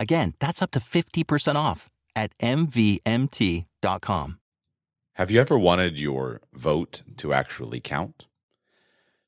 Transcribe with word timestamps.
Again, 0.00 0.34
that's 0.38 0.62
up 0.62 0.70
to 0.72 0.80
50% 0.80 1.56
off 1.56 1.90
at 2.14 2.36
MVMT.com. 2.38 4.38
Have 5.14 5.30
you 5.30 5.40
ever 5.40 5.58
wanted 5.58 5.98
your 5.98 6.40
vote 6.52 7.02
to 7.16 7.32
actually 7.32 7.80
count? 7.80 8.26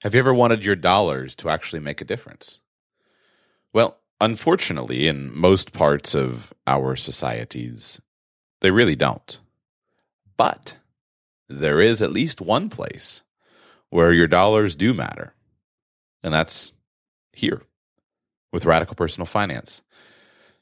Have 0.03 0.14
you 0.14 0.20
ever 0.20 0.33
wanted 0.33 0.64
your 0.64 0.77
dollars 0.77 1.34
to 1.36 1.50
actually 1.50 1.81
make 1.81 2.00
a 2.00 2.05
difference? 2.05 2.61
Well, 3.72 3.98
unfortunately, 4.20 5.09
in 5.09 5.36
most 5.36 5.72
parts 5.72 6.14
of 6.14 6.53
our 6.67 6.97
societies, 6.97 8.00
they 8.61 8.70
really 8.70 8.97
don't. 8.97 9.41
But 10.37 10.77
there 11.48 11.81
is 11.81 12.00
at 12.00 12.12
least 12.12 12.41
one 12.41 12.70
place 12.70 13.22
where 13.91 14.12
your 14.12 14.28
dollars 14.28 14.77
do 14.77 14.94
matter, 14.94 15.34
and 16.22 16.33
that's 16.33 16.72
here 17.33 17.62
with 18.53 18.64
Radical 18.64 18.94
Personal 18.94 19.27
Finance. 19.27 19.83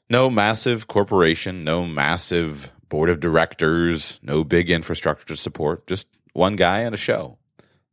No 0.09 0.29
massive 0.29 0.87
corporation, 0.87 1.63
no 1.63 1.85
massive 1.85 2.71
board 2.89 3.09
of 3.09 3.19
directors, 3.19 4.19
no 4.23 4.43
big 4.43 4.69
infrastructure 4.69 5.35
support, 5.35 5.85
just 5.85 6.07
one 6.33 6.55
guy 6.55 6.79
and 6.79 6.95
a 6.95 6.97
show 6.97 7.37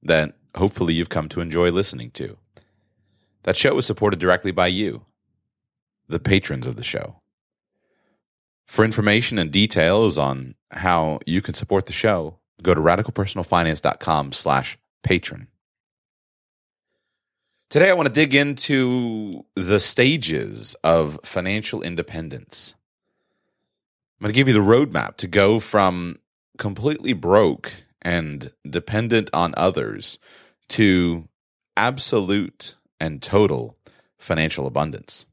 that 0.02 0.34
hopefully 0.54 0.94
you've 0.94 1.10
come 1.10 1.28
to 1.28 1.40
enjoy 1.40 1.70
listening 1.70 2.10
to. 2.12 2.38
That 3.42 3.56
show 3.56 3.76
is 3.76 3.86
supported 3.86 4.18
directly 4.18 4.50
by 4.50 4.68
you, 4.68 5.04
the 6.08 6.18
patrons 6.18 6.66
of 6.66 6.76
the 6.76 6.82
show. 6.82 7.20
For 8.66 8.84
information 8.84 9.38
and 9.38 9.50
details 9.50 10.18
on 10.18 10.54
how 10.70 11.20
you 11.26 11.42
can 11.42 11.54
support 11.54 11.86
the 11.86 11.92
show, 11.92 12.38
go 12.62 12.74
to 12.74 12.80
radicalpersonalfinance.com 12.80 14.32
slash 14.32 14.78
patron. 15.02 15.48
Today 17.68 17.90
I 17.90 17.94
want 17.94 18.06
to 18.06 18.14
dig 18.14 18.32
into 18.32 19.44
the 19.56 19.80
stages 19.80 20.76
of 20.84 21.18
financial 21.24 21.82
independence. 21.82 22.76
I'm 24.20 24.24
going 24.24 24.32
to 24.32 24.36
give 24.36 24.46
you 24.46 24.54
the 24.54 24.60
roadmap 24.60 25.16
to 25.16 25.26
go 25.26 25.58
from 25.58 26.20
completely 26.58 27.12
broke 27.12 27.72
and 28.00 28.52
dependent 28.70 29.30
on 29.32 29.52
others 29.56 30.20
to 30.68 31.28
absolute 31.76 32.76
and 33.00 33.20
total 33.20 33.76
financial 34.16 34.68
abundance. 34.68 35.26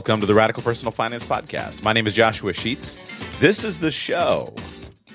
Welcome 0.00 0.20
to 0.20 0.26
the 0.26 0.32
Radical 0.32 0.62
Personal 0.62 0.92
Finance 0.92 1.24
Podcast. 1.24 1.84
My 1.84 1.92
name 1.92 2.06
is 2.06 2.14
Joshua 2.14 2.54
Sheets. 2.54 2.96
This 3.38 3.64
is 3.64 3.80
the 3.80 3.92
show 3.92 4.54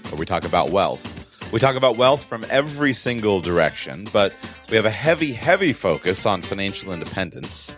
where 0.10 0.20
we 0.20 0.28
talk 0.28 0.46
about 0.46 0.70
wealth 0.70 1.26
we 1.52 1.60
talk 1.60 1.76
about 1.76 1.98
wealth 1.98 2.24
from 2.24 2.46
every 2.52 2.94
single 2.94 3.42
direction, 3.42 4.06
but 4.14 4.36
we 4.70 4.76
have 4.76 4.86
a 4.86 4.92
heavy, 4.92 5.34
heavy 5.34 5.74
focus 5.74 6.28
on 6.28 6.44
financial 6.44 6.94
independence. 6.94 7.76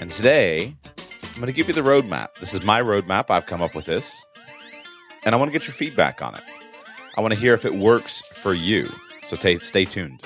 And 0.00 0.10
today, 0.10 0.74
I'm 1.22 1.34
going 1.36 1.46
to 1.46 1.52
give 1.52 1.68
you 1.68 1.74
the 1.74 1.82
roadmap. 1.82 2.34
This 2.40 2.52
is 2.52 2.64
my 2.64 2.80
roadmap. 2.80 3.30
I've 3.30 3.46
come 3.46 3.62
up 3.62 3.76
with 3.76 3.84
this. 3.84 4.26
And 5.24 5.36
I 5.36 5.38
want 5.38 5.52
to 5.52 5.56
get 5.56 5.68
your 5.68 5.74
feedback 5.74 6.20
on 6.20 6.34
it. 6.34 6.42
I 7.16 7.20
want 7.20 7.32
to 7.32 7.38
hear 7.38 7.54
if 7.54 7.64
it 7.64 7.76
works 7.76 8.22
for 8.22 8.54
you. 8.54 8.88
So 9.26 9.36
t- 9.36 9.60
stay 9.60 9.84
tuned. 9.84 10.20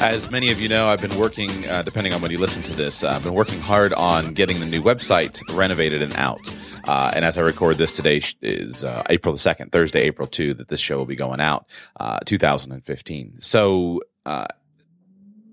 As 0.00 0.30
many 0.30 0.50
of 0.50 0.58
you 0.58 0.68
know, 0.70 0.88
I've 0.88 1.02
been 1.02 1.18
working, 1.18 1.68
uh, 1.68 1.82
depending 1.82 2.14
on 2.14 2.22
when 2.22 2.30
you 2.30 2.38
listen 2.38 2.62
to 2.62 2.74
this, 2.74 3.04
uh, 3.04 3.10
I've 3.10 3.22
been 3.22 3.34
working 3.34 3.60
hard 3.60 3.92
on 3.92 4.32
getting 4.32 4.58
the 4.58 4.64
new 4.64 4.80
website 4.82 5.42
renovated 5.54 6.00
and 6.00 6.16
out. 6.16 6.40
Uh, 6.88 7.12
and 7.14 7.22
as 7.22 7.36
I 7.36 7.42
record 7.42 7.76
this 7.76 7.94
today 7.94 8.22
is 8.40 8.82
uh, 8.82 9.02
April 9.10 9.34
the 9.34 9.38
2nd, 9.38 9.72
Thursday, 9.72 10.00
April 10.00 10.26
2, 10.26 10.54
that 10.54 10.68
this 10.68 10.80
show 10.80 10.96
will 10.96 11.04
be 11.04 11.16
going 11.16 11.38
out, 11.38 11.66
uh, 12.00 12.18
2015. 12.24 13.42
So, 13.42 14.00
uh, 14.24 14.46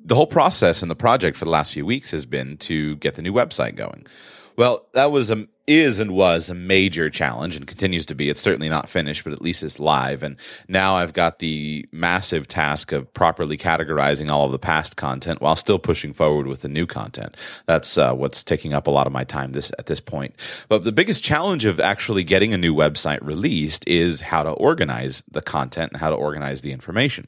the 0.05 0.15
whole 0.15 0.27
process 0.27 0.81
and 0.81 0.89
the 0.89 0.95
project 0.95 1.35
for 1.35 1.43
the 1.43 1.51
last 1.51 1.73
few 1.73 1.85
weeks 1.85 2.11
has 2.11 2.25
been 2.25 2.55
to 2.59 2.95
get 2.95 3.15
the 3.15 3.21
new 3.21 3.33
website 3.33 3.75
going. 3.75 4.07
Well, 4.57 4.87
that 4.93 5.11
was 5.11 5.29
a 5.29 5.47
is 5.67 5.99
and 5.99 6.11
was 6.11 6.49
a 6.49 6.55
major 6.55 7.09
challenge 7.09 7.55
and 7.55 7.67
continues 7.67 8.05
to 8.05 8.15
be. 8.15 8.29
It's 8.29 8.39
certainly 8.39 8.69
not 8.69 8.87
finished, 8.87 9.25
but 9.25 9.33
at 9.33 9.41
least 9.41 9.61
it's 9.63 9.79
live. 9.79 10.23
And 10.23 10.37
now 10.69 10.95
I've 10.95 11.11
got 11.11 11.39
the 11.39 11.85
massive 11.91 12.47
task 12.47 12.93
of 12.93 13.13
properly 13.13 13.57
categorizing 13.57 14.31
all 14.31 14.45
of 14.45 14.53
the 14.53 14.59
past 14.59 14.95
content 14.95 15.41
while 15.41 15.57
still 15.57 15.77
pushing 15.77 16.13
forward 16.13 16.47
with 16.47 16.61
the 16.61 16.69
new 16.69 16.87
content. 16.87 17.35
That's 17.65 17.97
uh, 17.97 18.13
what's 18.13 18.43
taking 18.43 18.73
up 18.73 18.87
a 18.87 18.91
lot 18.91 19.07
of 19.07 19.13
my 19.13 19.25
time 19.25 19.51
this 19.51 19.71
at 19.77 19.87
this 19.87 19.99
point. 19.99 20.35
But 20.69 20.85
the 20.85 20.93
biggest 20.93 21.21
challenge 21.21 21.65
of 21.65 21.79
actually 21.81 22.23
getting 22.23 22.53
a 22.53 22.57
new 22.57 22.73
website 22.73 23.19
released 23.21 23.87
is 23.87 24.21
how 24.21 24.43
to 24.43 24.51
organize 24.51 25.21
the 25.29 25.41
content 25.41 25.91
and 25.91 26.01
how 26.01 26.09
to 26.09 26.15
organize 26.15 26.61
the 26.61 26.71
information 26.71 27.27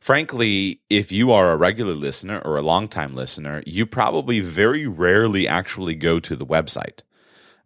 frankly, 0.00 0.80
if 0.90 1.12
you 1.12 1.32
are 1.32 1.52
a 1.52 1.56
regular 1.56 1.94
listener 1.94 2.40
or 2.44 2.56
a 2.56 2.62
longtime 2.62 3.14
listener, 3.14 3.62
you 3.66 3.86
probably 3.86 4.40
very 4.40 4.86
rarely 4.86 5.46
actually 5.46 5.94
go 5.94 6.18
to 6.20 6.34
the 6.34 6.46
website. 6.46 7.00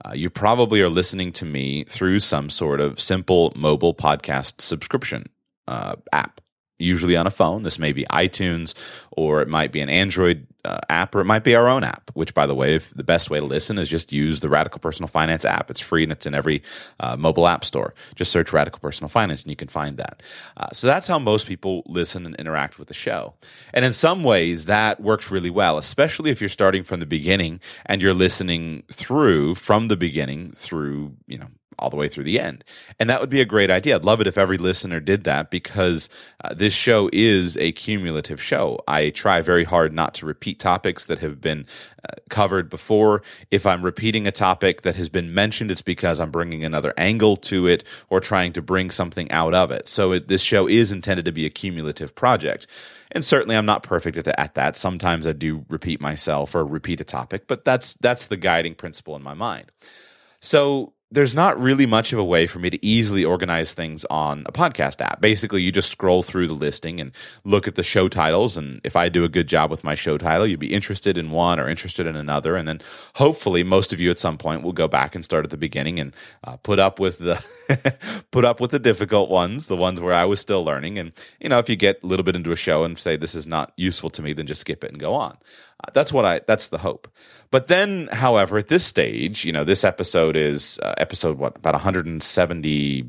Uh, 0.05 0.13
you 0.13 0.29
probably 0.29 0.83
are 0.83 0.89
listening 0.89 1.33
to 1.33 1.45
me 1.45 1.85
through 1.85 2.21
some 2.21 2.51
sort 2.51 2.81
of 2.81 3.01
simple 3.01 3.53
mobile 3.57 3.95
podcast 3.95 4.61
subscription 4.61 5.27
uh, 5.67 5.97
app 6.13 6.41
usually 6.79 7.17
on 7.17 7.27
a 7.27 7.31
phone. 7.31 7.63
This 7.63 7.79
may 7.79 7.93
be 7.93 8.05
iTunes 8.11 8.75
or 9.13 9.41
it 9.43 9.49
might 9.49 9.73
be 9.73 9.81
an 9.81 9.89
Android 9.89 10.47
uh, 10.65 10.79
app 10.89 11.15
or 11.15 11.21
it 11.21 11.25
might 11.25 11.45
be 11.45 11.55
our 11.55 11.69
own 11.69 11.85
app, 11.85 12.11
which, 12.15 12.35
by 12.35 12.47
the 12.47 12.55
way, 12.55 12.75
if 12.75 12.91
the 12.95 13.05
best 13.05 13.31
way 13.31 13.39
to 13.39 13.45
listen 13.45 13.79
is 13.79 13.89
just 13.89 14.13
use 14.13 14.41
the 14.41 14.49
Radical 14.49 14.81
Personal 14.81 15.09
Finance 15.09 15.45
app. 15.45 15.71
It's 15.71 15.81
free 15.81 16.03
and 16.03 16.11
it's 16.11 16.27
in 16.27 16.35
every 16.35 16.63
uh, 17.01 17.17
mobile 17.17 17.47
app 17.47 17.65
store. 17.65 17.95
Just 18.15 18.33
search 18.33 18.53
Radical 18.53 18.81
Personal 18.81 19.09
Finance 19.09 19.43
and 19.43 19.51
you 19.51 19.57
can 19.57 19.69
find 19.69 19.97
that. 19.99 20.23
Uh, 20.57 20.69
so 20.73 20.87
that's 20.87 21.07
how 21.07 21.19
most 21.19 21.47
people 21.47 21.83
listen 21.87 22.27
and 22.27 22.35
interact 22.37 22.79
with 22.79 22.89
the 22.89 22.95
show. 22.95 23.35
And 23.73 23.85
in 23.85 23.93
some 23.93 24.25
ways, 24.25 24.67
that 24.67 25.01
works 25.01 25.31
really 25.31 25.51
well, 25.51 25.79
especially 25.79 26.31
if 26.31 26.41
you're 26.41 26.49
starting 26.49 26.83
from 26.83 27.01
the 27.01 27.07
beginning 27.07 27.61
and 27.87 28.03
you're 28.03 28.15
listening 28.15 28.85
through 28.91 29.55
from 29.55 29.89
the 29.89 29.97
beginning 29.97 30.53
through, 30.53 31.15
you 31.27 31.39
know, 31.39 31.49
all 31.79 31.91
the 31.91 31.97
way 31.97 32.09
through 32.09 32.25
the 32.25 32.41
end. 32.41 32.65
And 32.99 33.09
that 33.11 33.21
would 33.21 33.31
be 33.31 33.41
a 33.41 33.45
great 33.45 33.71
idea. 33.71 33.97
I'd 33.97 34.05
love 34.05 34.21
it 34.21 34.27
if 34.27 34.39
every 34.39 34.59
listener 34.59 35.01
did 35.01 35.25
that 35.25 35.51
because 35.51 36.09
uh, 36.43 36.55
this 36.55 36.75
show 36.75 37.11
is 37.13 37.57
a 37.57 37.73
cumulative 37.73 38.41
show. 38.41 38.81
I 38.89 39.11
try 39.11 39.41
very 39.41 39.65
hard 39.65 39.93
not 39.93 40.15
to 40.15 40.27
repeat 40.27 40.61
topics 40.61 41.07
that 41.07 41.19
have 41.19 41.41
been 41.41 41.67
uh, 42.09 42.15
covered 42.31 42.69
before. 42.71 43.23
If 43.51 43.67
I'm 43.67 43.85
repeating 43.85 44.27
a 44.27 44.33
topic 44.33 44.83
that 44.83 44.97
has 44.97 45.09
been 45.09 45.35
mentioned, 45.35 45.71
it's 45.71 45.83
because 45.83 46.21
I'm 46.21 46.31
bringing 46.31 46.65
another 46.65 46.95
angle 46.97 47.37
to 47.39 47.67
it 47.67 47.85
or 48.11 48.21
trying 48.21 48.53
to 48.55 48.63
bring 48.63 48.91
something 48.91 49.31
out 49.31 49.55
of 49.55 49.71
it. 49.71 49.89
So 49.89 50.13
it, 50.13 50.29
this 50.29 50.43
show 50.43 50.67
is 50.67 50.93
intended 50.93 51.25
to 51.25 51.33
be 51.33 51.47
a 51.47 51.51
cumulative 51.51 52.15
project. 52.15 52.67
And 53.13 53.25
certainly 53.25 53.57
I'm 53.57 53.67
not 53.67 53.83
perfect 53.85 54.17
at, 54.17 54.25
the, 54.25 54.39
at 54.39 54.55
that. 54.55 54.77
Sometimes 54.77 55.27
I 55.27 55.33
do 55.33 55.65
repeat 55.69 56.01
myself 56.01 56.55
or 56.55 56.65
repeat 56.65 57.01
a 57.01 57.05
topic, 57.05 57.47
but 57.47 57.65
that's 57.65 57.95
that's 57.95 58.27
the 58.27 58.37
guiding 58.37 58.75
principle 58.75 59.15
in 59.15 59.23
my 59.23 59.35
mind. 59.35 59.71
So 60.41 60.94
there's 61.15 61.35
not 61.35 61.61
really 61.61 61.87
much 61.87 62.13
of 62.13 62.19
a 62.19 62.25
way 62.25 62.47
for 62.47 62.59
me 62.59 62.69
to 62.71 62.85
easily 62.85 63.25
organize 63.25 63.73
things 63.73 64.05
on 64.07 64.43
a 64.47 64.53
podcast 64.53 65.01
app. 65.01 65.21
Basically, 65.21 65.63
you 65.63 65.71
just 65.71 65.89
scroll 65.89 66.23
through 66.23 66.49
the 66.49 66.55
listing 66.55 67.01
and 67.01 67.13
look 67.45 67.69
at 67.69 67.77
the 67.77 67.85
show 67.85 68.09
titles. 68.09 68.57
And 68.57 68.81
if 68.83 68.97
I 68.97 69.09
do 69.09 69.23
a 69.23 69.29
good 69.29 69.47
job 69.47 69.71
with 69.71 69.85
my 69.85 69.95
show 69.95 70.19
title, 70.19 70.47
you'd 70.47 70.59
be 70.59 70.75
interested 70.75 71.17
in 71.17 71.31
one 71.31 71.61
or 71.61 71.69
interested 71.69 72.07
in 72.07 72.17
another. 72.17 72.57
And 72.57 72.67
then 72.67 72.81
hopefully, 73.15 73.63
most 73.63 73.93
of 73.93 74.01
you 74.01 74.11
at 74.11 74.19
some 74.19 74.37
point 74.37 74.63
will 74.63 74.73
go 74.73 74.89
back 74.89 75.15
and 75.15 75.25
start 75.25 75.45
at 75.45 75.51
the 75.51 75.57
beginning 75.57 76.01
and 76.01 76.13
uh, 76.43 76.57
put 76.57 76.81
up 76.81 76.99
with 76.99 77.19
the 77.19 77.43
put 78.33 78.45
up 78.45 78.61
with 78.61 78.73
the 78.73 78.81
difficult 78.81 79.31
ones, 79.31 79.69
the 79.69 79.77
ones 79.77 80.01
where 80.01 80.15
I 80.15 80.25
was 80.25 80.41
still 80.41 80.65
learning. 80.65 80.99
And 80.99 81.13
you 81.41 81.49
know, 81.49 81.61
if 81.61 81.69
you 81.69 81.77
get 81.77 82.03
a 82.03 82.07
little 82.07 82.25
bit 82.25 82.35
into 82.35 82.51
a 82.51 82.57
show 82.57 82.83
and 82.83 82.99
say 82.99 83.17
this 83.17 83.37
is 83.37 83.47
not 83.47 83.73
useful 83.77 84.11
to 84.11 84.23
me, 84.23 84.33
then 84.33 84.49
just 84.49 84.63
skip 84.63 84.83
it 84.83 84.91
and 84.91 84.99
go 84.99 85.15
on. 85.15 85.39
That's 85.93 86.13
what 86.13 86.25
I. 86.25 86.41
That's 86.47 86.69
the 86.69 86.79
hope. 86.79 87.09
But 87.51 87.69
then, 87.69 88.09
however, 88.13 88.59
at 88.59 88.69
this 88.69 88.85
stage, 88.85 89.45
you 89.45 89.53
know, 89.53 89.65
this 89.65 89.85
episode 89.85 90.37
is 90.37 90.79
uh, 90.83 90.95
episode 90.99 91.39
what 91.39 91.57
about 91.57 91.75
170 91.75 93.03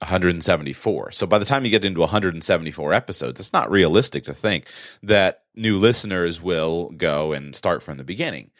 174. 0.00 1.12
So 1.12 1.26
by 1.26 1.38
the 1.38 1.44
time 1.44 1.64
you 1.64 1.70
get 1.70 1.84
into 1.84 2.00
174 2.00 2.92
episodes, 2.94 3.38
it's 3.38 3.52
not 3.52 3.70
realistic 3.70 4.24
to 4.24 4.34
think 4.34 4.66
that 5.02 5.42
new 5.54 5.76
listeners 5.76 6.40
will 6.40 6.90
go 6.96 7.32
and 7.32 7.54
start 7.54 7.82
from 7.82 7.98
the 7.98 8.04
beginning. 8.04 8.50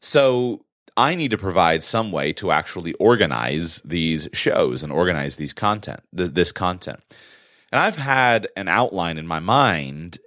So 0.00 0.64
I 0.96 1.14
need 1.14 1.30
to 1.30 1.38
provide 1.38 1.82
some 1.82 2.12
way 2.12 2.34
to 2.34 2.50
actually 2.50 2.92
organize 2.94 3.80
these 3.84 4.28
shows 4.34 4.82
and 4.82 4.92
organize 4.92 5.36
these 5.36 5.54
content, 5.54 6.00
th- 6.14 6.30
this 6.30 6.52
content. 6.52 7.00
And 7.72 7.80
I've 7.80 7.96
had 7.96 8.48
an 8.56 8.68
outline 8.68 9.16
in 9.16 9.26
my 9.26 9.40
mind 9.40 10.18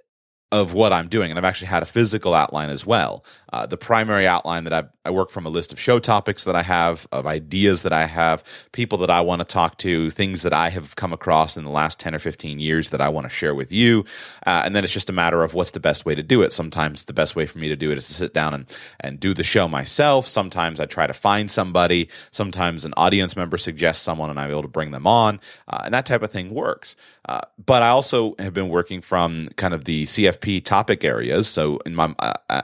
of 0.56 0.72
what 0.72 0.92
I'm 0.92 1.08
doing. 1.08 1.30
And 1.30 1.38
I've 1.38 1.44
actually 1.44 1.68
had 1.68 1.82
a 1.82 1.86
physical 1.86 2.34
outline 2.34 2.70
as 2.70 2.86
well. 2.86 3.24
Uh, 3.52 3.66
the 3.66 3.76
primary 3.76 4.26
outline 4.26 4.64
that 4.64 4.72
I've, 4.72 4.88
I 5.04 5.10
work 5.10 5.30
from 5.30 5.46
a 5.46 5.48
list 5.48 5.72
of 5.72 5.78
show 5.78 5.98
topics 5.98 6.44
that 6.44 6.56
I 6.56 6.62
have, 6.62 7.06
of 7.12 7.26
ideas 7.26 7.82
that 7.82 7.92
I 7.92 8.06
have, 8.06 8.42
people 8.72 8.98
that 8.98 9.10
I 9.10 9.20
want 9.20 9.40
to 9.40 9.44
talk 9.44 9.78
to, 9.78 10.10
things 10.10 10.42
that 10.42 10.52
I 10.52 10.70
have 10.70 10.96
come 10.96 11.12
across 11.12 11.56
in 11.56 11.64
the 11.64 11.70
last 11.70 12.00
10 12.00 12.14
or 12.14 12.18
15 12.18 12.58
years 12.58 12.90
that 12.90 13.00
I 13.00 13.08
want 13.08 13.24
to 13.24 13.28
share 13.28 13.54
with 13.54 13.70
you. 13.70 14.04
Uh, 14.46 14.62
and 14.64 14.74
then 14.74 14.82
it's 14.82 14.92
just 14.92 15.08
a 15.08 15.12
matter 15.12 15.44
of 15.44 15.54
what's 15.54 15.70
the 15.70 15.80
best 15.80 16.04
way 16.04 16.14
to 16.14 16.22
do 16.22 16.42
it. 16.42 16.52
Sometimes 16.52 17.04
the 17.04 17.12
best 17.12 17.36
way 17.36 17.46
for 17.46 17.58
me 17.58 17.68
to 17.68 17.76
do 17.76 17.92
it 17.92 17.98
is 17.98 18.06
to 18.08 18.14
sit 18.14 18.34
down 18.34 18.52
and, 18.52 18.76
and 19.00 19.20
do 19.20 19.32
the 19.32 19.44
show 19.44 19.68
myself. 19.68 20.26
Sometimes 20.26 20.80
I 20.80 20.86
try 20.86 21.06
to 21.06 21.14
find 21.14 21.50
somebody. 21.50 22.08
Sometimes 22.30 22.84
an 22.84 22.94
audience 22.96 23.36
member 23.36 23.58
suggests 23.58 24.02
someone 24.02 24.30
and 24.30 24.40
I'm 24.40 24.50
able 24.50 24.62
to 24.62 24.68
bring 24.68 24.90
them 24.90 25.06
on. 25.06 25.40
Uh, 25.68 25.82
and 25.84 25.94
that 25.94 26.06
type 26.06 26.22
of 26.22 26.30
thing 26.30 26.50
works. 26.50 26.96
Uh, 27.26 27.40
but 27.64 27.82
I 27.82 27.88
also 27.88 28.34
have 28.38 28.54
been 28.54 28.68
working 28.68 29.00
from 29.00 29.48
kind 29.56 29.74
of 29.74 29.84
the 29.84 30.04
CFP 30.04 30.64
topic 30.64 31.04
areas. 31.04 31.48
So 31.48 31.78
in 31.84 31.94
my 31.94 32.14
uh, 32.18 32.34
uh, 32.48 32.62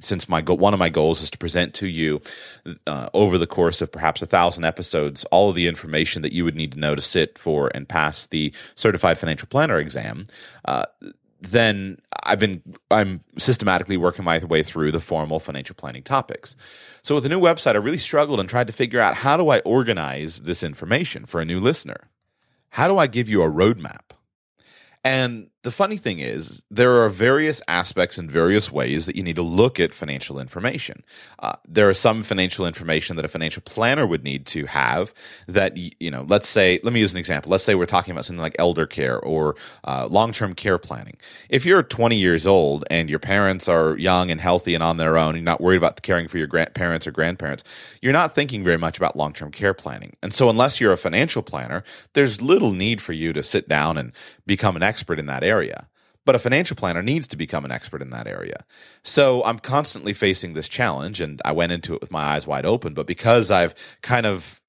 since 0.00 0.28
my 0.28 0.40
go- 0.40 0.54
one 0.54 0.74
of 0.74 0.80
my 0.80 0.88
goals 0.88 1.20
is 1.20 1.30
to 1.30 1.38
present 1.38 1.74
to 1.74 1.86
you 1.86 2.20
uh, 2.86 3.08
over 3.14 3.38
the 3.38 3.46
course 3.46 3.80
of 3.80 3.92
perhaps 3.92 4.22
a 4.22 4.26
thousand 4.26 4.64
episodes 4.64 5.24
all 5.26 5.50
of 5.50 5.54
the 5.54 5.66
information 5.66 6.22
that 6.22 6.32
you 6.32 6.44
would 6.44 6.56
need 6.56 6.72
to 6.72 6.78
know 6.78 6.94
to 6.94 7.02
sit 7.02 7.38
for 7.38 7.70
and 7.74 7.88
pass 7.88 8.26
the 8.26 8.52
certified 8.74 9.18
financial 9.18 9.46
planner 9.48 9.78
exam. 9.78 10.26
Uh, 10.64 10.84
then 11.42 11.98
I've 12.24 12.38
been 12.38 12.62
I'm 12.90 13.22
systematically 13.38 13.96
working 13.96 14.24
my 14.24 14.44
way 14.44 14.62
through 14.62 14.92
the 14.92 15.00
formal 15.00 15.38
financial 15.38 15.74
planning 15.74 16.02
topics. 16.02 16.54
So 17.02 17.14
with 17.14 17.24
the 17.24 17.30
new 17.30 17.40
website, 17.40 17.74
I 17.74 17.78
really 17.78 17.98
struggled 17.98 18.40
and 18.40 18.48
tried 18.48 18.66
to 18.66 18.72
figure 18.72 19.00
out 19.00 19.14
how 19.14 19.36
do 19.36 19.48
I 19.48 19.60
organize 19.60 20.40
this 20.42 20.62
information 20.62 21.24
for 21.24 21.40
a 21.40 21.46
new 21.46 21.60
listener. 21.60 22.10
How 22.70 22.88
do 22.88 22.98
I 22.98 23.06
give 23.06 23.28
you 23.28 23.42
a 23.42 23.50
roadmap? 23.50 24.12
And 25.04 25.48
the 25.62 25.70
funny 25.70 25.98
thing 25.98 26.20
is, 26.20 26.64
there 26.70 27.02
are 27.02 27.10
various 27.10 27.60
aspects 27.68 28.16
and 28.16 28.30
various 28.30 28.72
ways 28.72 29.04
that 29.04 29.14
you 29.14 29.22
need 29.22 29.36
to 29.36 29.42
look 29.42 29.78
at 29.78 29.92
financial 29.92 30.38
information. 30.38 31.04
Uh, 31.38 31.52
there 31.68 31.86
are 31.86 31.94
some 31.94 32.22
financial 32.22 32.66
information 32.66 33.16
that 33.16 33.26
a 33.26 33.28
financial 33.28 33.60
planner 33.66 34.06
would 34.06 34.24
need 34.24 34.46
to 34.46 34.64
have 34.64 35.12
that, 35.46 35.76
you 35.76 36.10
know, 36.10 36.24
let's 36.28 36.48
say, 36.48 36.80
let 36.82 36.94
me 36.94 37.00
use 37.00 37.12
an 37.12 37.18
example. 37.18 37.50
Let's 37.50 37.62
say 37.62 37.74
we're 37.74 37.84
talking 37.84 38.12
about 38.12 38.24
something 38.24 38.40
like 38.40 38.56
elder 38.58 38.86
care 38.86 39.20
or 39.20 39.54
uh, 39.84 40.06
long 40.06 40.32
term 40.32 40.54
care 40.54 40.78
planning. 40.78 41.18
If 41.50 41.66
you're 41.66 41.82
20 41.82 42.16
years 42.16 42.46
old 42.46 42.86
and 42.90 43.10
your 43.10 43.18
parents 43.18 43.68
are 43.68 43.98
young 43.98 44.30
and 44.30 44.40
healthy 44.40 44.74
and 44.74 44.82
on 44.82 44.96
their 44.96 45.18
own, 45.18 45.34
you're 45.34 45.44
not 45.44 45.60
worried 45.60 45.76
about 45.76 46.00
caring 46.00 46.26
for 46.26 46.38
your 46.38 46.46
grandparents 46.46 47.06
or 47.06 47.10
grandparents, 47.10 47.64
you're 48.00 48.14
not 48.14 48.34
thinking 48.34 48.64
very 48.64 48.78
much 48.78 48.96
about 48.96 49.14
long 49.14 49.34
term 49.34 49.50
care 49.50 49.74
planning. 49.74 50.16
And 50.22 50.32
so, 50.32 50.48
unless 50.48 50.80
you're 50.80 50.92
a 50.92 50.96
financial 50.96 51.42
planner, 51.42 51.84
there's 52.14 52.40
little 52.40 52.72
need 52.72 53.02
for 53.02 53.12
you 53.12 53.34
to 53.34 53.42
sit 53.42 53.68
down 53.68 53.98
and 53.98 54.12
become 54.46 54.74
an 54.74 54.82
expert 54.82 55.18
in 55.18 55.26
that 55.26 55.42
area. 55.42 55.49
But 56.26 56.34
a 56.34 56.38
financial 56.38 56.76
planner 56.76 57.02
needs 57.02 57.26
to 57.28 57.36
become 57.36 57.64
an 57.64 57.72
expert 57.72 58.02
in 58.02 58.10
that 58.10 58.26
area. 58.26 58.64
So 59.02 59.42
I'm 59.44 59.58
constantly 59.58 60.12
facing 60.12 60.54
this 60.54 60.68
challenge, 60.68 61.20
and 61.20 61.40
I 61.44 61.52
went 61.52 61.72
into 61.72 61.94
it 61.94 62.00
with 62.00 62.10
my 62.10 62.22
eyes 62.22 62.46
wide 62.46 62.66
open. 62.66 62.94
But 62.94 63.06
because 63.06 63.50
I've 63.50 63.74
kind 64.02 64.26
of 64.26 64.60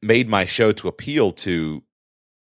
made 0.00 0.28
my 0.28 0.44
show 0.44 0.72
to 0.72 0.88
appeal 0.88 1.32
to, 1.32 1.82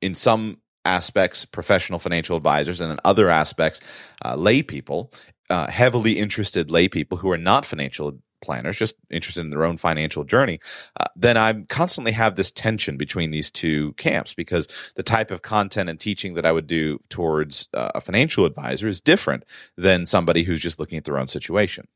in 0.00 0.14
some 0.14 0.58
aspects, 0.84 1.44
professional 1.44 1.98
financial 1.98 2.36
advisors, 2.36 2.80
and 2.80 2.90
in 2.90 2.98
other 3.04 3.30
aspects, 3.30 3.80
uh, 4.24 4.34
lay 4.34 4.62
people, 4.62 5.12
uh, 5.48 5.68
heavily 5.70 6.18
interested 6.18 6.70
lay 6.70 6.88
people 6.88 7.18
who 7.18 7.30
are 7.30 7.38
not 7.38 7.66
financial 7.66 8.18
planners, 8.42 8.76
just 8.76 8.96
interested 9.10 9.40
in 9.40 9.50
their 9.50 9.64
own 9.64 9.76
financial 9.76 10.24
journey, 10.24 10.60
uh, 11.00 11.06
then 11.16 11.36
I 11.36 11.62
constantly 11.68 12.12
have 12.12 12.36
this 12.36 12.50
tension 12.50 12.96
between 12.96 13.30
these 13.30 13.50
two 13.50 13.92
camps 13.94 14.34
because 14.34 14.68
the 14.96 15.02
type 15.02 15.30
of 15.30 15.42
content 15.42 15.88
and 15.88 15.98
teaching 15.98 16.34
that 16.34 16.44
I 16.44 16.52
would 16.52 16.66
do 16.66 17.00
towards 17.08 17.68
uh, 17.72 17.92
a 17.94 18.00
financial 18.00 18.44
advisor 18.44 18.88
is 18.88 19.00
different 19.00 19.44
than 19.76 20.04
somebody 20.04 20.42
who's 20.42 20.60
just 20.60 20.78
looking 20.78 20.98
at 20.98 21.04
their 21.04 21.18
own 21.18 21.28
situation. 21.28 21.88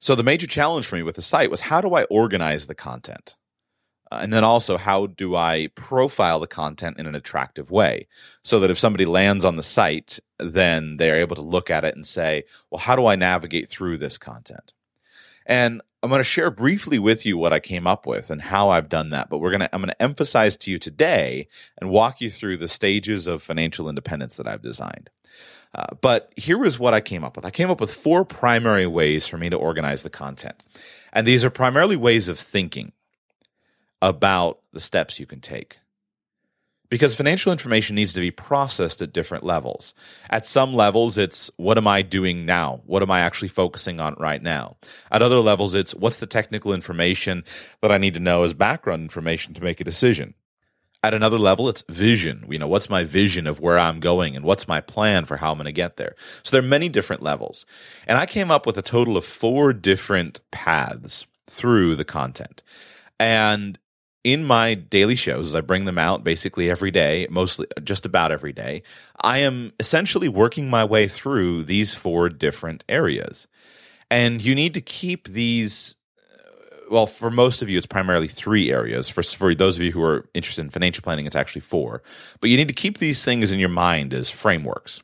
So 0.00 0.14
the 0.14 0.22
major 0.22 0.46
challenge 0.46 0.86
for 0.86 0.96
me 0.96 1.02
with 1.02 1.16
the 1.16 1.22
site 1.22 1.50
was 1.50 1.60
how 1.60 1.80
do 1.80 1.94
I 1.94 2.04
organize 2.04 2.66
the 2.66 2.74
content? 2.74 3.36
Uh, 4.10 4.20
and 4.22 4.32
then 4.32 4.42
also, 4.42 4.76
how 4.76 5.06
do 5.06 5.36
I 5.36 5.68
profile 5.76 6.40
the 6.40 6.46
content 6.46 6.98
in 6.98 7.06
an 7.06 7.14
attractive 7.14 7.70
way 7.70 8.08
so 8.42 8.58
that 8.60 8.70
if 8.70 8.78
somebody 8.78 9.06
lands 9.06 9.44
on 9.44 9.56
the 9.56 9.62
site, 9.62 10.18
then 10.38 10.96
they're 10.96 11.20
able 11.20 11.36
to 11.36 11.42
look 11.42 11.70
at 11.70 11.84
it 11.84 11.94
and 11.94 12.06
say, 12.06 12.44
well, 12.70 12.80
how 12.80 12.96
do 12.96 13.06
I 13.06 13.14
navigate 13.14 13.68
through 13.68 13.98
this 13.98 14.18
content? 14.18 14.72
And 15.50 15.82
I'm 16.02 16.08
going 16.08 16.20
to 16.20 16.24
share 16.24 16.50
briefly 16.50 16.98
with 16.98 17.26
you 17.26 17.36
what 17.36 17.52
I 17.52 17.58
came 17.60 17.86
up 17.86 18.06
with 18.06 18.30
and 18.30 18.40
how 18.40 18.70
I've 18.70 18.88
done 18.88 19.10
that. 19.10 19.28
But 19.28 19.38
we're 19.38 19.50
going 19.50 19.60
to 19.60 19.74
I'm 19.74 19.82
going 19.82 19.90
to 19.90 20.02
emphasize 20.02 20.56
to 20.58 20.70
you 20.70 20.78
today 20.78 21.48
and 21.78 21.90
walk 21.90 22.20
you 22.20 22.30
through 22.30 22.56
the 22.58 22.68
stages 22.68 23.26
of 23.26 23.42
financial 23.42 23.88
independence 23.88 24.36
that 24.36 24.46
I've 24.46 24.62
designed. 24.62 25.10
Uh, 25.74 25.86
but 26.00 26.32
here 26.36 26.64
is 26.64 26.78
what 26.78 26.94
I 26.94 27.00
came 27.00 27.24
up 27.24 27.36
with. 27.36 27.44
I 27.44 27.50
came 27.50 27.70
up 27.70 27.80
with 27.80 27.92
four 27.92 28.24
primary 28.24 28.86
ways 28.86 29.26
for 29.26 29.38
me 29.38 29.50
to 29.50 29.56
organize 29.56 30.02
the 30.02 30.10
content. 30.10 30.64
And 31.12 31.26
these 31.26 31.44
are 31.44 31.50
primarily 31.50 31.96
ways 31.96 32.28
of 32.28 32.38
thinking 32.38 32.92
about 34.00 34.60
the 34.72 34.80
steps 34.80 35.20
you 35.20 35.26
can 35.26 35.40
take 35.40 35.78
because 36.90 37.14
financial 37.14 37.52
information 37.52 37.94
needs 37.96 38.12
to 38.12 38.20
be 38.20 38.32
processed 38.32 39.00
at 39.00 39.12
different 39.12 39.44
levels. 39.44 39.94
At 40.28 40.44
some 40.44 40.74
levels, 40.74 41.16
it's 41.16 41.50
what 41.56 41.78
am 41.78 41.86
I 41.86 42.02
doing 42.02 42.44
now? 42.44 42.82
What 42.84 43.02
am 43.02 43.10
I 43.10 43.20
actually 43.20 43.48
focusing 43.48 44.00
on 44.00 44.14
right 44.18 44.42
now? 44.42 44.76
At 45.10 45.22
other 45.22 45.38
levels, 45.38 45.74
it's 45.74 45.94
what's 45.94 46.16
the 46.16 46.26
technical 46.26 46.74
information 46.74 47.44
that 47.80 47.92
I 47.92 47.98
need 47.98 48.14
to 48.14 48.20
know 48.20 48.42
as 48.42 48.52
background 48.52 49.02
information 49.02 49.54
to 49.54 49.62
make 49.62 49.80
a 49.80 49.84
decision. 49.84 50.34
At 51.02 51.14
another 51.14 51.38
level, 51.38 51.68
it's 51.68 51.82
vision. 51.88 52.44
You 52.50 52.58
know, 52.58 52.68
what's 52.68 52.90
my 52.90 53.04
vision 53.04 53.46
of 53.46 53.58
where 53.60 53.78
I'm 53.78 54.00
going 54.00 54.36
and 54.36 54.44
what's 54.44 54.68
my 54.68 54.82
plan 54.82 55.24
for 55.24 55.38
how 55.38 55.52
I'm 55.52 55.56
going 55.56 55.64
to 55.64 55.72
get 55.72 55.96
there? 55.96 56.14
So 56.42 56.54
there 56.54 56.62
are 56.62 56.68
many 56.68 56.90
different 56.90 57.22
levels. 57.22 57.64
And 58.06 58.18
I 58.18 58.26
came 58.26 58.50
up 58.50 58.66
with 58.66 58.76
a 58.76 58.82
total 58.82 59.16
of 59.16 59.24
four 59.24 59.72
different 59.72 60.40
paths 60.50 61.24
through 61.46 61.96
the 61.96 62.04
content. 62.04 62.62
And 63.18 63.78
in 64.24 64.44
my 64.44 64.74
daily 64.74 65.14
shows, 65.14 65.48
as 65.48 65.54
I 65.54 65.60
bring 65.60 65.84
them 65.84 65.98
out 65.98 66.24
basically 66.24 66.70
every 66.70 66.90
day, 66.90 67.26
mostly 67.30 67.66
just 67.82 68.04
about 68.04 68.32
every 68.32 68.52
day, 68.52 68.82
I 69.22 69.38
am 69.38 69.72
essentially 69.80 70.28
working 70.28 70.68
my 70.68 70.84
way 70.84 71.08
through 71.08 71.64
these 71.64 71.94
four 71.94 72.28
different 72.28 72.84
areas. 72.88 73.48
And 74.10 74.42
you 74.42 74.54
need 74.54 74.74
to 74.74 74.80
keep 74.80 75.28
these 75.28 75.94
uh, 76.18 76.76
well, 76.90 77.06
for 77.06 77.30
most 77.30 77.62
of 77.62 77.68
you, 77.68 77.78
it's 77.78 77.86
primarily 77.86 78.28
three 78.28 78.70
areas. 78.70 79.08
For, 79.08 79.22
for 79.22 79.54
those 79.54 79.76
of 79.76 79.82
you 79.82 79.92
who 79.92 80.02
are 80.02 80.28
interested 80.34 80.62
in 80.62 80.70
financial 80.70 81.02
planning, 81.02 81.26
it's 81.26 81.36
actually 81.36 81.62
four. 81.62 82.02
But 82.40 82.50
you 82.50 82.56
need 82.56 82.68
to 82.68 82.74
keep 82.74 82.98
these 82.98 83.24
things 83.24 83.50
in 83.50 83.58
your 83.58 83.68
mind 83.68 84.12
as 84.12 84.30
frameworks. 84.30 85.02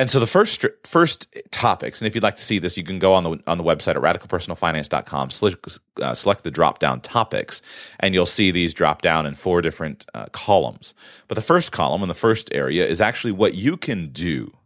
And 0.00 0.08
so 0.08 0.18
the 0.18 0.26
first 0.26 0.64
first 0.84 1.26
topics, 1.50 2.00
and 2.00 2.06
if 2.06 2.14
you'd 2.14 2.24
like 2.24 2.36
to 2.36 2.42
see 2.42 2.58
this, 2.58 2.78
you 2.78 2.82
can 2.82 2.98
go 2.98 3.12
on 3.12 3.22
the 3.22 3.38
on 3.46 3.58
the 3.58 3.64
website 3.64 3.96
at 3.96 3.96
radicalpersonalfinance.com, 3.96 5.28
select, 5.28 5.78
uh, 6.00 6.14
select 6.14 6.42
the 6.42 6.50
drop 6.50 6.78
down 6.78 7.02
topics, 7.02 7.60
and 7.98 8.14
you'll 8.14 8.24
see 8.24 8.50
these 8.50 8.72
drop 8.72 9.02
down 9.02 9.26
in 9.26 9.34
four 9.34 9.60
different 9.60 10.06
uh, 10.14 10.24
columns. 10.32 10.94
But 11.28 11.34
the 11.34 11.42
first 11.42 11.70
column 11.70 12.00
and 12.00 12.08
the 12.08 12.14
first 12.14 12.48
area 12.54 12.86
is 12.86 13.02
actually 13.02 13.32
what 13.32 13.52
you 13.52 13.76
can 13.76 14.08
do, 14.08 14.56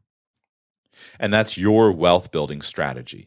and 1.18 1.32
that's 1.32 1.58
your 1.58 1.90
wealth 1.90 2.30
building 2.30 2.62
strategy. 2.62 3.26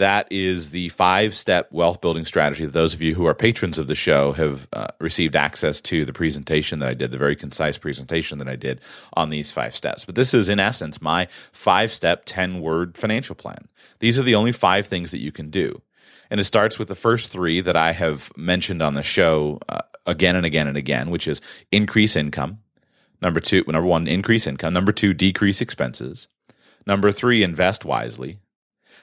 That 0.00 0.28
is 0.30 0.70
the 0.70 0.88
five 0.88 1.36
step 1.36 1.70
wealth 1.70 2.00
building 2.00 2.24
strategy 2.24 2.64
that 2.64 2.72
those 2.72 2.94
of 2.94 3.02
you 3.02 3.14
who 3.14 3.26
are 3.26 3.34
patrons 3.34 3.76
of 3.76 3.86
the 3.86 3.94
show 3.94 4.32
have 4.32 4.66
uh, 4.72 4.86
received 4.98 5.36
access 5.36 5.78
to 5.82 6.06
the 6.06 6.12
presentation 6.14 6.78
that 6.78 6.88
I 6.88 6.94
did, 6.94 7.10
the 7.10 7.18
very 7.18 7.36
concise 7.36 7.76
presentation 7.76 8.38
that 8.38 8.48
I 8.48 8.56
did 8.56 8.80
on 9.12 9.28
these 9.28 9.52
five 9.52 9.76
steps. 9.76 10.06
But 10.06 10.14
this 10.14 10.32
is, 10.32 10.48
in 10.48 10.58
essence, 10.58 11.02
my 11.02 11.28
five 11.52 11.92
step, 11.92 12.22
10 12.24 12.62
word 12.62 12.96
financial 12.96 13.34
plan. 13.34 13.68
These 13.98 14.18
are 14.18 14.22
the 14.22 14.36
only 14.36 14.52
five 14.52 14.86
things 14.86 15.10
that 15.10 15.20
you 15.20 15.32
can 15.32 15.50
do. 15.50 15.82
And 16.30 16.40
it 16.40 16.44
starts 16.44 16.78
with 16.78 16.88
the 16.88 16.94
first 16.94 17.30
three 17.30 17.60
that 17.60 17.76
I 17.76 17.92
have 17.92 18.34
mentioned 18.38 18.80
on 18.80 18.94
the 18.94 19.02
show 19.02 19.58
uh, 19.68 19.82
again 20.06 20.34
and 20.34 20.46
again 20.46 20.66
and 20.66 20.78
again, 20.78 21.10
which 21.10 21.28
is 21.28 21.42
increase 21.70 22.16
income. 22.16 22.60
Number 23.20 23.38
two, 23.38 23.64
number 23.66 23.84
one, 23.84 24.08
increase 24.08 24.46
income. 24.46 24.72
Number 24.72 24.92
two, 24.92 25.12
decrease 25.12 25.60
expenses. 25.60 26.26
Number 26.86 27.12
three, 27.12 27.42
invest 27.42 27.84
wisely. 27.84 28.38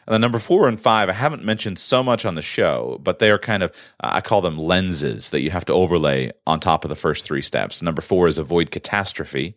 And 0.07 0.13
then 0.13 0.21
number 0.21 0.39
four 0.39 0.69
and 0.69 0.79
five, 0.79 1.09
I 1.09 1.13
haven't 1.13 1.43
mentioned 1.43 1.79
so 1.79 2.01
much 2.01 2.25
on 2.25 2.35
the 2.35 2.41
show, 2.41 2.99
but 3.03 3.19
they 3.19 3.29
are 3.29 3.37
kind 3.37 3.61
of, 3.61 3.71
uh, 3.99 4.11
I 4.13 4.21
call 4.21 4.41
them 4.41 4.57
lenses 4.57 5.31
that 5.31 5.41
you 5.41 5.51
have 5.51 5.65
to 5.65 5.73
overlay 5.73 6.31
on 6.45 6.61
top 6.61 6.85
of 6.85 6.89
the 6.89 6.95
first 6.95 7.25
three 7.25 7.41
steps. 7.41 7.81
Number 7.81 8.01
four 8.01 8.27
is 8.29 8.37
avoid 8.37 8.71
catastrophe. 8.71 9.55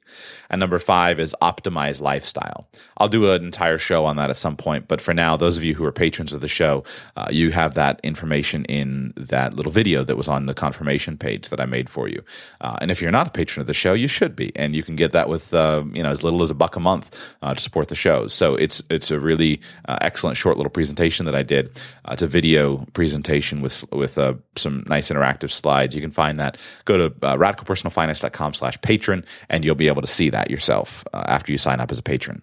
And 0.51 0.59
number 0.59 0.81
five 0.81 1.21
is 1.21 1.37
optimize 1.41 2.01
lifestyle. 2.01 2.69
I'll 2.97 3.09
do 3.09 3.31
an 3.31 3.45
entire 3.45 3.79
show 3.79 4.05
on 4.05 4.17
that 4.17 4.31
at 4.31 4.37
some 4.37 4.57
point. 4.57 4.89
But 4.89 5.01
for 5.01 5.15
now, 5.15 5.37
those 5.37 5.57
of 5.57 5.63
you 5.63 5.75
who 5.75 5.85
are 5.85 5.93
patrons 5.93 6.33
of 6.33 6.41
the 6.41 6.49
show, 6.49 6.83
uh, 7.17 7.29
you 7.31 7.53
have 7.53 7.75
that 7.75 8.01
information 8.03 8.65
in 8.65 9.15
that 9.17 9.55
little 9.55 9.71
video 9.71 10.03
that 10.03 10.17
was 10.17 10.27
on 10.27 10.47
the 10.47 10.55
confirmation 10.55 11.17
page 11.17 11.51
that 11.51 11.61
I 11.61 11.67
made 11.67 11.89
for 11.89 12.09
you. 12.09 12.25
Uh, 12.61 12.77
and 12.81 12.91
if 12.91 13.01
you're 13.01 13.13
not 13.13 13.29
a 13.29 13.31
patron 13.31 13.61
of 13.61 13.69
the 13.69 13.75
show, 13.75 13.93
you 13.93 14.09
should 14.09 14.35
be. 14.35 14.51
And 14.57 14.75
you 14.75 14.83
can 14.83 14.97
get 14.97 15.13
that 15.13 15.29
with, 15.29 15.55
uh, 15.55 15.85
you 15.93 16.03
know, 16.03 16.11
as 16.11 16.25
little 16.25 16.43
as 16.43 16.51
a 16.51 16.55
buck 16.55 16.75
a 16.75 16.81
month 16.81 17.17
uh, 17.43 17.55
to 17.55 17.61
support 17.61 17.87
the 17.87 17.95
show. 17.95 18.27
So 18.27 18.57
it's, 18.57 18.83
it's 18.91 19.13
a 19.13 19.21
really 19.21 19.61
uh, 19.89 19.99
excellent 20.01 20.37
short 20.41 20.57
little 20.57 20.71
presentation 20.71 21.27
that 21.27 21.35
I 21.35 21.43
did. 21.43 21.67
Uh, 22.05 22.13
it's 22.13 22.23
a 22.23 22.27
video 22.27 22.87
presentation 22.95 23.61
with 23.61 23.85
with 23.93 24.19
uh, 24.19 24.35
some 24.57 24.85
nice 24.89 25.11
interactive 25.11 25.51
slides. 25.51 25.95
You 25.95 26.01
can 26.01 26.11
find 26.11 26.41
that. 26.41 26.57
Go 26.85 26.97
to 26.97 27.27
uh, 27.27 27.37
radicalpersonalfinance.com 27.37 28.55
slash 28.55 28.81
patron, 28.81 29.25
and 29.49 29.65
you'll 29.65 29.75
be 29.75 29.89
able 29.89 30.03
to 30.03 30.09
see 30.09 30.31
that 30.31 30.51
yourself 30.51 31.05
uh, 31.13 31.25
after 31.27 31.53
you 31.53 31.59
sign 31.59 31.81
up 31.81 31.93
as 31.93 31.99
a 31.99 32.03
patron. 32.03 32.43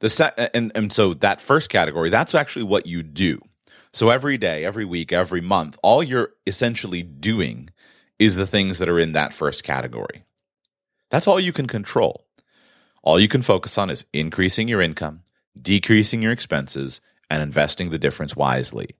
The 0.00 0.10
se- 0.10 0.50
and, 0.52 0.72
and 0.74 0.92
so 0.92 1.14
that 1.14 1.40
first 1.40 1.70
category, 1.70 2.10
that's 2.10 2.34
actually 2.34 2.64
what 2.64 2.86
you 2.86 3.02
do. 3.02 3.40
So 3.92 4.10
every 4.10 4.36
day, 4.36 4.64
every 4.64 4.84
week, 4.84 5.12
every 5.12 5.40
month, 5.40 5.78
all 5.82 6.02
you're 6.02 6.30
essentially 6.46 7.02
doing 7.02 7.70
is 8.18 8.36
the 8.36 8.46
things 8.46 8.78
that 8.78 8.88
are 8.88 8.98
in 8.98 9.12
that 9.12 9.32
first 9.32 9.62
category. 9.62 10.24
That's 11.10 11.28
all 11.28 11.38
you 11.38 11.52
can 11.52 11.66
control. 11.66 12.26
All 13.02 13.20
you 13.20 13.28
can 13.28 13.42
focus 13.42 13.78
on 13.78 13.90
is 13.90 14.04
increasing 14.12 14.66
your 14.66 14.80
income, 14.80 15.22
decreasing 15.60 16.22
your 16.22 16.32
expenses, 16.32 17.00
and 17.30 17.42
investing 17.42 17.90
the 17.90 17.98
difference 17.98 18.36
wisely. 18.36 18.90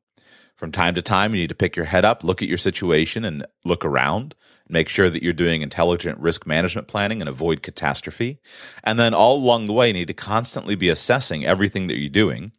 From 0.57 0.73
time 0.73 0.95
to 0.95 1.03
time, 1.03 1.35
you 1.35 1.41
need 1.41 1.49
to 1.49 1.55
pick 1.55 1.77
your 1.77 1.85
head 1.85 2.05
up, 2.05 2.25
look 2.25 2.41
at 2.41 2.49
your 2.49 2.59
situation, 2.59 3.25
and 3.25 3.47
look 3.65 3.85
around. 3.85 4.35
Make 4.69 4.89
sure 4.89 5.11
that 5.11 5.23
you're 5.23 5.35
doing 5.35 5.61
intelligent 5.61 6.19
risk 6.19 6.47
management 6.47 6.89
planning 6.89 7.21
and 7.21 7.29
avoid 7.29 7.63
catastrophe. 7.63 8.39
And 8.83 8.99
then 8.99 9.13
all 9.13 9.37
along 9.37 9.67
the 9.67 9.75
way, 9.75 9.89
you 9.89 9.93
need 9.93 10.09
to 10.09 10.15
constantly 10.15 10.75
be 10.75 10.89
assessing 10.89 11.45
everything 11.45 11.89
that 11.89 11.99
you're 11.99 12.09
doing 12.09 12.53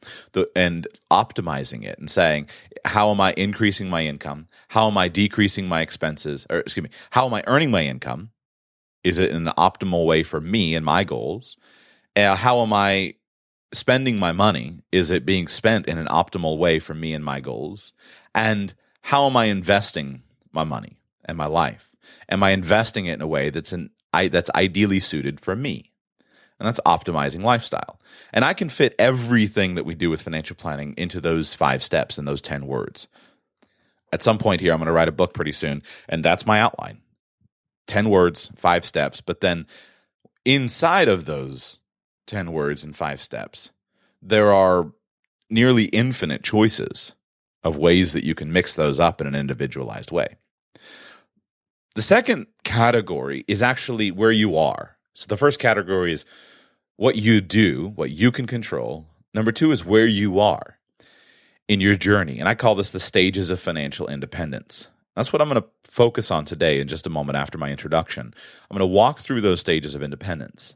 and 0.55 0.87
optimizing 1.09 1.83
it 1.83 1.97
and 1.97 2.09
saying, 2.09 2.47
how 2.83 3.09
am 3.09 3.19
I 3.21 3.33
increasing 3.37 3.89
my 3.89 4.05
income? 4.05 4.47
How 4.67 4.87
am 4.87 4.97
I 4.99 5.07
decreasing 5.07 5.67
my 5.67 5.81
expenses? 5.81 6.45
Or 6.49 6.59
excuse 6.59 6.83
me, 6.83 6.91
how 7.09 7.25
am 7.25 7.33
I 7.33 7.43
earning 7.47 7.71
my 7.71 7.83
income? 7.83 8.29
Is 9.03 9.17
it 9.17 9.31
in 9.31 9.47
an 9.47 9.53
optimal 9.57 10.05
way 10.05 10.21
for 10.21 10.39
me 10.39 10.75
and 10.75 10.85
my 10.85 11.03
goals? 11.05 11.57
Uh, 12.15 12.35
how 12.35 12.61
am 12.61 12.71
I 12.71 13.15
spending 13.73 14.17
my 14.17 14.31
money? 14.31 14.79
Is 14.91 15.11
it 15.11 15.25
being 15.25 15.47
spent 15.47 15.87
in 15.87 15.97
an 15.97 16.07
optimal 16.07 16.57
way 16.57 16.79
for 16.79 16.93
me 16.93 17.13
and 17.13 17.23
my 17.23 17.39
goals? 17.39 17.93
And 18.33 18.73
how 19.01 19.25
am 19.25 19.37
I 19.37 19.45
investing 19.45 20.23
my 20.51 20.63
money 20.63 20.97
and 21.25 21.37
my 21.37 21.45
life? 21.47 21.91
Am 22.29 22.43
I 22.43 22.51
investing 22.51 23.05
it 23.05 23.13
in 23.13 23.21
a 23.21 23.27
way 23.27 23.49
that's 23.49 23.73
an 23.73 23.91
I, 24.13 24.29
that's 24.29 24.49
ideally 24.55 24.99
suited 24.99 25.39
for 25.39 25.55
me? 25.55 25.91
And 26.57 26.65
that's 26.65 26.79
optimizing 26.85 27.43
lifestyle. 27.43 27.99
And 28.31 28.45
I 28.45 28.53
can 28.53 28.69
fit 28.69 28.95
everything 28.97 29.75
that 29.75 29.85
we 29.85 29.93
do 29.93 30.09
with 30.09 30.21
financial 30.21 30.55
planning 30.55 30.93
into 30.97 31.19
those 31.19 31.53
five 31.53 31.83
steps 31.83 32.17
and 32.17 32.25
those 32.25 32.41
10 32.41 32.65
words. 32.65 33.09
At 34.13 34.23
some 34.23 34.37
point 34.37 34.61
here, 34.61 34.71
I'm 34.71 34.79
going 34.79 34.87
to 34.87 34.93
write 34.93 35.09
a 35.09 35.13
book 35.13 35.33
pretty 35.33 35.51
soon, 35.51 35.83
and 36.07 36.23
that's 36.23 36.45
my 36.45 36.61
outline 36.61 37.01
10 37.87 38.09
words, 38.09 38.49
five 38.55 38.85
steps. 38.85 39.19
But 39.19 39.41
then 39.41 39.67
inside 40.45 41.09
of 41.09 41.25
those 41.25 41.79
10 42.27 42.51
words 42.51 42.83
in 42.83 42.93
five 42.93 43.21
steps. 43.21 43.71
There 44.21 44.51
are 44.51 44.91
nearly 45.49 45.85
infinite 45.85 46.43
choices 46.43 47.13
of 47.63 47.77
ways 47.77 48.13
that 48.13 48.23
you 48.23 48.35
can 48.35 48.51
mix 48.51 48.73
those 48.73 48.99
up 48.99 49.21
in 49.21 49.27
an 49.27 49.35
individualized 49.35 50.11
way. 50.11 50.37
The 51.95 52.01
second 52.01 52.47
category 52.63 53.45
is 53.47 53.61
actually 53.61 54.11
where 54.11 54.31
you 54.31 54.57
are. 54.57 54.97
So 55.13 55.27
the 55.27 55.37
first 55.37 55.59
category 55.59 56.11
is 56.11 56.25
what 56.97 57.15
you 57.15 57.41
do, 57.41 57.93
what 57.95 58.11
you 58.11 58.31
can 58.31 58.47
control. 58.47 59.07
Number 59.33 59.51
two 59.51 59.71
is 59.71 59.85
where 59.85 60.05
you 60.05 60.39
are 60.39 60.77
in 61.67 61.81
your 61.81 61.95
journey. 61.95 62.39
And 62.39 62.47
I 62.49 62.55
call 62.55 62.75
this 62.75 62.91
the 62.91 62.99
stages 62.99 63.49
of 63.49 63.59
financial 63.59 64.07
independence. 64.07 64.89
That's 65.15 65.31
what 65.31 65.41
I'm 65.41 65.49
going 65.49 65.61
to 65.61 65.67
focus 65.83 66.31
on 66.31 66.45
today 66.45 66.79
in 66.79 66.87
just 66.87 67.07
a 67.07 67.09
moment 67.09 67.37
after 67.37 67.57
my 67.57 67.71
introduction. 67.71 68.33
I'm 68.69 68.77
going 68.77 68.87
to 68.87 68.93
walk 68.93 69.21
through 69.21 69.41
those 69.41 69.61
stages 69.61 69.95
of 69.95 70.03
independence 70.03 70.75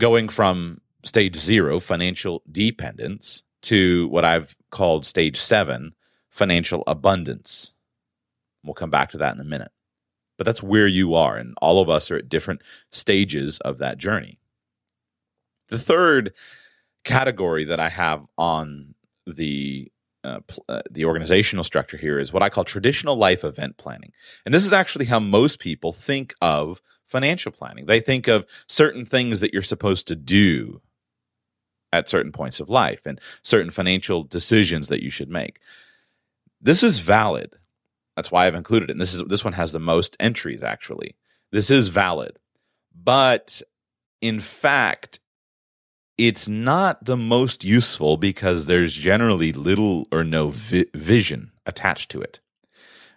going 0.00 0.28
from 0.28 0.80
stage 1.04 1.36
zero, 1.36 1.78
financial 1.78 2.42
dependence, 2.50 3.42
to 3.62 4.08
what 4.08 4.24
I've 4.24 4.56
called 4.70 5.04
stage 5.04 5.36
seven, 5.36 5.94
financial 6.30 6.84
abundance. 6.86 7.72
We'll 8.64 8.74
come 8.74 8.90
back 8.90 9.10
to 9.10 9.18
that 9.18 9.34
in 9.34 9.40
a 9.40 9.44
minute. 9.44 9.70
But 10.36 10.44
that's 10.44 10.62
where 10.62 10.86
you 10.86 11.14
are, 11.14 11.36
and 11.36 11.54
all 11.60 11.80
of 11.80 11.88
us 11.88 12.10
are 12.10 12.16
at 12.16 12.28
different 12.28 12.62
stages 12.92 13.58
of 13.60 13.78
that 13.78 13.98
journey. 13.98 14.38
The 15.68 15.78
third 15.78 16.32
category 17.04 17.64
that 17.64 17.80
I 17.80 17.88
have 17.88 18.24
on 18.36 18.94
the 19.26 19.90
uh, 20.24 20.40
uh, 20.68 20.82
the 20.90 21.04
organizational 21.04 21.64
structure 21.64 21.96
here 21.96 22.18
is 22.18 22.32
what 22.32 22.42
I 22.42 22.48
call 22.48 22.64
traditional 22.64 23.16
life 23.16 23.44
event 23.44 23.76
planning. 23.76 24.12
And 24.44 24.52
this 24.52 24.66
is 24.66 24.72
actually 24.72 25.04
how 25.06 25.20
most 25.20 25.60
people 25.60 25.92
think 25.92 26.34
of 26.42 26.82
financial 27.08 27.50
planning. 27.50 27.86
They 27.86 28.00
think 28.00 28.28
of 28.28 28.46
certain 28.68 29.04
things 29.04 29.40
that 29.40 29.52
you're 29.52 29.62
supposed 29.62 30.06
to 30.08 30.16
do 30.16 30.80
at 31.92 32.08
certain 32.08 32.32
points 32.32 32.60
of 32.60 32.68
life 32.68 33.00
and 33.06 33.20
certain 33.42 33.70
financial 33.70 34.22
decisions 34.22 34.88
that 34.88 35.02
you 35.02 35.10
should 35.10 35.30
make. 35.30 35.58
This 36.60 36.82
is 36.82 36.98
valid. 36.98 37.56
That's 38.14 38.30
why 38.30 38.46
I've 38.46 38.54
included 38.54 38.90
it. 38.90 38.92
And 38.92 39.00
this 39.00 39.14
is 39.14 39.22
this 39.28 39.44
one 39.44 39.54
has 39.54 39.72
the 39.72 39.80
most 39.80 40.16
entries 40.20 40.62
actually. 40.62 41.16
This 41.50 41.70
is 41.70 41.88
valid. 41.88 42.38
But 42.94 43.62
in 44.20 44.38
fact, 44.40 45.20
it's 46.18 46.48
not 46.48 47.04
the 47.04 47.16
most 47.16 47.64
useful 47.64 48.16
because 48.16 48.66
there's 48.66 48.94
generally 48.94 49.52
little 49.52 50.06
or 50.10 50.24
no 50.24 50.48
vi- 50.48 50.86
vision 50.94 51.52
attached 51.64 52.10
to 52.10 52.20
it. 52.20 52.40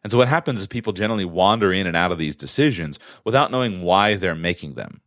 And 0.04 0.12
so 0.12 0.18
what 0.18 0.28
happens 0.28 0.60
is 0.60 0.68
people 0.68 0.94
generally 0.94 1.26
wander 1.26 1.72
in 1.72 1.88
and 1.88 1.96
out 1.96 2.12
of 2.12 2.18
these 2.18 2.36
decisions 2.36 3.00
without 3.24 3.52
knowing 3.52 3.82
why 3.82 4.16
they're 4.16 4.36
making 4.36 4.74
them. 4.74 5.02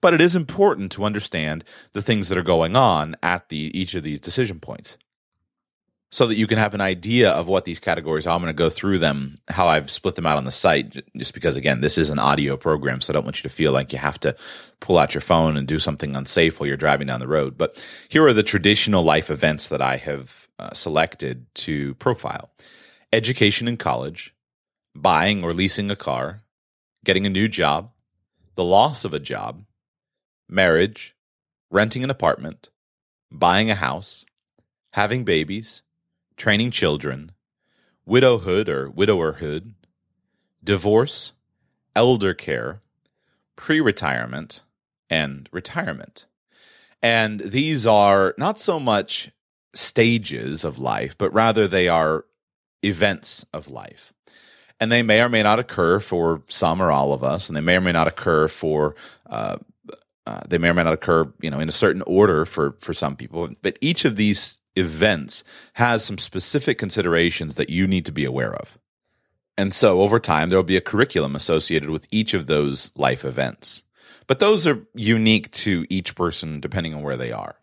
But 0.00 0.14
it 0.14 0.20
is 0.20 0.36
important 0.36 0.92
to 0.92 1.04
understand 1.04 1.64
the 1.92 2.02
things 2.02 2.28
that 2.28 2.38
are 2.38 2.42
going 2.42 2.76
on 2.76 3.16
at 3.22 3.48
the 3.48 3.76
each 3.78 3.94
of 3.94 4.02
these 4.02 4.20
decision 4.20 4.60
points 4.60 4.96
so 6.10 6.26
that 6.26 6.36
you 6.36 6.46
can 6.46 6.58
have 6.58 6.74
an 6.74 6.80
idea 6.80 7.30
of 7.30 7.48
what 7.48 7.64
these 7.64 7.80
categories 7.80 8.26
are. 8.26 8.34
I'm 8.34 8.40
going 8.40 8.48
to 8.48 8.56
go 8.56 8.70
through 8.70 9.00
them, 9.00 9.38
how 9.48 9.66
I've 9.66 9.90
split 9.90 10.14
them 10.14 10.26
out 10.26 10.36
on 10.36 10.44
the 10.44 10.52
site, 10.52 11.04
just 11.16 11.34
because, 11.34 11.56
again, 11.56 11.80
this 11.80 11.98
is 11.98 12.10
an 12.10 12.18
audio 12.18 12.56
program, 12.56 13.00
so 13.00 13.12
I 13.12 13.14
don't 13.14 13.24
want 13.24 13.38
you 13.38 13.42
to 13.48 13.54
feel 13.54 13.72
like 13.72 13.92
you 13.92 13.98
have 13.98 14.20
to 14.20 14.36
pull 14.80 14.98
out 14.98 15.14
your 15.14 15.20
phone 15.20 15.56
and 15.56 15.66
do 15.66 15.78
something 15.78 16.14
unsafe 16.14 16.60
while 16.60 16.68
you're 16.68 16.76
driving 16.76 17.08
down 17.08 17.20
the 17.20 17.26
road. 17.26 17.58
But 17.58 17.84
here 18.08 18.24
are 18.24 18.32
the 18.32 18.44
traditional 18.44 19.02
life 19.02 19.30
events 19.30 19.68
that 19.68 19.82
I 19.82 19.96
have 19.96 20.46
uh, 20.58 20.72
selected 20.72 21.52
to 21.56 21.94
profile 21.94 22.50
education 23.16 23.66
in 23.66 23.78
college, 23.78 24.34
buying 24.94 25.42
or 25.42 25.54
leasing 25.54 25.90
a 25.90 25.96
car, 25.96 26.42
getting 27.02 27.24
a 27.24 27.30
new 27.30 27.48
job, 27.48 27.90
the 28.56 28.64
loss 28.64 29.06
of 29.06 29.14
a 29.14 29.18
job, 29.18 29.64
marriage, 30.50 31.16
renting 31.70 32.04
an 32.04 32.10
apartment, 32.10 32.68
buying 33.32 33.70
a 33.70 33.74
house, 33.74 34.26
having 34.92 35.24
babies, 35.24 35.80
training 36.36 36.70
children, 36.70 37.32
widowhood 38.04 38.68
or 38.68 38.90
widowerhood, 38.90 39.72
divorce, 40.62 41.32
elder 41.94 42.34
care, 42.34 42.82
pre 43.56 43.80
retirement, 43.80 44.60
and 45.08 45.48
retirement. 45.52 46.26
And 47.02 47.40
these 47.40 47.86
are 47.86 48.34
not 48.36 48.60
so 48.60 48.78
much 48.78 49.30
stages 49.72 50.64
of 50.64 50.78
life, 50.78 51.16
but 51.16 51.32
rather 51.32 51.66
they 51.66 51.88
are 51.88 52.26
events 52.86 53.44
of 53.52 53.68
life. 53.68 54.12
And 54.78 54.92
they 54.92 55.02
may 55.02 55.22
or 55.22 55.28
may 55.28 55.42
not 55.42 55.58
occur 55.58 56.00
for 56.00 56.42
some 56.48 56.82
or 56.82 56.90
all 56.90 57.12
of 57.12 57.24
us, 57.24 57.48
and 57.48 57.56
they 57.56 57.62
may 57.62 57.76
or 57.76 57.80
may 57.80 57.92
not 57.92 58.08
occur 58.08 58.46
for 58.48 58.94
uh, 59.26 59.56
uh, 60.26 60.40
they 60.48 60.58
may 60.58 60.68
or 60.68 60.74
may 60.74 60.82
not 60.82 60.92
occur, 60.92 61.32
you 61.40 61.50
know, 61.50 61.60
in 61.60 61.68
a 61.68 61.72
certain 61.72 62.02
order 62.02 62.44
for 62.44 62.72
for 62.78 62.92
some 62.92 63.16
people. 63.16 63.48
But 63.62 63.78
each 63.80 64.04
of 64.04 64.16
these 64.16 64.60
events 64.74 65.44
has 65.74 66.04
some 66.04 66.18
specific 66.18 66.78
considerations 66.78 67.54
that 67.54 67.70
you 67.70 67.86
need 67.86 68.04
to 68.06 68.12
be 68.12 68.24
aware 68.24 68.54
of. 68.54 68.78
And 69.56 69.72
so 69.72 70.02
over 70.02 70.18
time, 70.18 70.48
there 70.48 70.58
will 70.58 70.64
be 70.64 70.76
a 70.76 70.82
curriculum 70.82 71.34
associated 71.34 71.90
with 71.90 72.06
each 72.10 72.34
of 72.34 72.46
those 72.46 72.92
life 72.94 73.24
events. 73.24 73.82
But 74.26 74.38
those 74.38 74.66
are 74.66 74.86
unique 74.94 75.50
to 75.52 75.86
each 75.88 76.14
person 76.14 76.60
depending 76.60 76.94
on 76.94 77.02
where 77.02 77.16
they 77.16 77.32
are. 77.32 77.56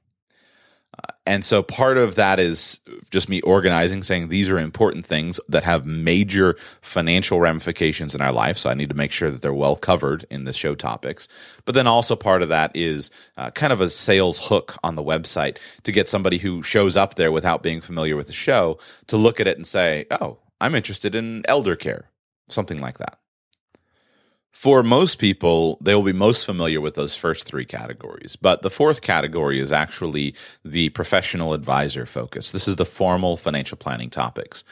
And 1.25 1.45
so 1.45 1.63
part 1.63 1.97
of 1.97 2.15
that 2.15 2.39
is 2.39 2.81
just 3.09 3.29
me 3.29 3.39
organizing, 3.41 4.03
saying 4.03 4.27
these 4.27 4.49
are 4.49 4.59
important 4.59 5.05
things 5.05 5.39
that 5.47 5.63
have 5.63 5.85
major 5.85 6.57
financial 6.81 7.39
ramifications 7.39 8.13
in 8.13 8.19
our 8.19 8.33
life. 8.33 8.57
So 8.57 8.69
I 8.69 8.73
need 8.73 8.89
to 8.89 8.95
make 8.95 9.11
sure 9.11 9.31
that 9.31 9.41
they're 9.41 9.53
well 9.53 9.77
covered 9.77 10.25
in 10.29 10.43
the 10.43 10.51
show 10.51 10.75
topics. 10.75 11.29
But 11.63 11.75
then 11.75 11.87
also 11.87 12.17
part 12.17 12.41
of 12.41 12.49
that 12.49 12.75
is 12.75 13.09
uh, 13.37 13.51
kind 13.51 13.71
of 13.71 13.79
a 13.79 13.89
sales 13.89 14.37
hook 14.37 14.75
on 14.83 14.95
the 14.95 15.03
website 15.03 15.57
to 15.83 15.93
get 15.93 16.09
somebody 16.09 16.37
who 16.37 16.61
shows 16.61 16.97
up 16.97 17.15
there 17.15 17.31
without 17.31 17.63
being 17.63 17.79
familiar 17.79 18.17
with 18.17 18.27
the 18.27 18.33
show 18.33 18.77
to 19.07 19.15
look 19.15 19.39
at 19.39 19.47
it 19.47 19.55
and 19.55 19.65
say, 19.65 20.05
oh, 20.11 20.39
I'm 20.59 20.75
interested 20.75 21.15
in 21.15 21.43
elder 21.47 21.77
care, 21.77 22.09
something 22.49 22.79
like 22.79 22.97
that. 22.97 23.17
For 24.53 24.83
most 24.83 25.17
people, 25.17 25.77
they 25.81 25.93
will 25.93 26.03
be 26.03 26.13
most 26.13 26.45
familiar 26.45 26.79
with 26.79 26.95
those 26.95 27.15
first 27.15 27.45
three 27.45 27.65
categories. 27.65 28.35
But 28.35 28.61
the 28.61 28.69
fourth 28.69 29.01
category 29.01 29.59
is 29.59 29.71
actually 29.71 30.35
the 30.63 30.89
professional 30.89 31.53
advisor 31.53 32.05
focus. 32.05 32.51
This 32.51 32.67
is 32.67 32.77
the 32.77 32.85
formal 32.85 33.35
financial 33.35 33.77
planning 33.77 34.09
topics. 34.09 34.63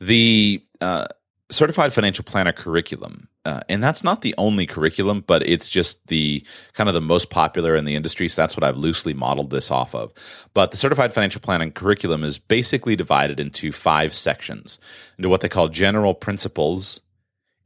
The 0.00 0.64
uh, 0.80 1.06
certified 1.50 1.92
financial 1.92 2.24
planner 2.24 2.52
curriculum 2.52 3.28
uh, 3.44 3.60
and 3.68 3.80
that's 3.80 4.02
not 4.02 4.22
the 4.22 4.34
only 4.36 4.66
curriculum 4.66 5.22
but 5.24 5.46
it's 5.46 5.68
just 5.68 6.04
the 6.08 6.44
kind 6.72 6.88
of 6.88 6.94
the 6.94 7.00
most 7.00 7.30
popular 7.30 7.76
in 7.76 7.84
the 7.84 7.94
industry 7.94 8.26
so 8.26 8.42
that's 8.42 8.56
what 8.56 8.64
i've 8.64 8.76
loosely 8.76 9.14
modeled 9.14 9.50
this 9.50 9.70
off 9.70 9.94
of 9.94 10.12
but 10.54 10.72
the 10.72 10.76
certified 10.76 11.12
financial 11.12 11.40
planning 11.40 11.70
curriculum 11.70 12.24
is 12.24 12.36
basically 12.36 12.96
divided 12.96 13.38
into 13.38 13.70
five 13.70 14.12
sections 14.12 14.80
into 15.18 15.28
what 15.28 15.40
they 15.40 15.48
call 15.48 15.68
general 15.68 16.14
principles 16.14 17.00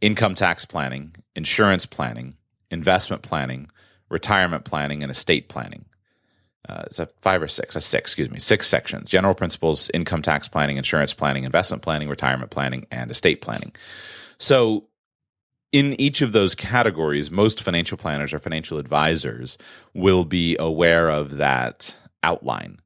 income 0.01 0.35
tax 0.35 0.65
planning, 0.65 1.15
insurance 1.35 1.87
planning, 1.87 2.35
investment 2.71 3.23
planning, 3.23 3.71
retirement 4.09 4.65
planning, 4.65 5.03
and 5.03 5.11
estate 5.11 5.49
planning. 5.49 5.85
Uh, 6.69 6.85
is 6.91 6.99
that 6.99 7.13
five 7.23 7.43
or 7.43 7.49
six? 7.49 7.75
That's 7.75 7.87
six, 7.87 8.11
excuse 8.11 8.31
me. 8.31 8.39
Six 8.39 8.67
sections 8.67 9.09
general 9.09 9.35
principles, 9.35 9.91
income 9.95 10.23
tax 10.23 10.47
planning, 10.49 10.77
insurance 10.77 11.15
planning, 11.15 11.45
investment 11.45 11.83
planning, 11.83 12.09
retirement 12.09 12.51
planning, 12.51 12.87
and 12.91 13.11
estate 13.11 13.41
planning. 13.41 13.73
So, 14.39 14.87
in 15.73 16.01
each 16.01 16.21
of 16.21 16.33
those 16.33 16.55
categories, 16.55 17.31
most 17.31 17.63
financial 17.63 17.97
planners 17.97 18.33
or 18.33 18.41
financial 18.41 18.79
advisors 18.79 19.57
will 19.95 20.25
be 20.25 20.57
aware 20.59 21.09
of 21.09 21.37
that 21.37 21.97
outline. 22.23 22.81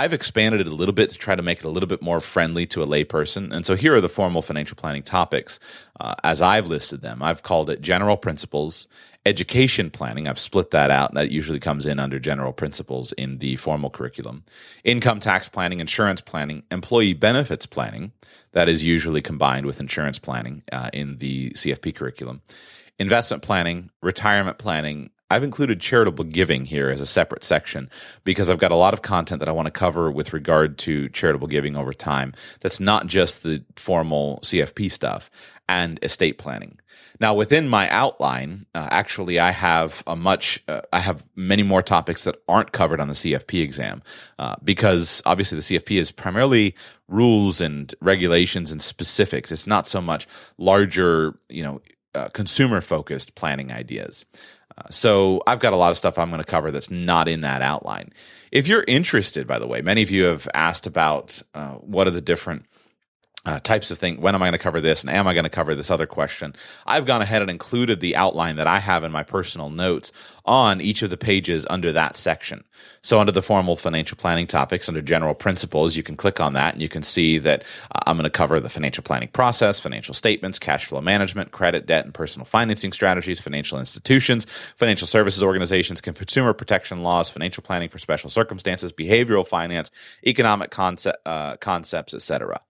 I've 0.00 0.14
expanded 0.14 0.62
it 0.62 0.66
a 0.66 0.74
little 0.74 0.94
bit 0.94 1.10
to 1.10 1.18
try 1.18 1.34
to 1.34 1.42
make 1.42 1.58
it 1.58 1.66
a 1.66 1.68
little 1.68 1.86
bit 1.86 2.00
more 2.00 2.20
friendly 2.20 2.64
to 2.68 2.82
a 2.82 2.86
layperson. 2.86 3.52
And 3.52 3.66
so 3.66 3.76
here 3.76 3.94
are 3.94 4.00
the 4.00 4.08
formal 4.08 4.40
financial 4.40 4.74
planning 4.74 5.02
topics 5.02 5.60
uh, 6.00 6.14
as 6.24 6.40
I've 6.40 6.68
listed 6.68 7.02
them. 7.02 7.22
I've 7.22 7.42
called 7.42 7.68
it 7.68 7.82
general 7.82 8.16
principles, 8.16 8.88
education 9.26 9.90
planning. 9.90 10.26
I've 10.26 10.38
split 10.38 10.70
that 10.70 10.90
out. 10.90 11.12
That 11.12 11.30
usually 11.30 11.60
comes 11.60 11.84
in 11.84 11.98
under 11.98 12.18
general 12.18 12.54
principles 12.54 13.12
in 13.12 13.40
the 13.40 13.56
formal 13.56 13.90
curriculum. 13.90 14.42
Income 14.84 15.20
tax 15.20 15.50
planning, 15.50 15.80
insurance 15.80 16.22
planning, 16.22 16.62
employee 16.70 17.12
benefits 17.12 17.66
planning. 17.66 18.12
That 18.52 18.70
is 18.70 18.82
usually 18.82 19.20
combined 19.20 19.66
with 19.66 19.80
insurance 19.80 20.18
planning 20.18 20.62
uh, 20.72 20.88
in 20.94 21.18
the 21.18 21.50
CFP 21.50 21.94
curriculum. 21.94 22.40
Investment 22.98 23.42
planning, 23.42 23.90
retirement 24.00 24.56
planning, 24.56 25.10
I've 25.30 25.44
included 25.44 25.80
charitable 25.80 26.24
giving 26.24 26.64
here 26.64 26.90
as 26.90 27.00
a 27.00 27.06
separate 27.06 27.44
section 27.44 27.88
because 28.24 28.50
I've 28.50 28.58
got 28.58 28.72
a 28.72 28.76
lot 28.76 28.92
of 28.92 29.02
content 29.02 29.38
that 29.38 29.48
I 29.48 29.52
want 29.52 29.66
to 29.66 29.70
cover 29.70 30.10
with 30.10 30.32
regard 30.32 30.76
to 30.78 31.08
charitable 31.10 31.46
giving 31.46 31.76
over 31.76 31.92
time. 31.92 32.34
That's 32.60 32.80
not 32.80 33.06
just 33.06 33.42
the 33.42 33.62
formal 33.76 34.40
CFP 34.42 34.90
stuff 34.90 35.30
and 35.68 35.98
estate 36.02 36.38
planning. 36.38 36.78
Now, 37.20 37.34
within 37.34 37.68
my 37.68 37.88
outline, 37.90 38.64
uh, 38.74 38.88
actually, 38.90 39.38
I 39.38 39.50
have 39.50 40.02
a 40.06 40.16
much, 40.16 40.62
uh, 40.68 40.80
I 40.90 41.00
have 41.00 41.26
many 41.36 41.62
more 41.62 41.82
topics 41.82 42.24
that 42.24 42.36
aren't 42.48 42.72
covered 42.72 42.98
on 42.98 43.08
the 43.08 43.14
CFP 43.14 43.62
exam 43.62 44.02
uh, 44.38 44.56
because 44.64 45.22
obviously 45.26 45.56
the 45.56 45.62
CFP 45.62 46.00
is 46.00 46.10
primarily 46.10 46.74
rules 47.08 47.60
and 47.60 47.94
regulations 48.00 48.72
and 48.72 48.80
specifics. 48.80 49.52
It's 49.52 49.66
not 49.66 49.86
so 49.86 50.00
much 50.00 50.26
larger, 50.56 51.38
you 51.50 51.62
know, 51.62 51.82
uh, 52.14 52.28
consumer 52.28 52.80
focused 52.80 53.34
planning 53.34 53.70
ideas. 53.70 54.24
So 54.90 55.42
I've 55.46 55.60
got 55.60 55.72
a 55.72 55.76
lot 55.76 55.90
of 55.90 55.96
stuff 55.96 56.18
I'm 56.18 56.30
going 56.30 56.42
to 56.42 56.46
cover 56.46 56.70
that's 56.70 56.90
not 56.90 57.28
in 57.28 57.42
that 57.42 57.62
outline. 57.62 58.12
If 58.52 58.66
you're 58.66 58.84
interested, 58.86 59.46
by 59.46 59.58
the 59.58 59.66
way, 59.66 59.80
many 59.80 60.02
of 60.02 60.10
you 60.10 60.24
have 60.24 60.48
asked 60.54 60.86
about 60.86 61.40
uh, 61.54 61.74
what 61.74 62.06
are 62.06 62.12
the 62.12 62.20
different 62.20 62.64
uh, 63.46 63.58
types 63.60 63.90
of 63.90 63.98
things. 63.98 64.18
When 64.18 64.34
am 64.34 64.42
I 64.42 64.46
going 64.46 64.52
to 64.52 64.58
cover 64.58 64.80
this? 64.80 65.02
And 65.02 65.10
am 65.10 65.26
I 65.26 65.32
going 65.32 65.44
to 65.44 65.50
cover 65.50 65.74
this 65.74 65.90
other 65.90 66.06
question? 66.06 66.54
I've 66.86 67.06
gone 67.06 67.22
ahead 67.22 67.40
and 67.40 67.50
included 67.50 68.00
the 68.00 68.14
outline 68.16 68.56
that 68.56 68.66
I 68.66 68.78
have 68.78 69.02
in 69.02 69.12
my 69.12 69.22
personal 69.22 69.70
notes 69.70 70.12
on 70.44 70.80
each 70.80 71.02
of 71.02 71.10
the 71.10 71.16
pages 71.16 71.66
under 71.70 71.92
that 71.92 72.16
section. 72.16 72.64
So, 73.02 73.18
under 73.18 73.32
the 73.32 73.40
formal 73.42 73.76
financial 73.76 74.16
planning 74.16 74.46
topics, 74.46 74.88
under 74.88 75.00
general 75.00 75.34
principles, 75.34 75.96
you 75.96 76.02
can 76.02 76.16
click 76.16 76.38
on 76.40 76.52
that 76.54 76.74
and 76.74 76.82
you 76.82 76.88
can 76.88 77.02
see 77.02 77.38
that 77.38 77.62
uh, 77.94 78.00
I'm 78.06 78.16
going 78.16 78.24
to 78.24 78.30
cover 78.30 78.60
the 78.60 78.68
financial 78.68 79.02
planning 79.02 79.28
process, 79.28 79.78
financial 79.78 80.14
statements, 80.14 80.58
cash 80.58 80.84
flow 80.84 81.00
management, 81.00 81.52
credit, 81.52 81.86
debt, 81.86 82.04
and 82.04 82.12
personal 82.12 82.44
financing 82.44 82.92
strategies, 82.92 83.40
financial 83.40 83.78
institutions, 83.78 84.46
financial 84.76 85.06
services 85.06 85.42
organizations, 85.42 86.00
consumer 86.00 86.52
protection 86.52 87.02
laws, 87.02 87.30
financial 87.30 87.62
planning 87.62 87.88
for 87.88 87.98
special 87.98 88.28
circumstances, 88.28 88.92
behavioral 88.92 89.46
finance, 89.46 89.90
economic 90.26 90.70
concept, 90.70 91.18
uh, 91.26 91.56
concepts, 91.56 92.12
etc. 92.12 92.60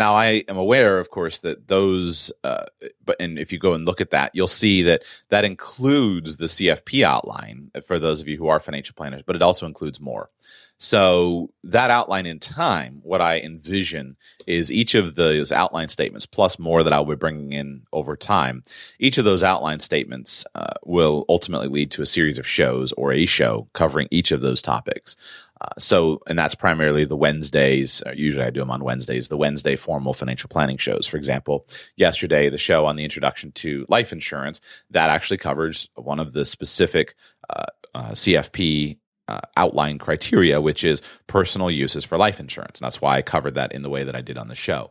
Now, 0.00 0.14
I 0.16 0.44
am 0.48 0.56
aware, 0.56 0.98
of 0.98 1.10
course, 1.10 1.40
that 1.40 1.68
those, 1.68 2.32
uh, 2.42 2.64
but 3.04 3.20
and 3.20 3.38
if 3.38 3.52
you 3.52 3.58
go 3.58 3.74
and 3.74 3.84
look 3.84 4.00
at 4.00 4.12
that, 4.12 4.30
you'll 4.32 4.46
see 4.46 4.82
that 4.84 5.02
that 5.28 5.44
includes 5.44 6.38
the 6.38 6.46
CFP 6.46 7.02
outline 7.02 7.70
for 7.84 7.98
those 7.98 8.18
of 8.18 8.26
you 8.26 8.38
who 8.38 8.48
are 8.48 8.60
financial 8.60 8.94
planners, 8.94 9.20
but 9.20 9.36
it 9.36 9.42
also 9.42 9.66
includes 9.66 10.00
more. 10.00 10.30
So 10.78 11.50
that 11.64 11.90
outline 11.90 12.24
in 12.24 12.38
time, 12.38 13.00
what 13.02 13.20
I 13.20 13.40
envision 13.40 14.16
is 14.46 14.72
each 14.72 14.94
of 14.94 15.16
those 15.16 15.52
outline 15.52 15.90
statements 15.90 16.24
plus 16.24 16.58
more 16.58 16.82
that 16.82 16.94
I'll 16.94 17.04
be 17.04 17.14
bringing 17.14 17.52
in 17.52 17.82
over 17.92 18.16
time. 18.16 18.62
Each 18.98 19.18
of 19.18 19.26
those 19.26 19.42
outline 19.42 19.80
statements 19.80 20.46
uh, 20.54 20.72
will 20.82 21.26
ultimately 21.28 21.68
lead 21.68 21.90
to 21.90 22.02
a 22.02 22.06
series 22.06 22.38
of 22.38 22.46
shows 22.46 22.92
or 22.92 23.12
a 23.12 23.26
show 23.26 23.68
covering 23.74 24.08
each 24.10 24.32
of 24.32 24.40
those 24.40 24.62
topics. 24.62 25.18
Uh, 25.60 25.68
so, 25.78 26.20
and 26.26 26.38
that's 26.38 26.54
primarily 26.54 27.04
the 27.04 27.16
Wednesdays. 27.16 28.02
Uh, 28.06 28.12
usually, 28.12 28.44
I 28.44 28.50
do 28.50 28.60
them 28.60 28.70
on 28.70 28.82
Wednesdays. 28.82 29.28
The 29.28 29.36
Wednesday 29.36 29.76
formal 29.76 30.12
financial 30.12 30.48
planning 30.48 30.78
shows. 30.78 31.06
For 31.06 31.16
example, 31.16 31.66
yesterday 31.96 32.48
the 32.48 32.58
show 32.58 32.86
on 32.86 32.96
the 32.96 33.04
introduction 33.04 33.52
to 33.52 33.84
life 33.88 34.12
insurance 34.12 34.60
that 34.90 35.10
actually 35.10 35.36
covers 35.36 35.88
one 35.96 36.18
of 36.18 36.32
the 36.32 36.44
specific 36.44 37.14
uh, 37.50 37.66
uh 37.94 38.10
CFP 38.10 38.98
uh, 39.28 39.40
outline 39.56 39.98
criteria, 39.98 40.60
which 40.60 40.82
is 40.82 41.02
personal 41.26 41.70
uses 41.70 42.04
for 42.04 42.18
life 42.18 42.40
insurance. 42.40 42.80
And 42.80 42.86
that's 42.86 43.00
why 43.00 43.16
I 43.16 43.22
covered 43.22 43.54
that 43.54 43.72
in 43.72 43.82
the 43.82 43.90
way 43.90 44.02
that 44.04 44.16
I 44.16 44.20
did 44.20 44.36
on 44.36 44.48
the 44.48 44.54
show. 44.54 44.90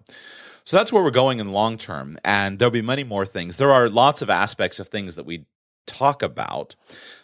So 0.63 0.77
that's 0.77 0.93
where 0.93 1.03
we're 1.03 1.11
going 1.11 1.39
in 1.39 1.51
long 1.51 1.77
term, 1.77 2.17
and 2.23 2.59
there'll 2.59 2.71
be 2.71 2.81
many 2.81 3.03
more 3.03 3.25
things. 3.25 3.57
There 3.57 3.71
are 3.71 3.89
lots 3.89 4.21
of 4.21 4.29
aspects 4.29 4.79
of 4.79 4.87
things 4.87 5.15
that 5.15 5.25
we 5.25 5.45
talk 5.87 6.21
about. 6.21 6.75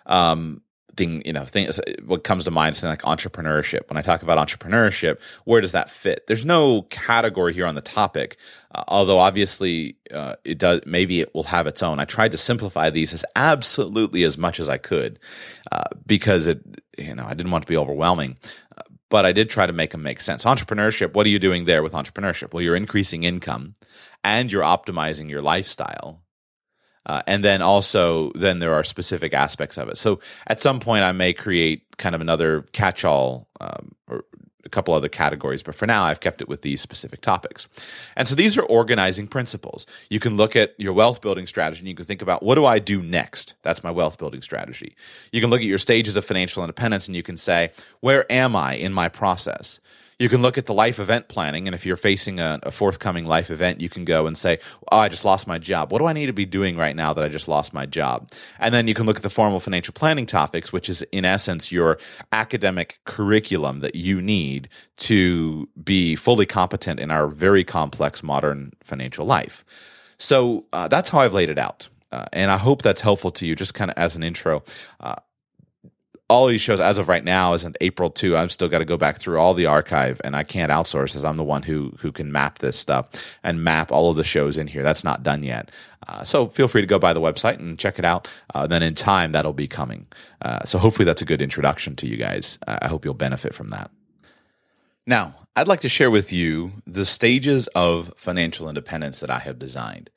Um, 0.07 0.61
thing 0.97 1.21
you 1.25 1.33
know 1.33 1.45
things 1.45 1.79
what 2.05 2.23
comes 2.23 2.45
to 2.45 2.51
mind 2.51 2.75
is 2.75 2.83
like 2.83 3.01
entrepreneurship. 3.03 3.89
When 3.89 3.97
i 3.97 4.01
talk 4.01 4.23
about 4.23 4.37
entrepreneurship 4.37 5.19
where 5.45 5.61
does 5.61 5.73
that 5.73 5.89
fit? 5.89 6.25
There's 6.27 6.45
no 6.45 6.83
category 6.83 7.53
here 7.53 7.65
on 7.65 7.75
the 7.75 7.81
topic 7.81 8.37
uh, 8.73 8.83
although 8.87 9.19
obviously 9.19 9.97
uh, 10.11 10.35
it 10.43 10.57
does 10.57 10.81
maybe 10.85 11.21
it 11.21 11.33
will 11.33 11.43
have 11.43 11.67
its 11.67 11.83
own. 11.83 11.99
I 11.99 12.05
tried 12.05 12.31
to 12.31 12.37
simplify 12.37 12.89
these 12.89 13.13
as 13.13 13.25
absolutely 13.35 14.23
as 14.23 14.37
much 14.37 14.59
as 14.59 14.69
i 14.69 14.77
could 14.77 15.19
uh, 15.71 15.83
because 16.05 16.47
it 16.47 16.61
you 16.97 17.15
know 17.15 17.25
i 17.25 17.33
didn't 17.33 17.51
want 17.51 17.63
to 17.63 17.71
be 17.71 17.77
overwhelming 17.77 18.37
uh, 18.77 18.81
but 19.09 19.25
i 19.25 19.31
did 19.31 19.49
try 19.49 19.65
to 19.65 19.73
make 19.73 19.91
them 19.91 20.03
make 20.03 20.21
sense. 20.21 20.45
Entrepreneurship 20.45 21.13
what 21.13 21.25
are 21.25 21.29
you 21.29 21.39
doing 21.39 21.65
there 21.65 21.83
with 21.83 21.93
entrepreneurship? 21.93 22.53
Well 22.53 22.63
you're 22.63 22.75
increasing 22.75 23.23
income 23.23 23.73
and 24.23 24.51
you're 24.51 24.63
optimizing 24.63 25.29
your 25.29 25.41
lifestyle 25.41 26.21
uh, 27.05 27.21
and 27.27 27.43
then 27.43 27.61
also, 27.61 28.31
then 28.33 28.59
there 28.59 28.73
are 28.73 28.83
specific 28.83 29.33
aspects 29.33 29.77
of 29.77 29.89
it. 29.89 29.97
So 29.97 30.19
at 30.47 30.61
some 30.61 30.79
point, 30.79 31.03
I 31.03 31.11
may 31.11 31.33
create 31.33 31.97
kind 31.97 32.15
of 32.15 32.21
another 32.21 32.65
catch-all 32.71 33.47
um, 33.59 33.93
or 34.07 34.23
a 34.65 34.69
couple 34.69 34.95
other 34.95 35.09
categories, 35.09 35.61
but 35.61 35.75
for 35.75 35.85
now, 35.85 36.03
I've 36.03 36.19
kept 36.19 36.41
it 36.41 36.49
with 36.49 36.63
these 36.63 36.81
specific 36.81 37.21
topics. 37.21 37.67
And 38.15 38.27
so 38.27 38.33
these 38.33 38.57
are 38.57 38.63
organizing 38.63 39.27
principles. 39.27 39.85
You 40.09 40.19
can 40.19 40.37
look 40.37 40.55
at 40.55 40.73
your 40.79 40.93
wealth 40.93 41.21
building 41.21 41.45
strategy 41.45 41.81
and 41.81 41.87
you 41.87 41.93
can 41.93 42.05
think 42.05 42.23
about 42.23 42.41
what 42.41 42.55
do 42.55 42.65
I 42.65 42.79
do 42.79 43.01
next? 43.01 43.53
That's 43.61 43.83
my 43.83 43.91
wealth 43.91 44.17
building 44.17 44.41
strategy. 44.41 44.95
You 45.31 45.39
can 45.39 45.51
look 45.51 45.61
at 45.61 45.67
your 45.67 45.77
stages 45.77 46.15
of 46.15 46.25
financial 46.25 46.63
independence 46.63 47.07
and 47.07 47.15
you 47.15 47.21
can 47.21 47.37
say, 47.37 47.71
where 47.99 48.29
am 48.31 48.55
I 48.55 48.73
in 48.73 48.91
my 48.91 49.07
process? 49.07 49.79
You 50.17 50.29
can 50.29 50.41
look 50.41 50.57
at 50.57 50.65
the 50.65 50.73
life 50.73 50.97
event 50.99 51.27
planning, 51.27 51.67
and 51.67 51.75
if 51.75 51.85
you're 51.85 51.97
facing 51.97 52.39
a, 52.39 52.57
a, 52.63 52.71
forthcoming 52.71 53.25
life 53.25 53.51
event, 53.51 53.81
you 53.81 53.89
can 53.89 54.05
go 54.05 54.27
and 54.27 54.37
say, 54.37 54.59
"Oh, 54.89 54.97
I 54.97 55.09
just 55.09 55.25
lost 55.25 55.45
my 55.45 55.57
job. 55.57 55.91
What 55.91 55.99
do 55.99 56.05
I 56.05 56.13
need 56.13 56.27
to 56.27 56.33
be 56.33 56.45
doing 56.45 56.77
right 56.77 56.95
now 56.95 57.11
that 57.11 57.23
I 57.23 57.27
just 57.27 57.49
lost 57.49 57.73
my 57.73 57.85
job?" 57.85 58.31
And 58.57 58.73
then 58.73 58.87
you 58.87 58.93
can 58.93 59.05
look 59.05 59.17
at 59.17 59.23
the 59.23 59.29
formal 59.29 59.59
financial 59.59 59.93
planning 59.93 60.25
topics, 60.25 60.71
which 60.71 60.87
is 60.87 61.01
in 61.11 61.25
essence 61.25 61.69
your 61.69 61.99
academic 62.31 62.99
curriculum 63.03 63.79
that 63.79 63.95
you 63.95 64.21
need 64.21 64.69
to 64.97 65.67
be 65.83 66.15
fully 66.15 66.45
competent 66.45 67.01
in 67.01 67.11
our 67.11 67.27
very 67.27 67.65
complex 67.65 68.23
modern 68.23 68.71
financial 68.83 69.25
life. 69.25 69.65
So 70.17 70.65
uh, 70.71 70.87
that's 70.87 71.09
how 71.09 71.19
I've 71.19 71.33
laid 71.33 71.49
it 71.49 71.57
out. 71.57 71.89
Uh, 72.11 72.23
and 72.31 72.49
I 72.49 72.57
hope 72.57 72.81
that's 72.81 73.01
helpful 73.01 73.31
to 73.31 73.45
you, 73.45 73.55
just 73.55 73.73
kind 73.73 73.91
of 73.91 73.97
as 73.97 74.15
an 74.15 74.23
intro. 74.23 74.63
Uh, 75.01 75.15
all 76.27 76.47
these 76.47 76.61
shows 76.61 76.79
as 76.79 76.97
of 76.97 77.07
right 77.07 77.23
now 77.23 77.53
is 77.53 77.63
in 77.63 77.75
April 77.81 78.09
2. 78.09 78.35
I've 78.35 78.51
still 78.51 78.67
got 78.67 78.79
to 78.79 78.85
go 78.85 78.97
back 78.97 79.19
through 79.19 79.39
all 79.39 79.53
the 79.53 79.67
archive 79.67 80.19
and 80.23 80.35
I 80.35 80.43
can't 80.43 80.71
outsource 80.71 81.15
as 81.15 81.23
I'm 81.23 81.37
the 81.37 81.43
one 81.43 81.61
who 81.61 81.93
who 81.99 82.11
can 82.11 82.31
map 82.31 82.59
this 82.59 82.77
stuff 82.77 83.09
and 83.43 83.63
map 83.63 83.91
all 83.91 84.09
of 84.09 84.15
the 84.15 84.23
shows 84.23 84.57
in 84.57 84.67
here. 84.67 84.81
That's 84.81 85.03
not 85.03 85.21
done 85.21 85.43
yet. 85.43 85.71
Uh, 86.07 86.23
so 86.23 86.47
feel 86.47 86.67
free 86.67 86.81
to 86.81 86.87
go 86.87 86.99
by 86.99 87.13
the 87.13 87.21
website 87.21 87.59
and 87.59 87.77
check 87.77 87.99
it 87.99 88.05
out. 88.05 88.27
Uh, 88.53 88.65
then 88.65 88.81
in 88.81 88.95
time 88.95 89.31
that'll 89.33 89.53
be 89.53 89.67
coming. 89.67 90.07
Uh, 90.41 90.63
so 90.65 90.79
hopefully 90.79 91.05
that's 91.05 91.21
a 91.21 91.25
good 91.25 91.41
introduction 91.41 91.95
to 91.97 92.07
you 92.07 92.17
guys. 92.17 92.57
I 92.67 92.87
hope 92.87 93.05
you'll 93.05 93.13
benefit 93.13 93.53
from 93.53 93.69
that. 93.69 93.91
Now, 95.07 95.35
I'd 95.55 95.67
like 95.67 95.81
to 95.81 95.89
share 95.89 96.09
with 96.09 96.33
you 96.33 96.71
the 96.87 97.05
stages 97.05 97.67
of 97.75 98.11
financial 98.17 98.67
independence 98.67 99.19
that 99.19 99.29
I 99.29 99.39
have 99.39 99.59
designed. 99.59 100.09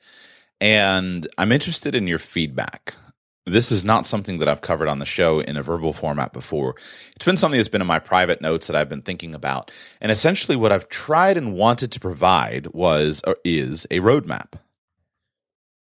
And 0.59 1.27
I'm 1.37 1.51
interested 1.51 1.93
in 1.93 2.07
your 2.07 2.17
feedback. 2.17 2.95
This 3.49 3.71
is 3.71 3.83
not 3.83 4.05
something 4.05 4.39
that 4.39 4.47
I've 4.47 4.61
covered 4.61 4.87
on 4.87 4.99
the 4.99 5.05
show 5.05 5.39
in 5.39 5.57
a 5.57 5.63
verbal 5.63 5.93
format 5.93 6.33
before. 6.33 6.75
It's 7.15 7.25
been 7.25 7.37
something 7.37 7.57
that's 7.57 7.67
been 7.67 7.81
in 7.81 7.87
my 7.87 7.99
private 7.99 8.41
notes 8.41 8.67
that 8.67 8.75
I've 8.75 8.89
been 8.89 9.01
thinking 9.01 9.33
about. 9.33 9.71
And 9.99 10.11
essentially, 10.11 10.55
what 10.55 10.71
I've 10.71 10.89
tried 10.89 11.37
and 11.37 11.55
wanted 11.55 11.91
to 11.91 11.99
provide 11.99 12.67
was 12.67 13.21
or 13.25 13.37
is 13.43 13.85
a 13.89 13.99
roadmap. 13.99 14.53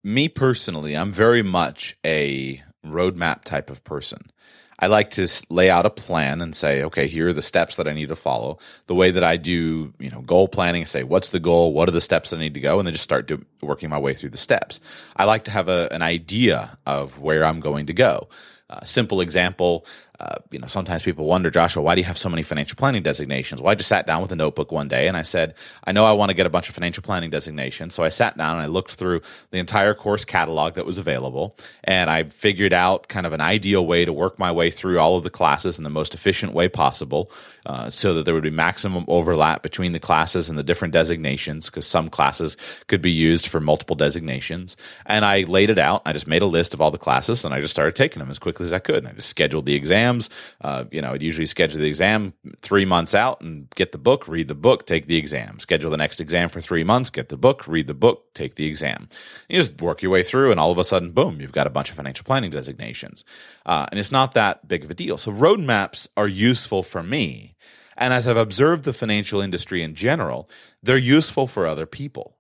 Me 0.04 0.30
personally, 0.30 0.96
I'm 0.96 1.12
very 1.12 1.42
much 1.42 1.98
a 2.06 2.62
roadmap 2.86 3.44
type 3.44 3.72
of 3.72 3.84
person. 3.84 4.32
I 4.80 4.88
like 4.88 5.12
to 5.12 5.28
lay 5.50 5.70
out 5.70 5.86
a 5.86 5.90
plan 5.90 6.42
and 6.42 6.56
say, 6.56 6.84
okay, 6.84 7.08
here 7.08 7.30
are 7.30 7.34
the 7.34 7.42
steps 7.42 7.78
that 7.78 7.88
I 7.88 7.94
need 7.94 8.10
to 8.10 8.16
follow. 8.16 8.60
The 8.88 8.96
way 8.96 9.12
that 9.12 9.24
I 9.24 9.38
do, 9.38 9.94
you 10.00 10.10
know, 10.10 10.22
goal 10.22 10.48
planning, 10.48 10.82
I 10.82 10.86
say, 10.86 11.04
what's 11.04 11.30
the 11.30 11.40
goal? 11.40 11.72
What 11.72 11.88
are 11.88 11.94
the 11.94 12.02
steps 12.02 12.34
I 12.34 12.38
need 12.38 12.54
to 12.56 12.60
go? 12.60 12.78
And 12.80 12.86
then 12.86 12.94
just 12.94 13.04
start 13.04 13.28
do, 13.28 13.46
working 13.62 13.90
my 13.90 13.98
way 13.98 14.14
through 14.14 14.32
the 14.32 14.38
steps. 14.38 14.82
I 15.16 15.24
like 15.24 15.46
to 15.46 15.52
have 15.52 15.70
a, 15.70 15.88
an 15.92 16.02
idea 16.02 16.78
of 16.86 17.20
where 17.20 17.46
I'm 17.46 17.62
going 17.62 17.86
to 17.86 17.94
go. 17.94 18.28
Uh, 18.68 18.84
simple 18.84 19.22
example, 19.22 19.86
uh, 20.20 20.38
you 20.50 20.60
know, 20.60 20.68
sometimes 20.68 21.04
people 21.04 21.26
wonder, 21.26 21.52
Joshua, 21.52 21.84
why 21.84 21.94
do 21.94 22.02
you 22.02 22.06
have 22.06 22.18
so 22.18 22.30
many 22.30 22.42
financial 22.42 22.76
planning 22.76 23.04
designations? 23.04 23.62
Well, 23.62 23.72
I 23.72 23.76
just 23.76 23.90
sat 23.90 24.08
down 24.08 24.22
with 24.22 24.32
a 24.32 24.36
notebook 24.36 24.72
one 24.72 24.88
day 24.88 25.08
and 25.08 25.18
I 25.18 25.24
said, 25.24 25.54
I 25.84 25.92
know 25.92 26.06
I 26.06 26.14
want 26.14 26.30
to 26.30 26.34
get 26.34 26.46
a 26.46 26.50
bunch 26.50 26.70
of 26.70 26.76
financial 26.76 27.04
planning 27.04 27.30
designations. 27.30 27.94
So 27.94 28.04
I 28.04 28.10
sat 28.10 28.38
down 28.38 28.56
and 28.56 28.62
I 28.62 28.68
looked 28.68 28.92
through 28.92 29.22
the 29.52 29.58
entire 29.58 29.94
course 29.94 30.24
catalog 30.24 30.76
that 30.76 30.86
was 30.86 30.98
available 30.98 31.58
and 31.84 32.10
I 32.10 32.24
figured 32.24 32.74
out 32.74 33.10
kind 33.10 33.26
of 33.26 33.34
an 33.34 33.42
ideal 33.42 33.86
way 33.86 34.06
to 34.06 34.14
work 34.14 34.40
my 34.40 34.52
way 34.52 34.72
through 34.72 35.00
all 35.00 35.18
of 35.18 35.24
the 35.24 35.30
classes 35.30 35.78
in 35.78 35.84
the 35.84 35.90
most 35.90 36.14
efficient 36.14 36.54
way 36.54 36.70
possible 36.70 37.30
uh, 37.66 37.90
so 37.90 38.14
that 38.14 38.24
there 38.24 38.34
would 38.34 38.44
be 38.44 38.50
maximum 38.50 39.06
overlap 39.08 39.64
between 39.64 39.92
the 39.92 40.00
classes 40.00 40.50
and 40.50 40.58
the 40.58 40.64
different 40.64 40.94
designations 40.94 41.66
because 41.66 41.86
some 41.86 42.10
classes 42.10 42.56
could 42.88 43.02
be 43.02 43.12
used 43.12 43.48
for 43.48 43.60
multiple 43.60 43.96
designations. 43.96 44.78
And 45.06 45.26
I 45.26 45.42
laid 45.42 45.70
it 45.70 45.80
out. 45.80 46.04
I 46.06 46.14
just 46.14 46.28
made 46.28 46.42
a 46.42 46.48
list 46.48 46.74
of 46.74 46.82
all 46.82 46.92
the 46.92 46.98
classes 46.98 47.44
and 47.44 47.54
I 47.54 47.60
just 47.60 47.72
started 47.72 47.96
taking 47.96 48.22
them 48.22 48.32
as 48.32 48.40
quickly 48.40 48.55
as 48.64 48.74
I 48.74 48.80
could. 48.80 48.98
And 48.98 49.08
I 49.08 49.12
just 49.14 49.30
scheduled 49.30 49.66
the 49.66 49.76
exams. 49.76 50.30
Uh, 50.62 50.86
you 50.92 51.02
know, 51.02 51.12
I'd 51.12 51.22
usually 51.22 51.46
schedule 51.46 51.80
the 51.80 51.88
exam 51.88 52.34
three 52.62 52.86
months 52.86 53.14
out 53.14 53.42
and 53.42 53.70
get 53.72 53.92
the 53.92 53.98
book, 53.98 54.28
read 54.28 54.48
the 54.48 54.56
book, 54.56 54.86
take 54.86 55.08
the 55.08 55.18
exam. 55.18 55.60
Schedule 55.60 55.92
the 55.92 55.98
next 55.98 56.22
exam 56.22 56.50
for 56.50 56.62
three 56.62 56.84
months, 56.84 57.10
get 57.10 57.30
the 57.30 57.38
book, 57.38 57.68
read 57.68 57.88
the 57.88 57.94
book, 57.94 58.34
take 58.34 58.56
the 58.56 58.66
exam. 58.66 59.10
You 59.50 59.60
just 59.60 59.82
work 59.82 60.02
your 60.02 60.12
way 60.12 60.24
through, 60.24 60.52
and 60.52 60.60
all 60.60 60.72
of 60.72 60.78
a 60.78 60.84
sudden, 60.84 61.12
boom, 61.12 61.40
you've 61.42 61.52
got 61.52 61.68
a 61.68 61.72
bunch 61.72 61.90
of 61.90 61.96
financial 61.96 62.24
planning 62.24 62.52
designations. 62.52 63.24
Uh, 63.66 63.86
and 63.92 64.00
it's 64.00 64.12
not 64.12 64.34
that 64.34 64.68
big 64.68 64.84
of 64.84 64.92
a 64.92 64.96
deal. 64.96 65.18
So 65.18 65.32
roadmaps 65.32 66.08
are 66.18 66.28
useful 66.28 66.84
for 66.84 67.04
me. 67.04 67.56
And 67.98 68.14
as 68.14 68.28
I've 68.28 68.38
observed 68.38 68.84
the 68.84 68.94
financial 68.94 69.42
industry 69.42 69.82
in 69.82 69.96
general, 69.96 70.50
they're 70.84 70.98
useful 70.98 71.48
for 71.48 71.66
other 71.66 71.86
people. 71.86 72.38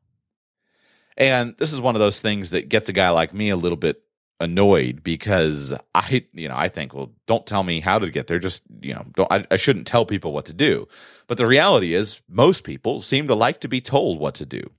And 1.17 1.55
this 1.57 1.71
is 1.71 1.79
one 1.79 1.95
of 1.95 2.01
those 2.01 2.19
things 2.19 2.49
that 2.49 2.67
gets 2.69 2.89
a 2.89 2.93
guy 2.93 3.09
like 3.09 3.33
me 3.33 3.49
a 3.49 3.55
little 3.55 3.77
bit 3.77 4.01
annoyed 4.39 5.03
because 5.03 5.73
I, 5.93 6.25
you 6.33 6.47
know, 6.47 6.55
I 6.57 6.69
think, 6.69 6.93
well, 6.93 7.11
don't 7.25 7.45
tell 7.45 7.63
me 7.63 7.79
how 7.79 7.99
to 7.99 8.09
get 8.09 8.27
there. 8.27 8.39
Just, 8.39 8.63
you 8.81 8.93
know, 8.93 9.05
don't, 9.15 9.31
I, 9.31 9.45
I 9.51 9.55
shouldn't 9.55 9.87
tell 9.87 10.05
people 10.05 10.33
what 10.33 10.45
to 10.45 10.53
do. 10.53 10.87
But 11.27 11.37
the 11.37 11.47
reality 11.47 11.93
is, 11.93 12.21
most 12.27 12.63
people 12.63 13.01
seem 13.01 13.27
to 13.27 13.35
like 13.35 13.61
to 13.61 13.67
be 13.67 13.81
told 13.81 14.19
what 14.19 14.35
to 14.35 14.45
do. 14.45 14.69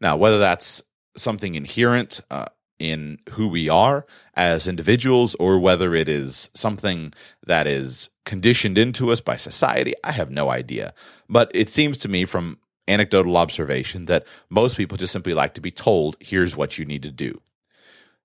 Now, 0.00 0.16
whether 0.16 0.38
that's 0.38 0.82
something 1.16 1.54
inherent 1.54 2.20
uh, 2.30 2.46
in 2.78 3.18
who 3.30 3.48
we 3.48 3.68
are 3.68 4.06
as 4.34 4.66
individuals 4.66 5.34
or 5.36 5.58
whether 5.58 5.94
it 5.94 6.08
is 6.08 6.50
something 6.54 7.12
that 7.46 7.66
is 7.66 8.10
conditioned 8.24 8.78
into 8.78 9.12
us 9.12 9.20
by 9.20 9.36
society, 9.36 9.94
I 10.04 10.12
have 10.12 10.30
no 10.30 10.50
idea. 10.50 10.94
But 11.28 11.50
it 11.54 11.68
seems 11.68 11.98
to 11.98 12.08
me 12.08 12.24
from 12.24 12.58
anecdotal 12.88 13.36
observation 13.36 14.06
that 14.06 14.26
most 14.50 14.76
people 14.76 14.96
just 14.96 15.12
simply 15.12 15.34
like 15.34 15.54
to 15.54 15.60
be 15.60 15.70
told, 15.70 16.16
here's 16.20 16.56
what 16.56 16.78
you 16.78 16.84
need 16.84 17.02
to 17.02 17.10
do 17.10 17.40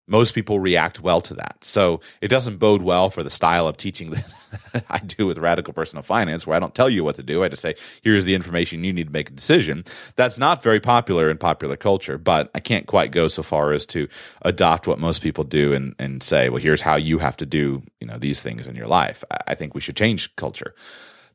most 0.07 0.33
people 0.33 0.59
react 0.59 1.01
well 1.01 1.19
to 1.21 1.33
that. 1.33 1.57
So 1.61 1.99
it 2.21 2.29
doesn't 2.29 2.57
bode 2.57 2.81
well 2.81 3.09
for 3.09 3.23
the 3.23 3.29
style 3.29 3.67
of 3.67 3.77
teaching 3.77 4.11
that 4.71 4.85
I 4.89 4.99
do 4.99 5.27
with 5.27 5.37
radical 5.37 5.73
personal 5.73 6.03
finance, 6.03 6.47
where 6.47 6.55
I 6.55 6.59
don't 6.59 6.73
tell 6.73 6.89
you 6.89 7.03
what 7.03 7.15
to 7.17 7.23
do. 7.23 7.43
I 7.43 7.49
just 7.49 7.61
say, 7.61 7.75
here's 8.01 8.25
the 8.25 8.33
information 8.33 8.83
you 8.83 8.93
need 8.93 9.07
to 9.07 9.13
make 9.13 9.29
a 9.29 9.33
decision. 9.33 9.83
That's 10.15 10.39
not 10.39 10.63
very 10.63 10.79
popular 10.79 11.29
in 11.29 11.37
popular 11.37 11.75
culture, 11.75 12.17
but 12.17 12.49
I 12.55 12.59
can't 12.59 12.87
quite 12.87 13.11
go 13.11 13.27
so 13.27 13.43
far 13.43 13.73
as 13.73 13.85
to 13.87 14.07
adopt 14.43 14.87
what 14.87 14.99
most 14.99 15.21
people 15.21 15.43
do 15.43 15.73
and, 15.73 15.93
and 15.99 16.23
say, 16.23 16.49
well, 16.49 16.61
here's 16.61 16.81
how 16.81 16.95
you 16.95 17.19
have 17.19 17.37
to 17.37 17.45
do, 17.45 17.83
you 17.99 18.07
know, 18.07 18.17
these 18.17 18.41
things 18.41 18.65
in 18.65 18.75
your 18.75 18.87
life. 18.87 19.23
I 19.45 19.55
think 19.55 19.75
we 19.75 19.81
should 19.81 19.97
change 19.97 20.33
culture. 20.37 20.73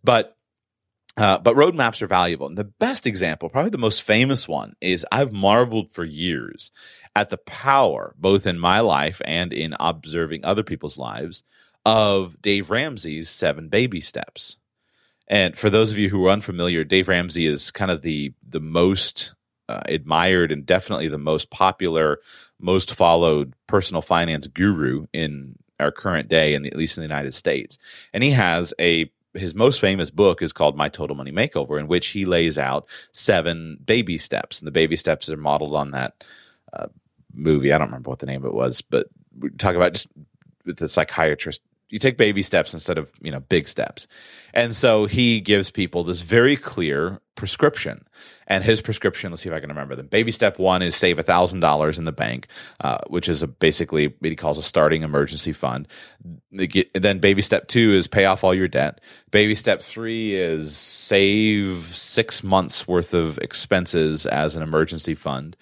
But 0.02 0.36
uh, 1.16 1.38
but 1.38 1.56
roadmaps 1.56 2.00
are 2.00 2.06
valuable. 2.06 2.46
And 2.46 2.56
the 2.56 2.64
best 2.64 3.06
example, 3.06 3.48
probably 3.48 3.70
the 3.70 3.78
most 3.78 4.02
famous 4.02 4.48
one, 4.48 4.74
is 4.80 5.06
I've 5.12 5.32
marveled 5.32 5.92
for 5.92 6.04
years 6.04 6.70
at 7.14 7.28
the 7.28 7.36
power, 7.36 8.14
both 8.18 8.46
in 8.46 8.58
my 8.58 8.80
life 8.80 9.20
and 9.24 9.52
in 9.52 9.74
observing 9.78 10.44
other 10.44 10.62
people's 10.62 10.98
lives, 10.98 11.44
of 11.84 12.40
Dave 12.40 12.70
Ramsey's 12.70 13.28
seven 13.28 13.68
baby 13.68 14.00
steps. 14.00 14.56
And 15.28 15.56
for 15.56 15.70
those 15.70 15.90
of 15.90 15.98
you 15.98 16.08
who 16.08 16.24
are 16.26 16.30
unfamiliar, 16.30 16.84
Dave 16.84 17.08
Ramsey 17.08 17.46
is 17.46 17.70
kind 17.70 17.90
of 17.90 18.02
the 18.02 18.32
the 18.46 18.60
most 18.60 19.34
uh, 19.68 19.80
admired 19.86 20.52
and 20.52 20.66
definitely 20.66 21.08
the 21.08 21.18
most 21.18 21.50
popular, 21.50 22.18
most 22.60 22.94
followed 22.94 23.54
personal 23.66 24.02
finance 24.02 24.46
guru 24.46 25.06
in 25.12 25.56
our 25.80 25.90
current 25.90 26.28
day, 26.28 26.54
and 26.54 26.66
at 26.66 26.76
least 26.76 26.96
in 26.96 27.02
the 27.02 27.08
United 27.08 27.34
States. 27.34 27.78
And 28.12 28.22
he 28.22 28.30
has 28.30 28.74
a 28.78 29.10
his 29.34 29.54
most 29.54 29.80
famous 29.80 30.10
book 30.10 30.42
is 30.42 30.52
called 30.52 30.76
My 30.76 30.88
Total 30.88 31.16
Money 31.16 31.32
Makeover, 31.32 31.80
in 31.80 31.88
which 31.88 32.08
he 32.08 32.24
lays 32.24 32.58
out 32.58 32.86
seven 33.12 33.78
baby 33.84 34.18
steps, 34.18 34.60
and 34.60 34.66
the 34.66 34.72
baby 34.72 34.96
steps 34.96 35.28
are 35.30 35.36
modeled 35.36 35.74
on 35.74 35.92
that 35.92 36.24
uh, 36.72 36.88
movie. 37.34 37.72
I 37.72 37.78
don't 37.78 37.88
remember 37.88 38.10
what 38.10 38.18
the 38.18 38.26
name 38.26 38.42
of 38.42 38.46
it 38.46 38.54
was, 38.54 38.82
but 38.82 39.08
we 39.38 39.50
talk 39.50 39.74
about 39.74 39.94
just 39.94 40.08
with 40.64 40.76
the 40.76 40.88
psychiatrist. 40.88 41.60
You 41.92 41.98
take 41.98 42.16
baby 42.16 42.42
steps 42.42 42.72
instead 42.72 42.96
of 42.96 43.12
you 43.20 43.30
know 43.30 43.40
big 43.40 43.68
steps, 43.68 44.08
and 44.54 44.74
so 44.74 45.04
he 45.04 45.40
gives 45.40 45.70
people 45.70 46.02
this 46.02 46.22
very 46.22 46.56
clear 46.56 47.20
prescription. 47.34 48.06
And 48.46 48.64
his 48.64 48.80
prescription, 48.80 49.30
let's 49.30 49.42
see 49.42 49.48
if 49.48 49.54
I 49.54 49.60
can 49.60 49.68
remember 49.68 49.94
them. 49.94 50.06
Baby 50.06 50.32
step 50.32 50.58
one 50.58 50.80
is 50.80 50.96
save 50.96 51.18
thousand 51.20 51.60
dollars 51.60 51.98
in 51.98 52.04
the 52.04 52.12
bank, 52.12 52.46
uh, 52.80 52.98
which 53.08 53.28
is 53.28 53.42
a 53.42 53.46
basically 53.46 54.06
what 54.06 54.30
he 54.30 54.36
calls 54.36 54.56
a 54.56 54.62
starting 54.62 55.02
emergency 55.02 55.52
fund. 55.52 55.86
Then 56.50 57.18
baby 57.18 57.42
step 57.42 57.68
two 57.68 57.92
is 57.92 58.06
pay 58.06 58.24
off 58.24 58.42
all 58.42 58.54
your 58.54 58.68
debt. 58.68 59.00
Baby 59.30 59.54
step 59.54 59.82
three 59.82 60.34
is 60.34 60.74
save 60.74 61.84
six 61.94 62.42
months 62.42 62.88
worth 62.88 63.12
of 63.12 63.36
expenses 63.38 64.24
as 64.24 64.56
an 64.56 64.62
emergency 64.62 65.14
fund. 65.14 65.56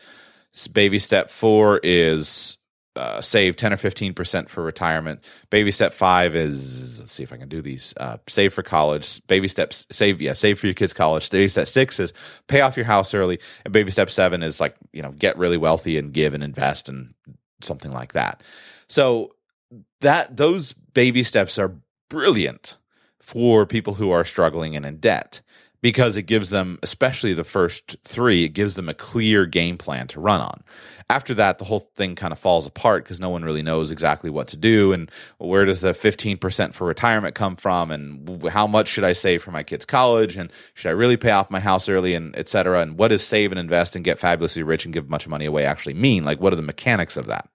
Baby 0.72 1.00
step 1.00 1.28
four 1.28 1.80
is 1.82 2.56
uh, 2.96 3.20
save 3.20 3.56
10 3.56 3.72
or 3.72 3.76
15% 3.76 4.48
for 4.48 4.62
retirement. 4.62 5.24
Baby 5.50 5.70
step 5.72 5.92
five 5.92 6.34
is, 6.34 6.98
let's 6.98 7.12
see 7.12 7.22
if 7.22 7.32
I 7.32 7.36
can 7.36 7.48
do 7.48 7.62
these, 7.62 7.94
uh, 7.98 8.16
save 8.28 8.52
for 8.52 8.62
college. 8.62 9.24
Baby 9.26 9.48
steps, 9.48 9.86
save, 9.90 10.20
yeah, 10.20 10.32
save 10.32 10.58
for 10.58 10.66
your 10.66 10.74
kids' 10.74 10.92
college. 10.92 11.30
Baby 11.30 11.48
step 11.48 11.68
six 11.68 12.00
is 12.00 12.12
pay 12.48 12.60
off 12.60 12.76
your 12.76 12.86
house 12.86 13.14
early. 13.14 13.38
And 13.64 13.72
baby 13.72 13.90
step 13.90 14.10
seven 14.10 14.42
is 14.42 14.60
like, 14.60 14.76
you 14.92 15.02
know, 15.02 15.12
get 15.12 15.38
really 15.38 15.56
wealthy 15.56 15.98
and 15.98 16.12
give 16.12 16.34
and 16.34 16.42
invest 16.42 16.88
and 16.88 17.14
something 17.62 17.92
like 17.92 18.14
that. 18.14 18.42
So 18.88 19.34
that, 20.00 20.36
those 20.36 20.72
baby 20.72 21.22
steps 21.22 21.58
are 21.58 21.76
brilliant 22.08 22.76
for 23.20 23.66
people 23.66 23.94
who 23.94 24.10
are 24.10 24.24
struggling 24.24 24.74
and 24.74 24.84
in 24.84 24.96
debt 24.96 25.40
because 25.82 26.16
it 26.16 26.22
gives 26.22 26.50
them, 26.50 26.78
especially 26.82 27.32
the 27.34 27.44
first 27.44 27.96
three, 28.04 28.44
it 28.44 28.50
gives 28.50 28.74
them 28.74 28.88
a 28.88 28.94
clear 28.94 29.46
game 29.46 29.78
plan 29.78 30.06
to 30.08 30.20
run 30.20 30.40
on. 30.40 30.62
After 31.08 31.34
that, 31.34 31.58
the 31.58 31.64
whole 31.64 31.80
thing 31.80 32.14
kind 32.14 32.32
of 32.32 32.38
falls 32.38 32.66
apart 32.66 33.04
because 33.04 33.18
no 33.18 33.30
one 33.30 33.44
really 33.44 33.62
knows 33.62 33.90
exactly 33.90 34.30
what 34.30 34.48
to 34.48 34.56
do 34.56 34.92
and 34.92 35.10
where 35.38 35.64
does 35.64 35.80
the 35.80 35.92
15% 35.92 36.74
for 36.74 36.86
retirement 36.86 37.34
come 37.34 37.56
from 37.56 37.90
and 37.90 38.46
how 38.48 38.66
much 38.66 38.88
should 38.88 39.04
I 39.04 39.12
save 39.12 39.42
for 39.42 39.50
my 39.50 39.62
kids' 39.62 39.84
college 39.86 40.36
and 40.36 40.52
should 40.74 40.88
I 40.88 40.92
really 40.92 41.16
pay 41.16 41.30
off 41.30 41.50
my 41.50 41.60
house 41.60 41.88
early 41.88 42.14
and 42.14 42.36
et 42.36 42.48
cetera. 42.48 42.80
And 42.80 42.98
what 42.98 43.08
does 43.08 43.24
save 43.24 43.50
and 43.50 43.58
invest 43.58 43.96
and 43.96 44.04
get 44.04 44.18
fabulously 44.18 44.62
rich 44.62 44.84
and 44.84 44.94
give 44.94 45.08
much 45.08 45.26
money 45.26 45.46
away 45.46 45.64
actually 45.64 45.94
mean? 45.94 46.24
Like, 46.24 46.40
what 46.40 46.52
are 46.52 46.56
the 46.56 46.62
mechanics 46.62 47.16
of 47.16 47.26
that? 47.26 47.48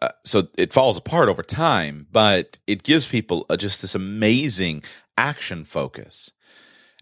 Uh, 0.00 0.10
so 0.24 0.48
it 0.56 0.72
falls 0.72 0.96
apart 0.96 1.28
over 1.28 1.42
time, 1.42 2.06
but 2.12 2.58
it 2.66 2.84
gives 2.84 3.06
people 3.06 3.46
uh, 3.50 3.56
just 3.56 3.82
this 3.82 3.96
amazing 3.96 4.82
action 5.16 5.64
focus 5.64 6.30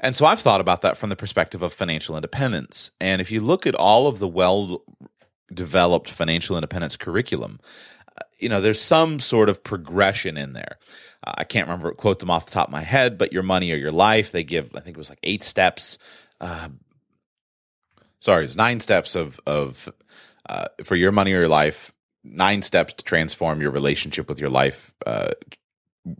and 0.01 0.15
so 0.15 0.27
I've 0.27 0.41
thought 0.41 0.61
about 0.61 0.83
that 0.83 0.97
from 0.99 1.11
the 1.11 1.17
perspective 1.17 1.63
of 1.63 1.73
financial 1.73 2.17
independence. 2.17 2.91
And 3.01 3.21
if 3.21 3.31
you 3.31 3.41
look 3.41 3.67
at 3.67 3.75
all 3.75 4.07
of 4.07 4.19
the 4.19 4.29
well 4.29 4.83
developed 5.53 6.11
financial 6.11 6.57
independence 6.57 6.97
curriculum, 6.97 7.61
uh, 8.09 8.25
you 8.39 8.49
know, 8.49 8.61
there's 8.61 8.81
some 8.81 9.19
sort 9.21 9.49
of 9.49 9.65
progression 9.65 10.37
in 10.37 10.53
there. 10.53 10.79
Uh, 11.25 11.35
I 11.39 11.45
can't 11.45 11.67
remember 11.67 11.93
quote 11.93 12.19
them 12.19 12.31
off 12.31 12.47
the 12.47 12.53
top 12.53 12.69
of 12.69 12.73
my 12.73 12.83
head, 12.83 13.17
but 13.17 13.33
your 13.33 13.43
money 13.43 13.73
or 13.73 13.77
your 13.77 13.93
life. 13.93 14.33
They 14.33 14.45
give, 14.45 14.75
I 14.77 14.81
think 14.81 14.97
it 14.97 14.99
was 14.99 15.11
like 15.11 15.21
eight 15.23 15.43
steps. 15.43 15.99
Uh, 16.41 16.69
sorry, 18.21 18.45
it's 18.45 18.57
nine 18.57 18.81
steps 18.81 19.15
of 19.15 19.41
of 19.47 19.89
uh, 20.49 20.67
for 20.85 20.95
your 20.95 21.13
money 21.13 21.33
or 21.33 21.41
your 21.41 21.49
life. 21.49 21.93
Nine 22.23 22.63
steps 22.63 22.93
to 22.95 23.05
transform 23.05 23.61
your 23.61 23.71
relationship 23.71 24.29
with 24.29 24.41
your 24.41 24.51
life 24.51 24.93
uh, 25.07 25.31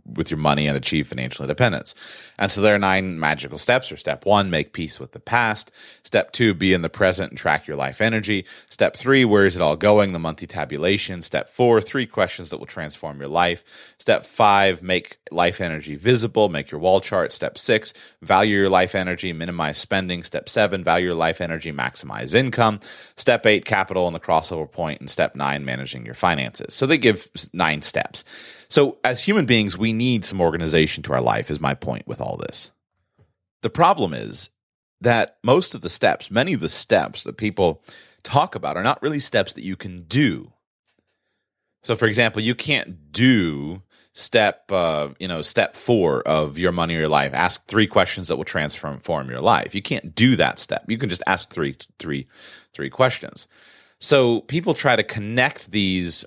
with 0.05 0.29
your 0.29 0.37
money 0.37 0.67
and 0.67 0.75
achieve 0.75 1.07
financial 1.07 1.43
independence. 1.43 1.95
And 2.37 2.51
so 2.51 2.61
there 2.61 2.75
are 2.75 2.79
nine 2.79 3.19
magical 3.19 3.57
steps. 3.57 3.91
Or 3.91 3.97
step 3.97 4.25
one, 4.25 4.49
make 4.49 4.73
peace 4.73 4.99
with 4.99 5.11
the 5.13 5.19
past. 5.19 5.71
Step 6.03 6.31
two, 6.31 6.53
be 6.53 6.73
in 6.73 6.81
the 6.81 6.89
present 6.89 7.31
and 7.31 7.37
track 7.37 7.67
your 7.67 7.77
life 7.77 8.01
energy. 8.01 8.45
Step 8.69 8.95
three, 8.95 9.25
where 9.25 9.45
is 9.45 9.55
it 9.55 9.61
all 9.61 9.75
going? 9.75 10.13
The 10.13 10.19
monthly 10.19 10.47
tabulation. 10.47 11.21
Step 11.21 11.49
four, 11.49 11.81
three 11.81 12.05
questions 12.05 12.49
that 12.49 12.57
will 12.57 12.65
transform 12.65 13.19
your 13.19 13.29
life. 13.29 13.63
Step 13.97 14.25
five, 14.25 14.81
make 14.81 15.17
life 15.31 15.61
energy 15.61 15.95
visible. 15.95 16.49
Make 16.49 16.71
your 16.71 16.81
wall 16.81 16.99
chart. 16.99 17.31
Step 17.31 17.57
six, 17.57 17.93
value 18.21 18.57
your 18.57 18.69
life 18.69 18.95
energy, 18.95 19.33
minimize 19.33 19.77
spending. 19.77 20.23
Step 20.23 20.49
seven, 20.49 20.83
value 20.83 21.07
your 21.07 21.15
life 21.15 21.41
energy, 21.41 21.71
maximize 21.71 22.33
income. 22.33 22.79
Step 23.15 23.45
eight, 23.45 23.65
capital 23.65 24.07
and 24.07 24.15
the 24.15 24.19
crossover 24.19 24.69
point. 24.69 24.99
And 24.99 25.09
step 25.09 25.35
nine, 25.35 25.65
managing 25.65 26.05
your 26.05 26.15
finances. 26.15 26.73
So 26.73 26.85
they 26.85 26.97
give 26.97 27.29
nine 27.53 27.81
steps. 27.81 28.23
So, 28.69 28.97
as 29.03 29.23
human 29.23 29.45
beings, 29.45 29.77
we 29.77 29.93
need 29.93 30.25
some 30.25 30.41
organization 30.41 31.03
to 31.03 31.13
our 31.13 31.21
life, 31.21 31.49
is 31.49 31.59
my 31.59 31.73
point 31.73 32.07
with 32.07 32.19
all 32.19 32.37
this. 32.37 32.71
The 33.61 33.69
problem 33.69 34.13
is 34.13 34.49
that 35.01 35.37
most 35.43 35.75
of 35.75 35.81
the 35.81 35.89
steps, 35.89 36.29
many 36.29 36.53
of 36.53 36.59
the 36.59 36.69
steps 36.69 37.23
that 37.23 37.37
people 37.37 37.81
talk 38.23 38.55
about, 38.55 38.77
are 38.77 38.83
not 38.83 39.01
really 39.01 39.19
steps 39.19 39.53
that 39.53 39.63
you 39.63 39.75
can 39.75 40.03
do. 40.03 40.51
So, 41.83 41.95
for 41.95 42.05
example, 42.05 42.41
you 42.41 42.55
can't 42.55 43.11
do 43.11 43.81
step 44.17 44.71
uh, 44.71 45.09
you 45.19 45.27
know 45.27 45.43
step 45.43 45.75
four 45.75 46.21
of 46.23 46.57
your 46.57 46.71
money 46.71 46.95
or 46.95 47.01
your 47.01 47.07
life 47.07 47.31
ask 47.35 47.63
three 47.67 47.85
questions 47.85 48.27
that 48.27 48.35
will 48.35 48.43
transform 48.43 49.29
your 49.29 49.41
life 49.41 49.75
you 49.75 49.81
can't 49.81 50.15
do 50.15 50.35
that 50.35 50.57
step 50.57 50.83
you 50.87 50.97
can 50.97 51.07
just 51.07 51.21
ask 51.27 51.53
three 51.53 51.75
three 51.99 52.27
three 52.73 52.89
questions 52.89 53.47
so 53.99 54.41
people 54.41 54.73
try 54.73 54.95
to 54.95 55.03
connect 55.03 55.69
these 55.69 56.25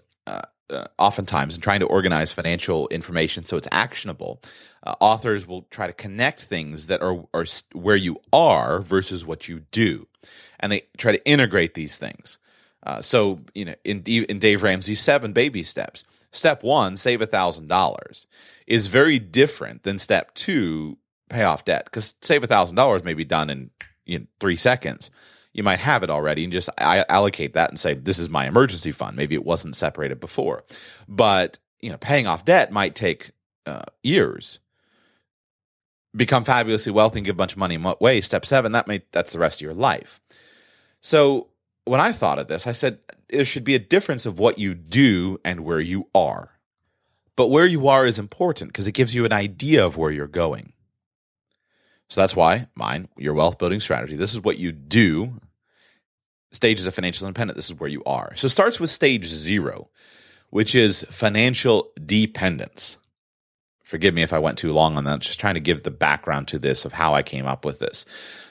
uh, 0.71 0.87
oftentimes 0.99 1.55
in 1.55 1.61
trying 1.61 1.81
to 1.81 1.87
organize 1.87 2.33
financial 2.33 2.89
information 2.89 3.45
so 3.45 3.57
it's 3.57 3.69
actionable, 3.73 4.41
uh, 4.85 4.95
authors 5.01 5.47
will 5.47 5.63
try 5.71 5.87
to 5.87 5.93
connect 5.93 6.43
things 6.43 6.87
that 6.87 7.03
are, 7.03 7.25
are 7.35 7.45
where 7.73 7.97
you 7.97 8.21
are 8.33 8.81
versus 8.81 9.25
what 9.25 9.49
you 9.49 9.61
do, 9.71 10.07
and 10.61 10.73
they 10.73 10.83
try 10.97 11.13
to 11.13 11.25
integrate 11.27 11.75
these 11.75 11.99
things. 11.99 12.39
Uh, 12.85 13.03
so, 13.03 13.41
you 13.55 13.65
know, 13.65 13.75
in 13.85 14.03
in 14.03 14.39
Dave 14.39 14.63
Ramsey's 14.63 15.01
seven 15.01 15.33
baby 15.33 15.63
steps, 15.63 16.05
step 16.33 16.63
one, 16.63 16.97
save 16.97 17.21
a 17.21 17.27
thousand 17.27 17.69
dollars, 17.69 18.27
is 18.67 18.87
very 18.87 19.19
different 19.19 19.83
than 19.83 19.99
step 19.99 20.35
two, 20.35 20.97
pay 21.29 21.43
off 21.43 21.65
debt. 21.65 21.85
Because 21.85 22.15
save 22.23 22.43
a 22.43 22.47
thousand 22.47 22.77
dollars 22.77 23.05
may 23.05 23.15
be 23.15 23.25
done 23.25 23.51
in 23.51 23.71
you 24.07 24.21
know, 24.21 24.27
three 24.39 24.57
seconds 24.57 25.11
you 25.53 25.63
might 25.63 25.81
have 25.81 26.03
it 26.03 26.11
already 26.11 26.45
and 26.45 26.53
just 26.53 26.69
allocate 26.79 27.55
that 27.55 27.71
and 27.71 27.79
say 27.79 27.95
this 27.95 28.19
is 28.19 28.29
my 28.29 28.47
emergency 28.47 28.93
fund. 28.93 29.17
Maybe 29.17 29.35
it 29.35 29.45
wasn't 29.45 29.77
separated 29.77 30.21
before. 30.21 30.65
But 31.09 31.59
you 31.81 31.91
know 31.91 31.99
paying 31.99 32.27
off 32.27 32.45
debt 32.45 32.73
might 32.73 32.95
take 32.95 33.31
uh, 33.67 33.85
years. 34.03 34.61
Become 36.15 36.45
fabulously 36.45 36.93
wealthy 36.93 37.21
and 37.21 37.27
give 37.27 37.37
a 37.37 37.39
bunch 37.39 37.53
of 37.53 37.59
money 37.59 37.77
in 37.77 37.83
what 37.83 38.01
way 38.01 38.21
step 38.21 38.45
seven 38.45 38.73
that 38.73 38.87
may 38.87 39.03
that's 39.13 39.33
the 39.33 39.39
rest 39.39 39.61
of 39.61 39.65
your 39.65 39.75
life. 39.75 40.21
So 41.01 41.49
when 41.85 42.01
i 42.01 42.13
thought 42.13 42.39
of 42.39 42.47
this 42.47 42.67
i 42.67 42.73
said 42.73 42.99
there 43.31 43.45
should 43.45 43.65
be 43.65 43.75
a 43.75 43.79
difference 43.79 44.27
of 44.27 44.39
what 44.39 44.59
you 44.59 44.75
do 44.75 45.39
and 45.45 45.61
where 45.61 45.81
you 45.81 46.09
are. 46.15 46.51
But 47.37 47.49
where 47.49 47.67
you 47.67 47.89
are 47.89 48.05
is 48.05 48.19
important 48.19 48.71
because 48.73 48.87
it 48.87 48.93
gives 48.93 49.15
you 49.15 49.25
an 49.25 49.33
idea 49.33 49.85
of 49.87 49.97
where 49.97 50.11
you're 50.11 50.27
going 50.27 50.73
so 52.11 52.21
that's 52.21 52.37
why 52.37 52.67
mine, 52.75 53.09
your 53.17 53.35
wealth 53.35 53.59
building 53.59 53.81
strategy. 53.81 54.17
This 54.17 54.35
is 54.35 54.41
what 54.41 54.59
you 54.59 54.73
do. 54.73 55.41
Stages 56.53 56.87
of 56.87 56.95
financial 56.95 57.27
independence. 57.27 57.57
This 57.57 57.71
is 57.71 57.79
where 57.79 57.89
you 57.89 58.03
are. 58.05 58.35
So 58.35 58.47
it 58.47 58.51
starts 58.51 58.81
with 58.81 58.91
stage 58.91 59.27
zero, 59.27 59.89
which 60.51 60.75
is 60.75 61.07
financial 61.09 61.93
dependence. 62.05 62.97
Forgive 63.85 64.13
me 64.13 64.23
if 64.23 64.33
I 64.33 64.41
went 64.41 64.59
too 64.59 64.73
long 64.73 64.97
on 64.97 65.05
that. 65.05 65.21
Just 65.21 65.39
trying 65.39 65.55
to 65.55 65.61
give 65.61 65.85
the 65.85 65.93
background 65.93 66.49
to 66.49 66.59
this 66.59 66.85
of 66.85 66.93
how 66.93 67.15
I 67.15 67.23
came 67.23 67.47
up 67.47 67.65
with 67.65 67.79
this. 67.79 68.05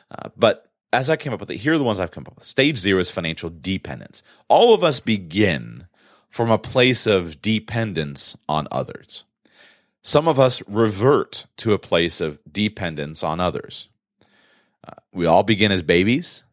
Uh, 0.09 0.29
but 0.37 0.71
as 0.93 1.09
I 1.09 1.17
came 1.17 1.33
up 1.33 1.41
with 1.41 1.51
it, 1.51 1.57
here 1.57 1.73
are 1.73 1.77
the 1.77 1.83
ones 1.83 1.99
I've 1.99 2.11
come 2.11 2.25
up 2.27 2.35
with. 2.37 2.45
Stage 2.45 2.77
zero 2.77 3.01
is 3.01 3.11
financial 3.11 3.49
dependence. 3.49 4.23
All 4.47 4.73
of 4.73 4.83
us 4.83 5.01
begin 5.01 5.85
from 6.29 6.49
a 6.49 6.57
place 6.57 7.05
of 7.05 7.41
dependence 7.41 8.37
on 8.47 8.69
others. 8.71 9.25
Some 10.03 10.27
of 10.27 10.39
us 10.39 10.61
revert 10.67 11.45
to 11.57 11.73
a 11.73 11.79
place 11.79 12.21
of 12.21 12.39
dependence 12.49 13.23
on 13.23 13.39
others. 13.39 13.89
Uh, 14.87 14.93
we 15.13 15.25
all 15.25 15.43
begin 15.43 15.71
as 15.71 15.83
babies. 15.83 16.43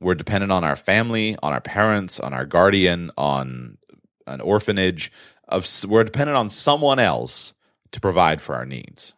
We're 0.00 0.14
dependent 0.14 0.52
on 0.52 0.62
our 0.62 0.76
family, 0.76 1.36
on 1.42 1.52
our 1.52 1.60
parents, 1.60 2.20
on 2.20 2.32
our 2.32 2.46
guardian, 2.46 3.10
on 3.16 3.78
an 4.26 4.40
orphanage. 4.40 5.10
Of 5.48 5.68
we're 5.88 6.04
dependent 6.04 6.36
on 6.36 6.50
someone 6.50 6.98
else 6.98 7.54
to 7.92 8.00
provide 8.00 8.40
for 8.40 8.54
our 8.54 8.66
needs. 8.66 9.14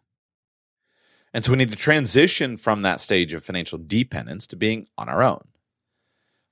And 1.33 1.45
so 1.45 1.51
we 1.51 1.57
need 1.57 1.71
to 1.71 1.77
transition 1.77 2.57
from 2.57 2.81
that 2.81 3.01
stage 3.01 3.33
of 3.33 3.43
financial 3.43 3.77
dependence 3.77 4.47
to 4.47 4.55
being 4.55 4.87
on 4.97 5.09
our 5.09 5.21
own. 5.21 5.47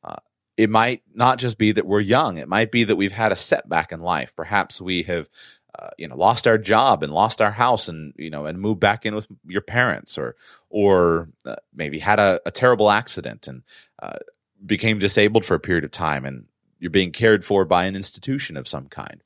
Uh, 0.03 0.17
it 0.56 0.69
might 0.69 1.01
not 1.13 1.39
just 1.39 1.58
be 1.58 1.71
that 1.71 1.88
we're 1.88 1.99
young. 1.99 2.38
It 2.38 2.47
might 2.47 2.71
be 2.71 2.84
that 2.84 2.95
we've 2.95 3.12
had 3.12 3.32
a 3.32 3.36
setback 3.36 3.91
in 3.91 4.01
life. 4.01 4.36
Perhaps 4.36 4.80
we 4.82 5.03
have 5.03 5.30
uh, 5.77 5.89
you 5.97 6.08
know 6.08 6.15
lost 6.15 6.47
our 6.47 6.58
job 6.58 7.03
and 7.03 7.13
lost 7.13 7.41
our 7.41 7.51
house 7.51 7.88
and 7.88 8.13
you 8.17 8.30
know 8.30 8.45
and 8.45 8.60
moved 8.60 8.80
back 8.80 9.06
in 9.06 9.13
with 9.15 9.27
your 9.45 9.62
parents 9.62 10.17
or 10.17 10.36
or 10.69 11.30
uh, 11.45 11.56
maybe 11.73 11.99
had 11.99 12.19
a, 12.19 12.39
a, 12.45 12.51
terrible 12.51 12.89
accident 12.89 13.47
and 13.47 13.63
uh, 14.01 14.17
became 14.65 14.99
disabled 14.99 15.45
for 15.45 15.56
a 15.56 15.60
period 15.60 15.84
of 15.84 15.91
time 15.91 16.25
and 16.25 16.45
you're 16.80 16.91
being 16.91 17.12
cared 17.12 17.43
for 17.43 17.65
by 17.65 17.86
an 17.86 17.95
institution 17.95 18.56
of 18.58 18.67
some 18.67 18.88
kind. 18.88 19.23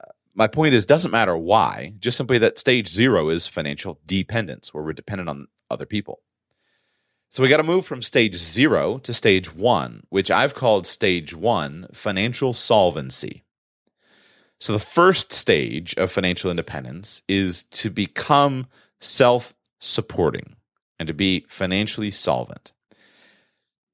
Uh, 0.00 0.10
my 0.34 0.46
point 0.46 0.74
is 0.74 0.86
doesn't 0.86 1.10
matter 1.10 1.36
why 1.36 1.92
just 1.98 2.16
simply 2.16 2.38
that 2.38 2.58
stage 2.58 2.88
zero 2.88 3.28
is 3.28 3.46
financial 3.46 3.98
dependence 4.06 4.72
where 4.72 4.84
we're 4.84 4.92
dependent 4.92 5.28
on 5.28 5.48
other 5.70 5.86
people. 5.86 6.20
So 7.30 7.42
we 7.42 7.48
got 7.48 7.56
to 7.58 7.62
move 7.62 7.86
from 7.86 8.02
stage 8.02 8.36
zero 8.36 8.98
to 8.98 9.14
stage 9.14 9.54
one 9.54 10.02
which 10.10 10.30
i've 10.30 10.54
called 10.54 10.86
stage 10.86 11.34
one 11.34 11.86
financial 11.94 12.52
solvency 12.52 13.42
so, 14.62 14.72
the 14.72 14.78
first 14.78 15.32
stage 15.32 15.92
of 15.96 16.12
financial 16.12 16.48
independence 16.48 17.20
is 17.26 17.64
to 17.64 17.90
become 17.90 18.68
self 19.00 19.54
supporting 19.80 20.54
and 21.00 21.08
to 21.08 21.12
be 21.12 21.44
financially 21.48 22.12
solvent. 22.12 22.70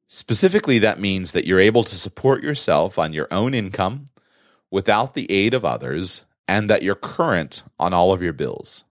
Specifically, 0.08 0.78
that 0.80 1.00
means 1.00 1.32
that 1.32 1.46
you're 1.46 1.58
able 1.58 1.84
to 1.84 1.94
support 1.94 2.42
yourself 2.42 2.98
on 2.98 3.14
your 3.14 3.28
own 3.30 3.54
income 3.54 4.08
without 4.70 5.14
the 5.14 5.32
aid 5.32 5.54
of 5.54 5.64
others 5.64 6.26
and 6.46 6.68
that 6.68 6.82
you're 6.82 6.94
current 6.94 7.62
on 7.78 7.94
all 7.94 8.12
of 8.12 8.22
your 8.22 8.34
bills. 8.34 8.84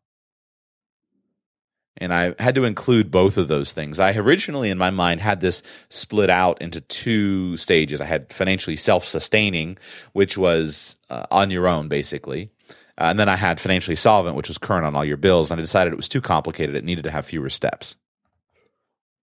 And 2.00 2.14
I 2.14 2.36
had 2.40 2.56
to 2.56 2.64
include 2.64 3.10
both 3.10 3.38
of 3.38 3.48
those 3.48 3.74
things. 3.74 4.00
I 4.00 4.14
originally, 4.16 4.70
in 4.70 4.78
my 4.78 4.92
mind, 4.92 5.22
had 5.22 5.42
this 5.42 5.64
split 5.90 6.30
out 6.30 6.62
into 6.62 6.82
two 6.82 7.58
stages. 7.58 8.02
I 8.02 8.06
had 8.06 8.32
financially 8.32 8.76
self 8.76 9.06
sustaining, 9.06 9.78
which 10.14 10.38
was 10.38 10.96
uh, 11.10 11.26
on 11.32 11.52
your 11.52 11.68
own, 11.68 11.88
basically. 11.88 12.52
Uh, 13.00 13.06
and 13.06 13.20
then 13.20 13.30
I 13.30 13.36
had 13.36 13.60
financially 13.60 13.96
solvent, 13.96 14.36
which 14.36 14.48
was 14.48 14.58
current 14.58 14.86
on 14.86 14.96
all 14.96 15.06
your 15.06 15.18
bills. 15.18 15.52
And 15.52 15.60
I 15.60 15.64
decided 15.64 15.94
it 15.94 15.98
was 15.98 16.10
too 16.10 16.22
complicated. 16.22 16.76
It 16.76 16.84
needed 16.84 17.04
to 17.04 17.12
have 17.12 17.26
fewer 17.26 17.50
steps. 17.50 17.96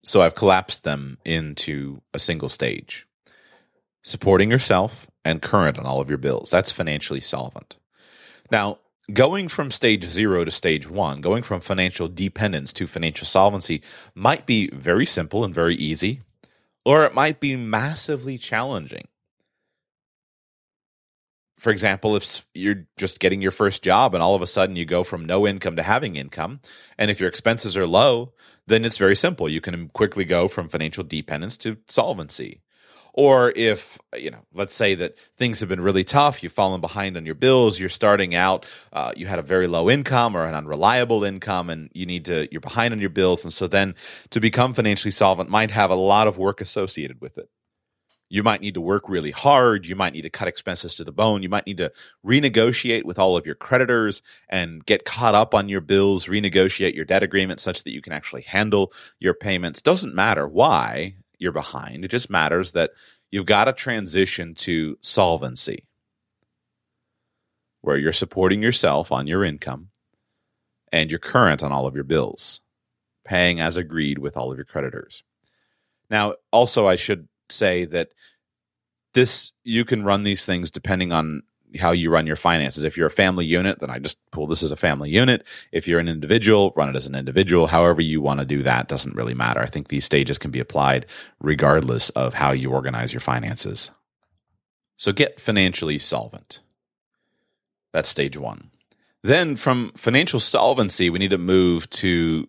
So 0.03 0.21
I've 0.21 0.35
collapsed 0.35 0.83
them 0.83 1.17
into 1.25 2.01
a 2.13 2.19
single 2.19 2.49
stage 2.49 3.07
supporting 4.05 4.51
yourself 4.51 5.07
and 5.25 5.41
current 5.41 5.79
on 5.79 5.85
all 5.85 5.99
of 5.99 6.09
your 6.09 6.19
bills. 6.19 6.51
That's 6.51 6.71
financially 6.71 7.21
solvent. 7.21 7.75
Now, 8.51 8.77
going 9.13 9.47
from 9.47 9.71
stage 9.71 10.05
zero 10.05 10.45
to 10.45 10.51
stage 10.51 10.89
one, 10.89 11.21
going 11.21 11.43
from 11.43 11.61
financial 11.61 12.07
dependence 12.07 12.73
to 12.73 12.87
financial 12.87 13.27
solvency 13.27 13.81
might 14.13 14.45
be 14.45 14.69
very 14.71 15.05
simple 15.05 15.43
and 15.43 15.53
very 15.53 15.75
easy, 15.75 16.21
or 16.85 17.05
it 17.05 17.13
might 17.13 17.39
be 17.39 17.55
massively 17.55 18.37
challenging. 18.37 19.07
For 21.57 21.69
example, 21.71 22.15
if 22.15 22.45
you're 22.53 22.85
just 22.97 23.19
getting 23.19 23.41
your 23.41 23.51
first 23.51 23.81
job 23.81 24.13
and 24.13 24.21
all 24.21 24.35
of 24.35 24.41
a 24.41 24.47
sudden 24.47 24.75
you 24.75 24.85
go 24.85 25.03
from 25.03 25.25
no 25.25 25.47
income 25.47 25.77
to 25.77 25.83
having 25.83 26.15
income, 26.15 26.59
and 26.97 27.09
if 27.09 27.19
your 27.19 27.29
expenses 27.29 27.77
are 27.77 27.87
low, 27.87 28.33
then 28.67 28.83
it's 28.83 28.97
very 28.97 29.15
simple. 29.15 29.47
You 29.47 29.61
can 29.61 29.89
quickly 29.89 30.25
go 30.25 30.47
from 30.47 30.69
financial 30.69 31.03
dependence 31.03 31.57
to 31.59 31.77
solvency. 31.87 32.61
Or 33.17 33.53
if, 33.55 33.97
you 34.17 34.29
know, 34.29 34.41
let's 34.53 34.75
say 34.75 34.93
that 34.95 35.17
things 35.37 35.61
have 35.61 35.69
been 35.69 35.79
really 35.79 36.03
tough, 36.03 36.43
you've 36.43 36.51
fallen 36.51 36.81
behind 36.81 37.15
on 37.15 37.25
your 37.25 37.33
bills, 37.33 37.79
you're 37.79 37.87
starting 37.87 38.35
out, 38.35 38.65
uh, 38.91 39.13
you 39.15 39.25
had 39.25 39.39
a 39.39 39.41
very 39.41 39.67
low 39.67 39.89
income 39.89 40.35
or 40.35 40.43
an 40.43 40.53
unreliable 40.53 41.23
income, 41.23 41.69
and 41.69 41.89
you 41.93 42.05
need 42.05 42.25
to, 42.25 42.49
you're 42.51 42.59
behind 42.59 42.93
on 42.93 42.99
your 42.99 43.09
bills. 43.09 43.45
And 43.45 43.53
so 43.53 43.69
then 43.69 43.95
to 44.31 44.41
become 44.41 44.73
financially 44.73 45.11
solvent 45.11 45.49
might 45.49 45.71
have 45.71 45.91
a 45.91 45.95
lot 45.95 46.27
of 46.27 46.37
work 46.37 46.59
associated 46.59 47.21
with 47.21 47.37
it. 47.37 47.49
You 48.27 48.43
might 48.43 48.59
need 48.59 48.73
to 48.73 48.81
work 48.81 49.07
really 49.07 49.31
hard. 49.31 49.85
You 49.85 49.95
might 49.95 50.11
need 50.11 50.23
to 50.23 50.29
cut 50.29 50.49
expenses 50.49 50.95
to 50.95 51.05
the 51.05 51.13
bone. 51.13 51.41
You 51.41 51.47
might 51.47 51.67
need 51.67 51.77
to 51.77 51.93
renegotiate 52.25 53.05
with 53.05 53.17
all 53.17 53.37
of 53.37 53.45
your 53.45 53.55
creditors 53.55 54.23
and 54.49 54.85
get 54.85 55.05
caught 55.05 55.35
up 55.35 55.53
on 55.53 55.69
your 55.69 55.79
bills, 55.79 56.25
renegotiate 56.25 56.95
your 56.95 57.05
debt 57.05 57.23
agreement 57.23 57.61
such 57.61 57.83
that 57.83 57.93
you 57.93 58.01
can 58.01 58.11
actually 58.11 58.41
handle 58.41 58.91
your 59.19 59.35
payments. 59.35 59.81
Doesn't 59.81 60.13
matter 60.13 60.49
why 60.49 61.15
you're 61.39 61.51
behind. 61.51 62.05
It 62.05 62.09
just 62.09 62.29
matters 62.29 62.71
that 62.71 62.91
you've 63.31 63.45
got 63.45 63.65
to 63.65 63.73
transition 63.73 64.55
to 64.55 64.97
solvency, 65.01 65.87
where 67.81 67.97
you're 67.97 68.13
supporting 68.13 68.61
yourself 68.61 69.11
on 69.11 69.27
your 69.27 69.43
income 69.43 69.89
and 70.91 71.09
you're 71.09 71.19
current 71.19 71.63
on 71.63 71.71
all 71.71 71.87
of 71.87 71.95
your 71.95 72.03
bills, 72.03 72.61
paying 73.25 73.59
as 73.59 73.77
agreed 73.77 74.17
with 74.17 74.37
all 74.37 74.51
of 74.51 74.57
your 74.57 74.65
creditors. 74.65 75.23
Now, 76.09 76.35
also, 76.51 76.87
I 76.87 76.95
should 76.95 77.27
say 77.49 77.85
that 77.85 78.09
this 79.13 79.51
you 79.63 79.85
can 79.85 80.03
run 80.03 80.23
these 80.23 80.45
things 80.45 80.71
depending 80.71 81.11
on 81.11 81.43
how 81.77 81.91
you 81.91 82.09
run 82.09 82.27
your 82.27 82.35
finances. 82.35 82.83
If 82.83 82.97
you're 82.97 83.07
a 83.07 83.11
family 83.11 83.45
unit, 83.45 83.79
then 83.79 83.89
I 83.89 83.99
just 83.99 84.17
pull 84.31 84.47
this 84.47 84.63
as 84.63 84.71
a 84.71 84.77
family 84.77 85.09
unit. 85.09 85.45
If 85.71 85.87
you're 85.87 85.99
an 85.99 86.07
individual, 86.07 86.73
run 86.75 86.89
it 86.89 86.95
as 86.95 87.07
an 87.07 87.15
individual. 87.15 87.67
However 87.67 88.01
you 88.01 88.21
want 88.21 88.39
to 88.39 88.45
do 88.45 88.63
that 88.63 88.87
doesn't 88.87 89.15
really 89.15 89.33
matter. 89.33 89.61
I 89.61 89.67
think 89.67 89.87
these 89.87 90.05
stages 90.05 90.37
can 90.37 90.51
be 90.51 90.59
applied 90.59 91.05
regardless 91.39 92.09
of 92.11 92.33
how 92.33 92.51
you 92.51 92.71
organize 92.71 93.13
your 93.13 93.21
finances. 93.21 93.91
So 94.97 95.11
get 95.11 95.39
financially 95.39 95.99
solvent. 95.99 96.59
That's 97.93 98.09
stage 98.09 98.37
1. 98.37 98.71
Then 99.23 99.55
from 99.55 99.91
financial 99.95 100.39
solvency, 100.39 101.09
we 101.09 101.19
need 101.19 101.31
to 101.31 101.37
move 101.37 101.89
to 101.91 102.47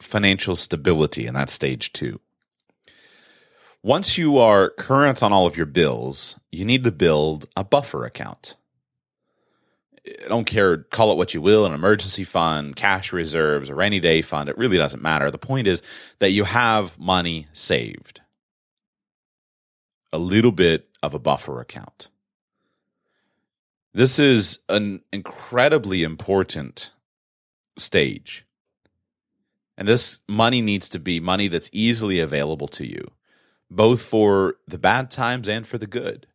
financial 0.00 0.56
stability, 0.56 1.26
and 1.26 1.36
that's 1.36 1.52
stage 1.52 1.92
2 1.92 2.18
once 3.82 4.18
you 4.18 4.38
are 4.38 4.70
current 4.70 5.22
on 5.22 5.32
all 5.32 5.46
of 5.46 5.56
your 5.56 5.66
bills, 5.66 6.38
you 6.52 6.64
need 6.64 6.84
to 6.84 6.92
build 6.92 7.46
a 7.56 7.64
buffer 7.64 8.04
account. 8.04 8.56
I 10.06 10.28
don't 10.28 10.46
care, 10.46 10.78
call 10.78 11.12
it 11.12 11.16
what 11.16 11.34
you 11.34 11.42
will 11.42 11.66
an 11.66 11.72
emergency 11.72 12.24
fund, 12.24 12.76
cash 12.76 13.12
reserves, 13.12 13.68
a 13.68 13.74
rainy 13.74 14.00
day 14.00 14.22
fund. 14.22 14.48
It 14.48 14.58
really 14.58 14.78
doesn't 14.78 15.02
matter. 15.02 15.30
The 15.30 15.38
point 15.38 15.66
is 15.66 15.82
that 16.18 16.32
you 16.32 16.44
have 16.44 16.98
money 16.98 17.48
saved, 17.52 18.20
a 20.12 20.18
little 20.18 20.52
bit 20.52 20.88
of 21.02 21.14
a 21.14 21.18
buffer 21.18 21.60
account. 21.60 22.08
This 23.92 24.18
is 24.18 24.58
an 24.68 25.02
incredibly 25.12 26.02
important 26.02 26.92
stage. 27.76 28.46
And 29.76 29.88
this 29.88 30.20
money 30.28 30.60
needs 30.60 30.88
to 30.90 30.98
be 30.98 31.20
money 31.20 31.48
that's 31.48 31.70
easily 31.72 32.20
available 32.20 32.68
to 32.68 32.86
you 32.86 33.10
both 33.70 34.02
for 34.02 34.56
the 34.66 34.78
bad 34.78 35.10
times 35.10 35.48
and 35.48 35.66
for 35.66 35.78
the 35.78 35.86
good. 35.86 36.26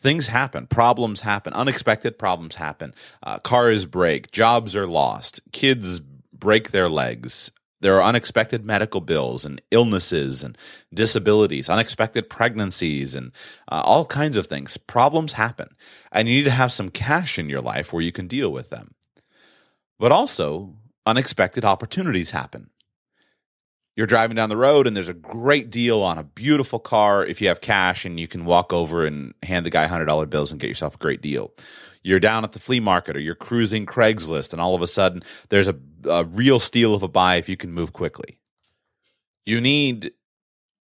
Things 0.00 0.28
happen, 0.28 0.66
problems 0.68 1.22
happen, 1.22 1.52
unexpected 1.54 2.18
problems 2.18 2.54
happen. 2.54 2.94
Uh, 3.22 3.38
cars 3.40 3.84
break, 3.84 4.30
jobs 4.30 4.76
are 4.76 4.86
lost, 4.86 5.40
kids 5.50 6.00
break 6.32 6.70
their 6.70 6.88
legs. 6.88 7.50
There 7.80 7.96
are 7.96 8.02
unexpected 8.02 8.64
medical 8.64 9.00
bills 9.00 9.44
and 9.44 9.62
illnesses 9.70 10.42
and 10.42 10.58
disabilities, 10.92 11.68
unexpected 11.68 12.28
pregnancies, 12.28 13.14
and 13.14 13.32
uh, 13.70 13.82
all 13.84 14.04
kinds 14.04 14.36
of 14.36 14.46
things. 14.46 14.76
Problems 14.76 15.32
happen, 15.32 15.74
and 16.12 16.28
you 16.28 16.36
need 16.36 16.44
to 16.44 16.50
have 16.50 16.72
some 16.72 16.90
cash 16.90 17.38
in 17.38 17.48
your 17.48 17.60
life 17.60 17.92
where 17.92 18.02
you 18.02 18.12
can 18.12 18.26
deal 18.26 18.52
with 18.52 18.70
them. 18.70 18.94
But 19.98 20.12
also, 20.12 20.74
unexpected 21.06 21.64
opportunities 21.64 22.30
happen 22.30 22.70
you're 23.98 24.06
driving 24.06 24.36
down 24.36 24.48
the 24.48 24.56
road 24.56 24.86
and 24.86 24.96
there's 24.96 25.08
a 25.08 25.12
great 25.12 25.70
deal 25.70 26.02
on 26.04 26.18
a 26.18 26.22
beautiful 26.22 26.78
car 26.78 27.26
if 27.26 27.40
you 27.40 27.48
have 27.48 27.60
cash 27.60 28.04
and 28.04 28.20
you 28.20 28.28
can 28.28 28.44
walk 28.44 28.72
over 28.72 29.04
and 29.04 29.34
hand 29.42 29.66
the 29.66 29.70
guy 29.70 29.88
$100 29.88 30.30
bills 30.30 30.52
and 30.52 30.60
get 30.60 30.68
yourself 30.68 30.94
a 30.94 30.98
great 30.98 31.20
deal. 31.20 31.50
You're 32.04 32.20
down 32.20 32.44
at 32.44 32.52
the 32.52 32.60
flea 32.60 32.78
market 32.78 33.16
or 33.16 33.18
you're 33.18 33.34
cruising 33.34 33.86
Craigslist 33.86 34.52
and 34.52 34.62
all 34.62 34.76
of 34.76 34.82
a 34.82 34.86
sudden 34.86 35.24
there's 35.48 35.66
a, 35.66 35.74
a 36.04 36.22
real 36.22 36.60
steal 36.60 36.94
of 36.94 37.02
a 37.02 37.08
buy 37.08 37.36
if 37.36 37.48
you 37.48 37.56
can 37.56 37.72
move 37.72 37.92
quickly. 37.92 38.38
You 39.44 39.60
need 39.60 40.12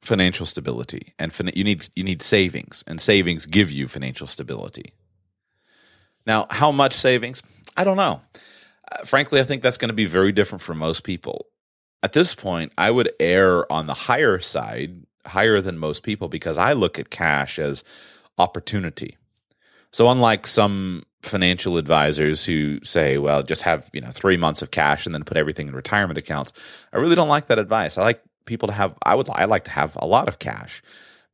financial 0.03 0.45
stability 0.45 1.15
and 1.17 1.33
fin- 1.33 1.53
you 1.55 1.63
need 1.63 1.89
you 1.95 2.03
need 2.03 2.21
savings 2.21 2.83
and 2.89 3.01
savings 3.01 3.47
give 3.47 3.71
you 3.71 3.87
financial 3.87 4.27
stability. 4.27 4.93
Now, 6.27 6.49
how 6.51 6.73
much 6.73 6.95
savings? 6.95 7.45
I 7.77 7.85
don't 7.85 7.97
know. 7.97 8.23
Uh, 8.91 9.05
frankly, 9.05 9.39
I 9.39 9.45
think 9.45 9.63
that's 9.63 9.79
going 9.79 9.91
to 9.91 9.95
be 9.95 10.05
very 10.05 10.33
different 10.33 10.63
for 10.63 10.75
most 10.75 11.05
people 11.05 11.47
at 12.05 12.13
this 12.13 12.35
point, 12.35 12.71
I 12.77 12.91
would 12.91 13.11
err 13.19 13.71
on 13.73 13.87
the 13.87 13.95
higher 13.95 14.39
side, 14.39 14.95
higher 15.25 15.63
than 15.63 15.79
most 15.79 16.03
people, 16.03 16.29
because 16.29 16.59
I 16.59 16.75
look 16.75 16.99
at 16.99 17.09
cash 17.09 17.59
as 17.59 17.83
opportunity. 18.37 19.17
So, 19.91 20.11
unlike 20.11 20.47
some 20.47 21.05
financial 21.23 21.79
advisors 21.79 22.45
who 22.45 22.79
say, 22.85 23.17
well, 23.17 23.43
just 23.43 23.63
have, 23.63 23.89
you 23.95 24.03
know, 24.03 24.11
three 24.11 24.37
months 24.37 24.61
of 24.61 24.71
cash 24.71 25.07
and 25.07 25.15
then 25.15 25.25
put 25.25 25.39
everything 25.39 25.67
in 25.67 25.75
retirement 25.75 26.19
accounts, 26.19 26.53
I 26.93 26.99
really 26.99 27.17
don't 27.17 27.29
like 27.29 27.47
that 27.47 27.59
advice. 27.59 27.97
I 27.97 28.03
like 28.03 28.21
people 28.45 28.69
to 28.69 28.75
have, 28.75 28.95
I 29.03 29.15
would, 29.15 29.31
I 29.31 29.47
like 29.47 29.65
to 29.65 29.71
have 29.71 29.97
a 29.99 30.07
lot 30.07 30.29
of 30.29 30.39
cash 30.39 30.83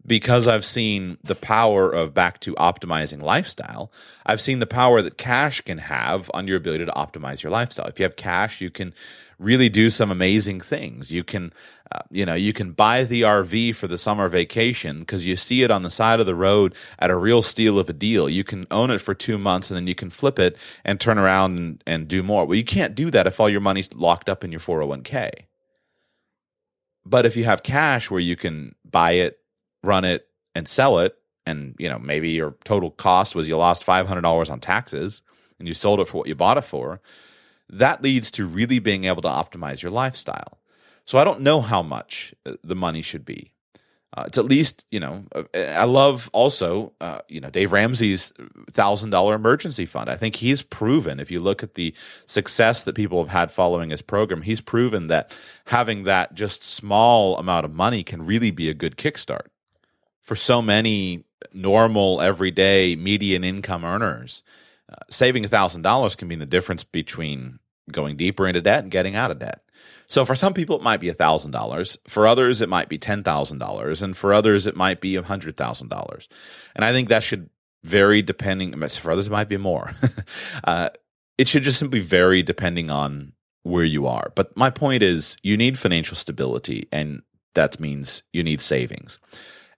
because 0.06 0.46
I've 0.46 0.64
seen 0.64 1.18
the 1.24 1.34
power 1.34 1.90
of 1.90 2.14
back 2.14 2.38
to 2.40 2.54
optimizing 2.54 3.22
lifestyle. 3.22 3.90
I've 4.24 4.40
seen 4.40 4.60
the 4.60 4.66
power 4.66 5.02
that 5.02 5.18
cash 5.18 5.62
can 5.62 5.78
have 5.78 6.30
on 6.32 6.46
your 6.46 6.58
ability 6.58 6.86
to 6.86 6.92
optimize 6.92 7.42
your 7.42 7.50
lifestyle. 7.50 7.86
If 7.86 7.98
you 7.98 8.04
have 8.04 8.14
cash, 8.14 8.60
you 8.60 8.70
can 8.70 8.94
really 9.40 9.70
do 9.70 9.88
some 9.88 10.10
amazing 10.10 10.60
things. 10.60 11.10
You 11.10 11.24
can, 11.24 11.52
uh, 11.90 12.00
you 12.10 12.26
know, 12.26 12.34
you 12.34 12.52
can 12.52 12.72
buy 12.72 13.04
the 13.04 13.22
RV 13.22 13.74
for 13.74 13.88
the 13.88 13.96
summer 13.96 14.28
vacation 14.28 15.00
because 15.00 15.24
you 15.24 15.36
see 15.36 15.62
it 15.62 15.70
on 15.70 15.82
the 15.82 15.90
side 15.90 16.20
of 16.20 16.26
the 16.26 16.34
road 16.34 16.74
at 16.98 17.10
a 17.10 17.16
real 17.16 17.40
steal 17.40 17.78
of 17.78 17.88
a 17.88 17.94
deal. 17.94 18.28
You 18.28 18.44
can 18.44 18.66
own 18.70 18.90
it 18.90 19.00
for 19.00 19.14
two 19.14 19.38
months 19.38 19.70
and 19.70 19.76
then 19.76 19.86
you 19.86 19.94
can 19.94 20.10
flip 20.10 20.38
it 20.38 20.58
and 20.84 21.00
turn 21.00 21.18
around 21.18 21.58
and, 21.58 21.82
and 21.86 22.06
do 22.06 22.22
more. 22.22 22.44
Well, 22.44 22.58
you 22.58 22.64
can't 22.64 22.94
do 22.94 23.10
that 23.10 23.26
if 23.26 23.40
all 23.40 23.48
your 23.48 23.62
money's 23.62 23.92
locked 23.94 24.28
up 24.28 24.44
in 24.44 24.52
your 24.52 24.60
401k. 24.60 25.30
But 27.06 27.24
if 27.24 27.34
you 27.34 27.44
have 27.44 27.62
cash 27.62 28.10
where 28.10 28.20
you 28.20 28.36
can 28.36 28.74
buy 28.88 29.12
it, 29.12 29.38
run 29.82 30.04
it, 30.04 30.26
and 30.54 30.68
sell 30.68 30.98
it, 30.98 31.16
and 31.46 31.74
you 31.78 31.88
know 31.88 31.98
maybe 31.98 32.30
your 32.30 32.56
total 32.64 32.90
cost 32.90 33.34
was 33.34 33.48
you 33.48 33.56
lost 33.56 33.84
five 33.84 34.06
hundred 34.06 34.20
dollars 34.22 34.50
on 34.50 34.60
taxes, 34.60 35.22
and 35.58 35.66
you 35.66 35.74
sold 35.74 36.00
it 36.00 36.08
for 36.08 36.18
what 36.18 36.28
you 36.28 36.34
bought 36.34 36.58
it 36.58 36.64
for, 36.64 37.00
that 37.72 38.02
leads 38.02 38.30
to 38.32 38.46
really 38.46 38.78
being 38.78 39.04
able 39.04 39.22
to 39.22 39.28
optimize 39.28 39.82
your 39.82 39.92
lifestyle. 39.92 40.58
So 41.04 41.18
I 41.18 41.24
don't 41.24 41.40
know 41.40 41.60
how 41.60 41.82
much 41.82 42.34
uh, 42.46 42.54
the 42.62 42.76
money 42.76 43.02
should 43.02 43.24
be. 43.24 43.52
Uh, 44.16 44.24
it's 44.26 44.38
at 44.38 44.44
least 44.44 44.84
you 44.90 44.98
know. 44.98 45.24
Uh, 45.32 45.44
I 45.54 45.84
love 45.84 46.28
also 46.32 46.92
uh, 47.00 47.20
you 47.28 47.40
know 47.40 47.48
Dave 47.48 47.72
Ramsey's 47.72 48.32
thousand 48.72 49.10
dollar 49.10 49.36
emergency 49.36 49.86
fund. 49.86 50.10
I 50.10 50.16
think 50.16 50.36
he's 50.36 50.62
proven. 50.62 51.20
If 51.20 51.30
you 51.30 51.38
look 51.38 51.62
at 51.62 51.74
the 51.74 51.94
success 52.26 52.82
that 52.82 52.96
people 52.96 53.22
have 53.22 53.30
had 53.30 53.52
following 53.52 53.90
his 53.90 54.02
program, 54.02 54.42
he's 54.42 54.60
proven 54.60 55.06
that 55.06 55.32
having 55.66 56.04
that 56.04 56.34
just 56.34 56.64
small 56.64 57.38
amount 57.38 57.64
of 57.64 57.72
money 57.72 58.02
can 58.02 58.26
really 58.26 58.50
be 58.50 58.68
a 58.68 58.74
good 58.74 58.96
kickstart 58.96 59.46
for 60.20 60.34
so 60.34 60.60
many 60.60 61.24
normal, 61.52 62.20
everyday, 62.20 62.96
median 62.96 63.44
income 63.44 63.84
earners. 63.84 64.42
Uh, 64.88 64.96
saving 65.08 65.44
$1,000 65.44 66.16
can 66.16 66.26
mean 66.26 66.40
the 66.40 66.46
difference 66.46 66.82
between 66.82 67.59
going 67.92 68.16
deeper 68.16 68.46
into 68.46 68.60
debt 68.60 68.82
and 68.82 68.90
getting 68.90 69.16
out 69.16 69.30
of 69.30 69.38
debt. 69.38 69.62
So 70.06 70.24
for 70.24 70.34
some 70.34 70.54
people, 70.54 70.76
it 70.76 70.82
might 70.82 71.00
be 71.00 71.10
$1,000. 71.10 71.98
For 72.08 72.26
others, 72.26 72.60
it 72.60 72.68
might 72.68 72.88
be 72.88 72.98
$10,000. 72.98 74.02
And 74.02 74.16
for 74.16 74.34
others, 74.34 74.66
it 74.66 74.76
might 74.76 75.00
be 75.00 75.14
$100,000. 75.14 76.28
And 76.74 76.84
I 76.84 76.92
think 76.92 77.08
that 77.08 77.22
should 77.22 77.48
vary 77.84 78.20
depending, 78.20 78.72
for 78.88 79.10
others, 79.12 79.28
it 79.28 79.32
might 79.32 79.48
be 79.48 79.56
more. 79.56 79.92
uh, 80.64 80.90
it 81.38 81.48
should 81.48 81.62
just 81.62 81.78
simply 81.78 82.00
vary 82.00 82.42
depending 82.42 82.90
on 82.90 83.32
where 83.62 83.84
you 83.84 84.06
are. 84.06 84.32
But 84.34 84.56
my 84.56 84.70
point 84.70 85.02
is, 85.02 85.36
you 85.42 85.56
need 85.56 85.78
financial 85.78 86.16
stability, 86.16 86.88
and 86.90 87.22
that 87.54 87.78
means 87.80 88.22
you 88.32 88.42
need 88.42 88.60
savings. 88.60 89.18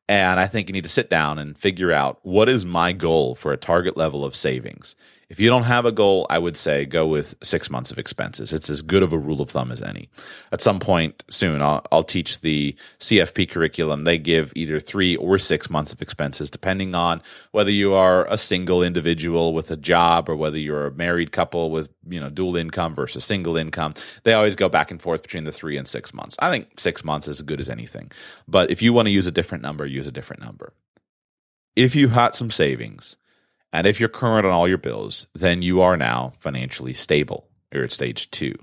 And 0.09 0.41
I 0.41 0.47
think 0.47 0.69
you 0.69 0.73
need 0.73 0.83
to 0.83 0.89
sit 0.89 1.11
down 1.11 1.39
and 1.39 1.57
figure 1.57 1.93
out 1.93 2.19
what 2.23 2.49
is 2.49 2.65
my 2.65 2.93
goal 2.93 3.35
for 3.35 3.53
a 3.53 3.57
target 3.57 3.97
level 3.97 4.25
of 4.25 4.35
savings. 4.35 4.97
If 5.33 5.41
you 5.41 5.49
don't 5.49 5.63
have 5.63 5.87
a 5.87 5.93
goal, 5.93 6.27
I 6.29 6.39
would 6.39 6.59
say 6.59 6.85
go 6.85 7.07
with 7.07 7.35
six 7.43 7.71
months 7.71 7.91
of 7.91 7.97
expenses. 7.97 8.53
It's 8.53 8.69
as 8.69 8.83
good 8.83 9.03
of 9.03 9.15
a 9.15 9.19
rule 9.19 9.41
of 9.41 9.49
thumb 9.49 9.73
as 9.73 9.81
any. 9.81 10.11
At 10.53 10.61
some 10.61 10.79
point 10.79 11.25
soon, 11.31 11.63
I'll, 11.63 11.83
I'll 11.91 12.05
teach 12.05 12.41
the 12.41 12.77
CFP 13.01 13.49
curriculum. 13.49 14.05
They 14.05 14.19
give 14.19 14.53
either 14.55 14.79
three 14.79 15.17
or 15.17 15.39
six 15.39 15.71
months 15.71 15.91
of 15.91 16.03
expenses, 16.03 16.51
depending 16.51 16.95
on 16.95 17.23
whether 17.53 17.71
you 17.71 17.95
are 17.95 18.27
a 18.31 18.37
single 18.37 18.83
individual 18.83 19.55
with 19.55 19.71
a 19.71 19.77
job 19.79 20.29
or 20.29 20.37
whether 20.37 20.59
you're 20.59 20.89
a 20.89 20.93
married 20.93 21.33
couple 21.33 21.71
with 21.71 21.89
you 22.07 22.21
know 22.21 22.29
dual 22.29 22.55
income 22.55 22.95
versus 22.95 23.25
single 23.25 23.57
income. 23.57 23.95
They 24.25 24.35
always 24.35 24.55
go 24.55 24.69
back 24.69 24.91
and 24.91 25.01
forth 25.01 25.23
between 25.23 25.45
the 25.45 25.53
three 25.53 25.79
and 25.79 25.89
six 25.89 26.13
months. 26.13 26.37
I 26.41 26.51
think 26.51 26.79
six 26.79 27.05
months 27.05 27.27
is 27.27 27.41
as 27.41 27.47
good 27.47 27.59
as 27.59 27.71
anything. 27.71 28.13
But 28.47 28.71
if 28.71 28.83
you 28.83 28.93
want 28.93 29.07
to 29.07 29.13
use 29.13 29.27
a 29.27 29.33
different 29.33 29.63
number, 29.63 29.87
use 29.87 30.07
a 30.07 30.13
different 30.13 30.43
number. 30.43 30.75
If 31.75 31.97
you 31.97 32.09
had 32.09 32.35
some 32.35 32.51
savings, 32.51 33.17
and 33.73 33.87
if 33.87 33.99
you're 33.99 34.09
current 34.09 34.47
on 34.47 34.53
all 34.53 34.69
your 34.69 34.79
bills, 34.79 35.27
then 35.35 35.63
you 35.63 35.81
are 35.81 35.97
now 35.97 36.35
financially 36.39 36.95
stable. 36.95 37.49
You're 37.73 37.85
at 37.85 37.93
stage 37.93 38.31
two. 38.31 38.55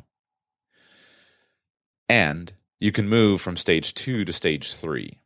And 2.08 2.54
you 2.80 2.92
can 2.92 3.10
move 3.10 3.42
from 3.42 3.58
stage 3.58 3.94
two 3.94 4.24
to 4.26 4.34
stage 4.34 4.74
three. 4.74 5.20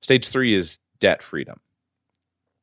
Stage 0.00 0.28
three 0.28 0.54
is 0.54 0.78
debt 1.00 1.22
freedom. 1.22 1.60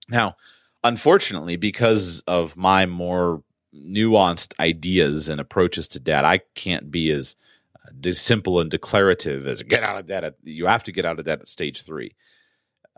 Now, 0.07 0.37
unfortunately, 0.83 1.55
because 1.55 2.21
of 2.21 2.57
my 2.57 2.85
more 2.85 3.43
nuanced 3.73 4.59
ideas 4.59 5.29
and 5.29 5.39
approaches 5.39 5.87
to 5.89 5.99
debt, 5.99 6.25
I 6.25 6.39
can't 6.55 6.89
be 6.89 7.11
as 7.11 7.35
uh, 7.75 8.11
simple 8.13 8.59
and 8.59 8.71
declarative 8.71 9.45
as 9.45 9.61
get 9.61 9.83
out 9.83 9.99
of 9.99 10.07
debt. 10.07 10.23
At, 10.23 10.35
you 10.43 10.65
have 10.65 10.83
to 10.85 10.91
get 10.91 11.05
out 11.05 11.19
of 11.19 11.25
debt 11.25 11.41
at 11.41 11.49
stage 11.49 11.83
three. 11.83 12.15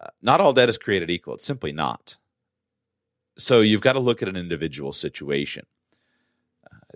Uh, 0.01 0.07
not 0.21 0.41
all 0.41 0.53
debt 0.53 0.69
is 0.69 0.77
created 0.77 1.09
equal. 1.09 1.35
It's 1.35 1.45
simply 1.45 1.71
not. 1.71 2.17
So 3.37 3.61
you've 3.61 3.81
got 3.81 3.93
to 3.93 3.99
look 3.99 4.21
at 4.21 4.29
an 4.29 4.35
individual 4.35 4.93
situation. 4.93 5.65
Uh, 6.71 6.95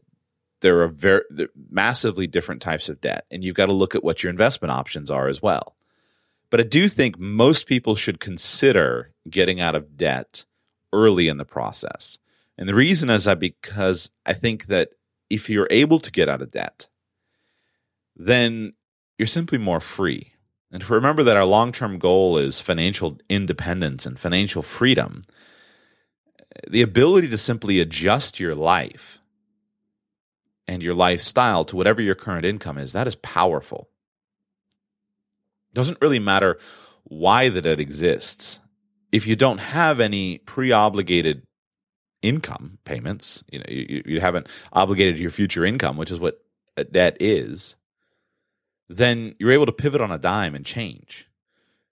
there 0.62 0.82
are 0.82 0.88
very 0.88 1.24
massively 1.70 2.28
different 2.28 2.62
types 2.62 2.90
of 2.90 3.02
debt, 3.02 3.26
and 3.32 3.44
you've 3.44 3.56
got 3.56 3.68
to 3.68 3.74
look 3.74 3.96
at 3.96 4.04
what 4.04 4.24
your 4.24 4.30
investment 4.30 4.72
options 4.72 5.10
are 5.10 5.28
as 5.28 5.42
well. 5.42 5.76
But 6.50 6.60
I 6.60 6.64
do 6.64 6.88
think 6.88 7.18
most 7.20 7.68
people 7.68 7.96
should 7.96 8.20
consider 8.20 9.12
getting 9.30 9.60
out 9.60 9.76
of 9.76 9.98
debt 9.98 10.46
early 10.94 11.28
in 11.28 11.38
the 11.38 11.46
process. 11.46 12.20
And 12.58 12.70
the 12.70 12.76
reason 12.76 13.10
is 13.10 13.26
that 13.26 13.40
because 13.40 14.12
I 14.26 14.34
think 14.34 14.68
that 14.68 14.92
if 15.30 15.50
you're 15.50 15.68
able 15.70 16.00
to 16.00 16.12
get 16.12 16.30
out 16.30 16.42
of 16.42 16.52
debt, 16.52 16.88
then 18.16 18.74
you're 19.18 19.28
simply 19.28 19.58
more 19.58 19.80
free. 19.80 20.34
And 20.72 20.88
remember 20.90 21.24
that 21.24 21.38
our 21.38 21.46
long 21.46 21.72
term 21.72 22.00
goal 22.00 22.38
is 22.38 22.62
financial 22.62 23.18
independence 23.30 24.06
and 24.06 24.20
financial 24.20 24.62
freedom, 24.62 25.22
the 26.70 26.82
ability 26.82 27.30
to 27.30 27.38
simply 27.38 27.80
adjust 27.80 28.40
your 28.40 28.56
life 28.56 29.20
and 30.68 30.82
your 30.82 30.94
lifestyle 30.94 31.66
to 31.66 31.76
whatever 31.76 32.02
your 32.02 32.16
current 32.16 32.46
income 32.46 32.78
is, 32.78 32.94
that 32.94 33.08
is 33.08 33.16
powerful. 33.16 33.90
It 35.72 35.76
doesn't 35.76 36.02
really 36.02 36.20
matter 36.20 36.58
why 37.04 37.50
the 37.50 37.62
debt 37.62 37.80
exists. 37.80 38.60
If 39.12 39.28
you 39.28 39.36
don't 39.36 39.60
have 39.60 40.00
any 40.00 40.40
pre 40.40 40.72
obligated 40.72 41.44
income 42.26 42.80
payments. 42.86 43.44
You 43.52 43.60
know, 43.60 43.66
you, 43.68 44.04
you 44.06 44.20
haven't 44.20 44.48
obligated 44.74 45.18
your 45.18 45.30
future 45.30 45.64
income, 45.64 45.98
which 45.98 46.12
is 46.12 46.20
what 46.20 46.44
a 46.76 46.84
debt 46.84 47.18
is. 47.20 47.76
Then 48.90 49.36
you're 49.40 49.52
able 49.52 49.66
to 49.68 49.72
pivot 49.72 50.02
on 50.02 50.12
a 50.12 50.18
dime 50.18 50.56
and 50.56 50.66
change. 50.66 51.28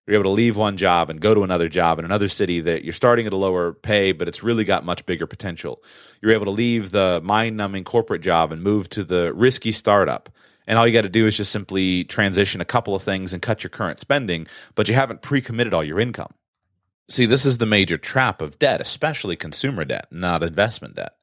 You're 0.05 0.15
able 0.15 0.25
to 0.25 0.29
leave 0.31 0.57
one 0.57 0.75
job 0.75 1.09
and 1.09 1.21
go 1.21 1.33
to 1.33 1.43
another 1.43 1.69
job 1.69 1.97
in 1.97 2.05
another 2.05 2.27
city 2.27 2.59
that 2.61 2.83
you're 2.83 2.93
starting 2.93 3.25
at 3.25 3.33
a 3.33 3.37
lower 3.37 3.71
pay, 3.71 4.11
but 4.11 4.27
it's 4.27 4.43
really 4.43 4.65
got 4.65 4.83
much 4.83 5.05
bigger 5.05 5.25
potential. 5.25 5.81
You're 6.21 6.33
able 6.33 6.45
to 6.45 6.51
leave 6.51 6.91
the 6.91 7.21
mind 7.23 7.55
numbing 7.55 7.85
corporate 7.85 8.21
job 8.21 8.51
and 8.51 8.61
move 8.61 8.89
to 8.89 9.05
the 9.05 9.33
risky 9.33 9.71
startup. 9.71 10.29
And 10.67 10.77
all 10.77 10.85
you 10.85 10.93
got 10.93 11.01
to 11.01 11.09
do 11.09 11.25
is 11.25 11.37
just 11.37 11.51
simply 11.51 12.03
transition 12.03 12.59
a 12.59 12.65
couple 12.65 12.95
of 12.95 13.03
things 13.03 13.31
and 13.31 13.41
cut 13.41 13.63
your 13.63 13.69
current 13.69 13.99
spending, 13.99 14.47
but 14.75 14.89
you 14.89 14.93
haven't 14.93 15.21
pre 15.21 15.41
committed 15.41 15.73
all 15.73 15.83
your 15.83 15.99
income. 15.99 16.33
See, 17.09 17.25
this 17.25 17.45
is 17.45 17.57
the 17.57 17.65
major 17.65 17.97
trap 17.97 18.41
of 18.41 18.59
debt, 18.59 18.81
especially 18.81 19.35
consumer 19.35 19.85
debt, 19.85 20.07
not 20.11 20.43
investment 20.43 20.95
debt. 20.95 21.15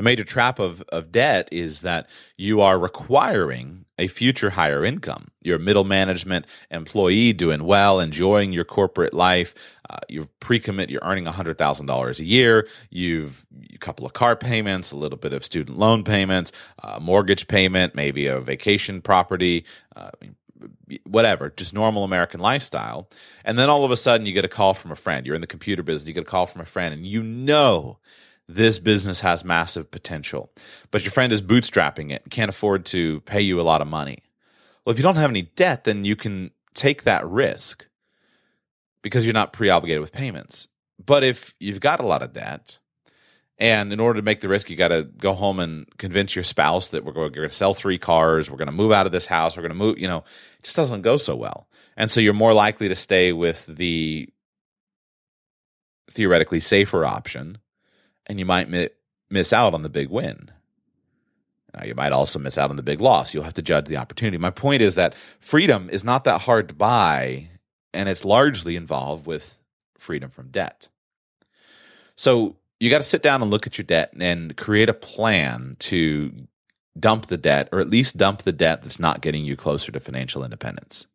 The 0.00 0.04
major 0.04 0.24
trap 0.24 0.58
of, 0.58 0.80
of 0.88 1.12
debt 1.12 1.50
is 1.52 1.82
that 1.82 2.08
you 2.38 2.62
are 2.62 2.78
requiring 2.78 3.84
a 3.98 4.06
future 4.06 4.48
higher 4.48 4.82
income. 4.82 5.30
You're 5.42 5.56
a 5.56 5.60
middle 5.60 5.84
management 5.84 6.46
employee 6.70 7.34
doing 7.34 7.64
well, 7.64 8.00
enjoying 8.00 8.54
your 8.54 8.64
corporate 8.64 9.12
life. 9.12 9.52
Uh, 9.90 9.98
you've 10.08 10.40
pre-commit, 10.40 10.88
you're 10.88 11.02
earning 11.04 11.26
$100,000 11.26 12.18
a 12.18 12.24
year. 12.24 12.66
You've 12.88 13.44
a 13.74 13.76
couple 13.76 14.06
of 14.06 14.14
car 14.14 14.36
payments, 14.36 14.90
a 14.90 14.96
little 14.96 15.18
bit 15.18 15.34
of 15.34 15.44
student 15.44 15.78
loan 15.78 16.02
payments, 16.02 16.52
uh, 16.82 16.98
mortgage 16.98 17.46
payment, 17.46 17.94
maybe 17.94 18.26
a 18.26 18.40
vacation 18.40 19.02
property. 19.02 19.66
Uh, 19.94 20.12
whatever, 21.04 21.50
just 21.50 21.74
normal 21.74 22.04
American 22.04 22.40
lifestyle. 22.40 23.10
And 23.44 23.58
then 23.58 23.68
all 23.68 23.84
of 23.84 23.90
a 23.90 23.98
sudden 23.98 24.26
you 24.26 24.32
get 24.32 24.46
a 24.46 24.48
call 24.48 24.72
from 24.72 24.92
a 24.92 24.96
friend. 24.96 25.26
You're 25.26 25.34
in 25.34 25.42
the 25.42 25.46
computer 25.46 25.82
business, 25.82 26.08
you 26.08 26.14
get 26.14 26.22
a 26.22 26.24
call 26.24 26.46
from 26.46 26.62
a 26.62 26.66
friend, 26.66 26.94
and 26.94 27.06
you 27.06 27.22
know 27.22 27.98
this 28.54 28.78
business 28.78 29.20
has 29.20 29.44
massive 29.44 29.90
potential. 29.90 30.50
But 30.90 31.02
your 31.02 31.12
friend 31.12 31.32
is 31.32 31.42
bootstrapping 31.42 32.10
it, 32.10 32.24
can't 32.30 32.48
afford 32.48 32.84
to 32.86 33.20
pay 33.22 33.40
you 33.40 33.60
a 33.60 33.62
lot 33.62 33.80
of 33.80 33.86
money. 33.86 34.22
Well, 34.84 34.92
if 34.92 34.98
you 34.98 35.02
don't 35.02 35.16
have 35.16 35.30
any 35.30 35.42
debt, 35.42 35.84
then 35.84 36.04
you 36.04 36.16
can 36.16 36.50
take 36.74 37.04
that 37.04 37.26
risk 37.26 37.86
because 39.02 39.24
you're 39.24 39.34
not 39.34 39.52
pre 39.52 39.68
obligated 39.68 40.00
with 40.00 40.12
payments. 40.12 40.68
But 41.04 41.24
if 41.24 41.54
you've 41.60 41.80
got 41.80 42.00
a 42.00 42.06
lot 42.06 42.22
of 42.22 42.32
debt, 42.32 42.78
and 43.58 43.92
in 43.92 44.00
order 44.00 44.18
to 44.18 44.24
make 44.24 44.40
the 44.40 44.48
risk, 44.48 44.70
you 44.70 44.76
got 44.76 44.88
to 44.88 45.04
go 45.04 45.34
home 45.34 45.60
and 45.60 45.86
convince 45.98 46.34
your 46.34 46.44
spouse 46.44 46.88
that 46.88 47.04
we're 47.04 47.12
going 47.12 47.32
to 47.32 47.50
sell 47.50 47.74
three 47.74 47.98
cars, 47.98 48.50
we're 48.50 48.56
going 48.56 48.66
to 48.66 48.72
move 48.72 48.90
out 48.90 49.04
of 49.04 49.12
this 49.12 49.26
house, 49.26 49.54
we're 49.56 49.62
going 49.62 49.70
to 49.70 49.76
move, 49.76 49.98
you 49.98 50.08
know, 50.08 50.18
it 50.18 50.62
just 50.62 50.76
doesn't 50.76 51.02
go 51.02 51.18
so 51.18 51.36
well. 51.36 51.68
And 51.96 52.10
so 52.10 52.20
you're 52.20 52.32
more 52.32 52.54
likely 52.54 52.88
to 52.88 52.96
stay 52.96 53.32
with 53.32 53.66
the 53.66 54.30
theoretically 56.10 56.60
safer 56.60 57.04
option, 57.04 57.58
and 58.30 58.38
you 58.38 58.46
might 58.46 58.70
mi- 58.70 58.88
miss 59.28 59.52
out 59.52 59.74
on 59.74 59.82
the 59.82 59.88
big 59.88 60.08
win. 60.08 60.52
Now, 61.74 61.84
you 61.84 61.96
might 61.96 62.12
also 62.12 62.38
miss 62.38 62.56
out 62.56 62.70
on 62.70 62.76
the 62.76 62.82
big 62.82 63.00
loss. 63.00 63.34
You'll 63.34 63.42
have 63.42 63.54
to 63.54 63.62
judge 63.62 63.86
the 63.86 63.96
opportunity. 63.96 64.38
My 64.38 64.50
point 64.50 64.82
is 64.82 64.94
that 64.94 65.16
freedom 65.40 65.90
is 65.90 66.04
not 66.04 66.22
that 66.24 66.42
hard 66.42 66.68
to 66.68 66.74
buy, 66.74 67.48
and 67.92 68.08
it's 68.08 68.24
largely 68.24 68.76
involved 68.76 69.26
with 69.26 69.58
freedom 69.98 70.30
from 70.30 70.48
debt. 70.50 70.88
So 72.14 72.54
you 72.78 72.88
got 72.88 72.98
to 72.98 73.04
sit 73.04 73.22
down 73.22 73.42
and 73.42 73.50
look 73.50 73.66
at 73.66 73.78
your 73.78 73.84
debt 73.84 74.12
and 74.18 74.56
create 74.56 74.88
a 74.88 74.94
plan 74.94 75.74
to 75.80 76.32
dump 76.98 77.26
the 77.26 77.36
debt 77.36 77.68
or 77.72 77.80
at 77.80 77.90
least 77.90 78.16
dump 78.16 78.42
the 78.42 78.52
debt 78.52 78.82
that's 78.82 79.00
not 79.00 79.22
getting 79.22 79.44
you 79.44 79.56
closer 79.56 79.90
to 79.90 79.98
financial 79.98 80.44
independence. 80.44 81.08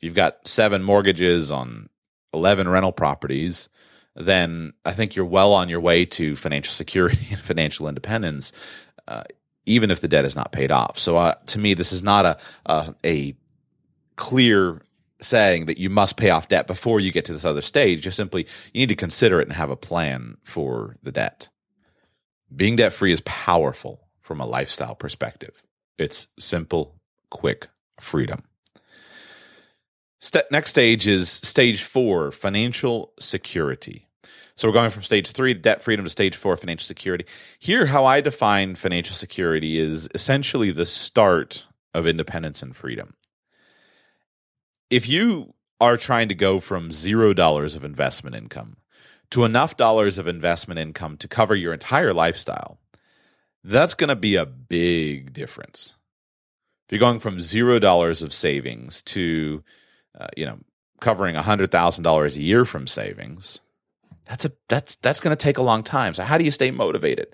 You've 0.00 0.14
got 0.14 0.46
seven 0.46 0.84
mortgages 0.84 1.50
on 1.50 1.88
11 2.32 2.68
rental 2.68 2.92
properties, 2.92 3.68
then 4.14 4.72
I 4.84 4.92
think 4.92 5.14
you're 5.16 5.24
well 5.24 5.52
on 5.52 5.68
your 5.68 5.80
way 5.80 6.04
to 6.06 6.34
financial 6.36 6.74
security 6.74 7.26
and 7.30 7.40
financial 7.40 7.88
independence, 7.88 8.52
uh, 9.08 9.24
even 9.66 9.90
if 9.90 10.00
the 10.00 10.08
debt 10.08 10.24
is 10.24 10.36
not 10.36 10.52
paid 10.52 10.70
off. 10.70 10.98
So 10.98 11.16
uh, 11.16 11.34
to 11.46 11.58
me, 11.58 11.74
this 11.74 11.92
is 11.92 12.02
not 12.02 12.26
a, 12.26 12.38
a, 12.66 12.94
a 13.04 13.36
clear 14.16 14.82
saying 15.20 15.66
that 15.66 15.78
you 15.78 15.88
must 15.88 16.16
pay 16.16 16.30
off 16.30 16.48
debt 16.48 16.66
before 16.66 17.00
you 17.00 17.12
get 17.12 17.24
to 17.26 17.32
this 17.32 17.44
other 17.44 17.60
stage. 17.60 18.02
Just 18.02 18.16
simply, 18.16 18.46
you 18.72 18.80
need 18.80 18.88
to 18.88 18.96
consider 18.96 19.40
it 19.40 19.48
and 19.48 19.52
have 19.52 19.70
a 19.70 19.76
plan 19.76 20.36
for 20.42 20.96
the 21.02 21.12
debt. 21.12 21.48
Being 22.54 22.76
debt 22.76 22.92
free 22.92 23.12
is 23.12 23.22
powerful 23.22 24.08
from 24.20 24.40
a 24.40 24.46
lifestyle 24.46 24.94
perspective. 24.94 25.62
It's 25.98 26.26
simple, 26.38 26.96
quick 27.30 27.68
freedom. 28.00 28.42
Next 30.50 30.70
stage 30.70 31.06
is 31.06 31.30
stage 31.30 31.82
four 31.82 32.32
financial 32.32 33.12
security. 33.18 34.06
So 34.54 34.68
we're 34.68 34.74
going 34.74 34.90
from 34.90 35.02
stage 35.02 35.30
three, 35.30 35.54
debt 35.54 35.82
freedom, 35.82 36.04
to 36.04 36.10
stage 36.10 36.36
four, 36.36 36.56
financial 36.56 36.86
security. 36.86 37.24
Here, 37.58 37.86
how 37.86 38.04
I 38.04 38.20
define 38.20 38.74
financial 38.74 39.16
security 39.16 39.78
is 39.78 40.08
essentially 40.14 40.70
the 40.70 40.86
start 40.86 41.64
of 41.94 42.06
independence 42.06 42.62
and 42.62 42.76
freedom 42.76 43.14
if 44.92 45.08
you 45.08 45.54
are 45.80 45.96
trying 45.96 46.28
to 46.28 46.34
go 46.34 46.60
from 46.60 46.92
zero 46.92 47.32
dollars 47.32 47.74
of 47.74 47.82
investment 47.82 48.36
income 48.36 48.76
to 49.30 49.44
enough 49.46 49.78
dollars 49.78 50.18
of 50.18 50.28
investment 50.28 50.78
income 50.78 51.16
to 51.16 51.26
cover 51.26 51.56
your 51.56 51.72
entire 51.72 52.12
lifestyle, 52.12 52.78
that's 53.64 53.94
going 53.94 54.08
to 54.08 54.16
be 54.16 54.36
a 54.36 54.44
big 54.44 55.32
difference. 55.32 55.94
If 56.84 56.92
you're 56.92 57.00
going 57.00 57.20
from 57.20 57.40
zero 57.40 57.78
dollars 57.78 58.20
of 58.20 58.34
savings 58.34 59.00
to, 59.02 59.64
uh, 60.18 60.28
you 60.36 60.46
know, 60.46 60.58
covering 61.00 61.34
hundred 61.34 61.70
thousand 61.70 62.04
dollars 62.04 62.36
a 62.36 62.42
year 62.42 62.64
from 62.64 62.86
savings, 62.86 63.60
that's 64.26 64.44
a 64.44 64.52
that's 64.68 64.96
that's 64.96 65.20
going 65.20 65.36
to 65.36 65.42
take 65.42 65.58
a 65.58 65.62
long 65.62 65.82
time. 65.82 66.14
So 66.14 66.22
how 66.22 66.38
do 66.38 66.44
you 66.44 66.50
stay 66.50 66.70
motivated? 66.70 67.28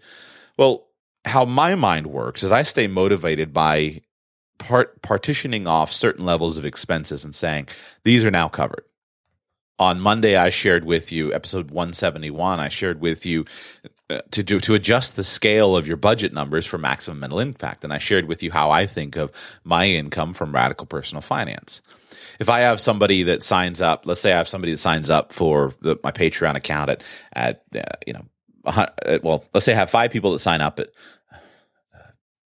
Well, 0.57 0.87
how 1.25 1.45
my 1.45 1.75
mind 1.75 2.09
works 2.09 2.43
is 2.43 2.53
I 2.53 2.63
stay 2.63 2.87
motivated 2.87 3.53
by 3.53 4.03
part 4.59 5.01
partitioning 5.03 5.67
off 5.67 5.93
certain 5.93 6.25
levels 6.25 6.59
of 6.59 6.65
expenses 6.65 7.25
and 7.25 7.35
saying 7.35 7.69
these 8.05 8.25
are 8.25 8.31
now 8.31 8.49
covered. 8.49 8.85
On 9.81 10.01
Monday, 10.01 10.35
I 10.35 10.51
shared 10.51 10.85
with 10.85 11.13
you 11.13 11.33
episode 11.33 11.71
171. 11.71 12.59
I 12.59 12.69
shared 12.69 13.01
with 13.01 13.25
you 13.25 13.45
uh, 14.11 14.23
to 14.33 14.43
do 14.43 14.59
to 14.59 14.75
adjust 14.75 15.15
the 15.15 15.23
scale 15.23 15.77
of 15.77 15.87
your 15.87 15.97
budget 15.97 16.33
numbers 16.33 16.67
for 16.67 16.79
maximum 16.79 17.21
mental 17.21 17.39
impact, 17.39 17.85
and 17.85 17.93
I 17.93 17.99
shared 17.99 18.27
with 18.27 18.43
you 18.43 18.51
how 18.51 18.73
I 18.73 18.87
think 18.87 19.15
of 19.15 19.31
my 19.63 19.87
income 19.87 20.35
from 20.35 20.53
radical 20.53 20.87
personal 20.87 21.21
finance. 21.21 21.81
If 22.39 22.49
I 22.49 22.61
have 22.61 22.81
somebody 22.81 23.25
that 23.25 23.43
signs 23.43 23.81
up, 23.81 24.07
let's 24.07 24.21
say 24.21 24.33
I 24.33 24.39
have 24.39 24.49
somebody 24.49 24.73
that 24.73 24.79
signs 24.79 25.11
up 25.11 25.33
for 25.33 25.73
the, 25.81 25.99
my 26.03 26.13
Patreon 26.13 26.55
account 26.55 26.91
at 26.91 27.03
at 27.33 27.63
uh, 27.75 27.83
you 28.07 28.13
know, 28.13 28.25
uh, 28.65 28.87
well, 29.23 29.45
let's 29.55 29.65
say 29.65 29.73
I 29.73 29.77
have 29.77 29.91
five 29.91 30.11
people 30.11 30.33
that 30.33 30.39
sign 30.39 30.61
up 30.61 30.79
at 30.79 30.89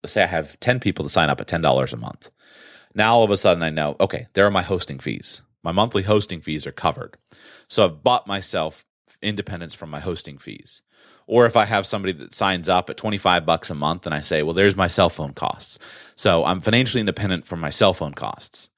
let's 0.03 0.13
say 0.13 0.23
I 0.23 0.27
have 0.27 0.59
10 0.61 0.81
people 0.81 1.05
to 1.05 1.09
sign 1.09 1.31
up 1.31 1.41
at 1.41 1.47
$10 1.47 1.93
a 1.93 1.97
month. 1.97 2.31
Now 2.95 3.15
all 3.15 3.25
of 3.25 3.31
a 3.31 3.37
sudden 3.37 3.63
I 3.63 3.71
know, 3.71 3.97
okay, 4.01 4.27
there 4.35 4.47
are 4.47 4.51
my 4.51 4.63
hosting 4.63 4.99
fees. 4.99 5.43
My 5.63 5.73
monthly 5.73 6.03
hosting 6.03 6.41
fees 6.41 6.67
are 6.67 6.73
covered. 6.73 7.17
So 7.69 7.85
I've 7.85 8.03
bought 8.03 8.27
myself 8.27 8.85
independence 9.23 9.75
from 9.75 9.91
my 9.91 10.01
hosting 10.01 10.39
fees. 10.39 10.83
Or 11.27 11.47
if 11.47 11.57
I 11.57 11.65
have 11.65 11.87
somebody 11.87 12.13
that 12.15 12.35
signs 12.35 12.69
up 12.69 12.91
at 12.91 12.97
25 12.97 13.47
bucks 13.47 13.71
a 13.71 13.75
month 13.75 14.07
and 14.07 14.15
I 14.15 14.21
say, 14.21 14.43
well, 14.43 14.55
there's 14.55 14.77
my 14.77 14.89
cell 14.89 15.09
phone 15.09 15.33
costs. 15.33 15.79
So 16.17 16.45
I'm 16.45 16.61
financially 16.61 17.01
independent 17.01 17.47
from 17.47 17.61
my 17.61 17.71
cell 17.71 17.95
phone 17.95 18.13
costs. 18.13 18.71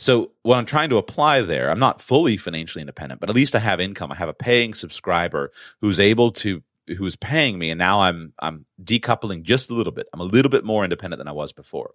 So 0.00 0.32
what 0.44 0.56
I'm 0.56 0.64
trying 0.64 0.88
to 0.90 0.96
apply 0.96 1.42
there, 1.42 1.70
I'm 1.70 1.78
not 1.78 2.00
fully 2.00 2.38
financially 2.38 2.80
independent, 2.80 3.20
but 3.20 3.28
at 3.28 3.36
least 3.36 3.54
I 3.54 3.58
have 3.58 3.80
income. 3.80 4.10
I 4.10 4.14
have 4.14 4.30
a 4.30 4.34
paying 4.34 4.72
subscriber 4.72 5.52
who's 5.82 6.00
able 6.00 6.32
to 6.32 6.62
who's 6.96 7.16
paying 7.16 7.58
me 7.58 7.70
and 7.70 7.78
now 7.78 8.00
I'm 8.00 8.32
I'm 8.38 8.64
decoupling 8.82 9.42
just 9.42 9.70
a 9.70 9.74
little 9.74 9.92
bit. 9.92 10.06
I'm 10.14 10.20
a 10.20 10.24
little 10.24 10.50
bit 10.50 10.64
more 10.64 10.84
independent 10.84 11.18
than 11.18 11.28
I 11.28 11.32
was 11.32 11.52
before. 11.52 11.92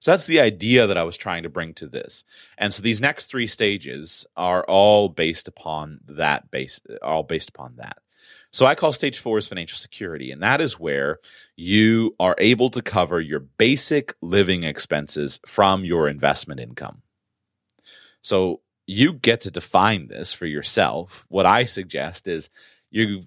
So 0.00 0.10
that's 0.10 0.26
the 0.26 0.40
idea 0.40 0.88
that 0.88 0.98
I 0.98 1.04
was 1.04 1.16
trying 1.16 1.44
to 1.44 1.48
bring 1.48 1.74
to 1.74 1.86
this. 1.86 2.24
And 2.58 2.74
so 2.74 2.82
these 2.82 3.00
next 3.00 3.26
3 3.26 3.46
stages 3.46 4.26
are 4.36 4.64
all 4.64 5.08
based 5.08 5.46
upon 5.46 6.00
that 6.08 6.50
base 6.50 6.80
all 7.02 7.22
based 7.22 7.50
upon 7.50 7.76
that. 7.76 7.98
So 8.50 8.66
I 8.66 8.74
call 8.74 8.92
stage 8.92 9.18
4 9.20 9.38
is 9.38 9.46
financial 9.46 9.78
security 9.78 10.32
and 10.32 10.42
that 10.42 10.60
is 10.60 10.80
where 10.80 11.20
you 11.54 12.16
are 12.18 12.34
able 12.38 12.70
to 12.70 12.82
cover 12.82 13.20
your 13.20 13.40
basic 13.40 14.12
living 14.20 14.64
expenses 14.64 15.38
from 15.46 15.84
your 15.84 16.08
investment 16.08 16.58
income. 16.58 17.03
So 18.24 18.62
you 18.86 19.12
get 19.12 19.42
to 19.42 19.50
define 19.50 20.08
this 20.08 20.32
for 20.32 20.46
yourself. 20.46 21.26
What 21.28 21.44
I 21.44 21.66
suggest 21.66 22.26
is 22.26 22.48
you 22.90 23.24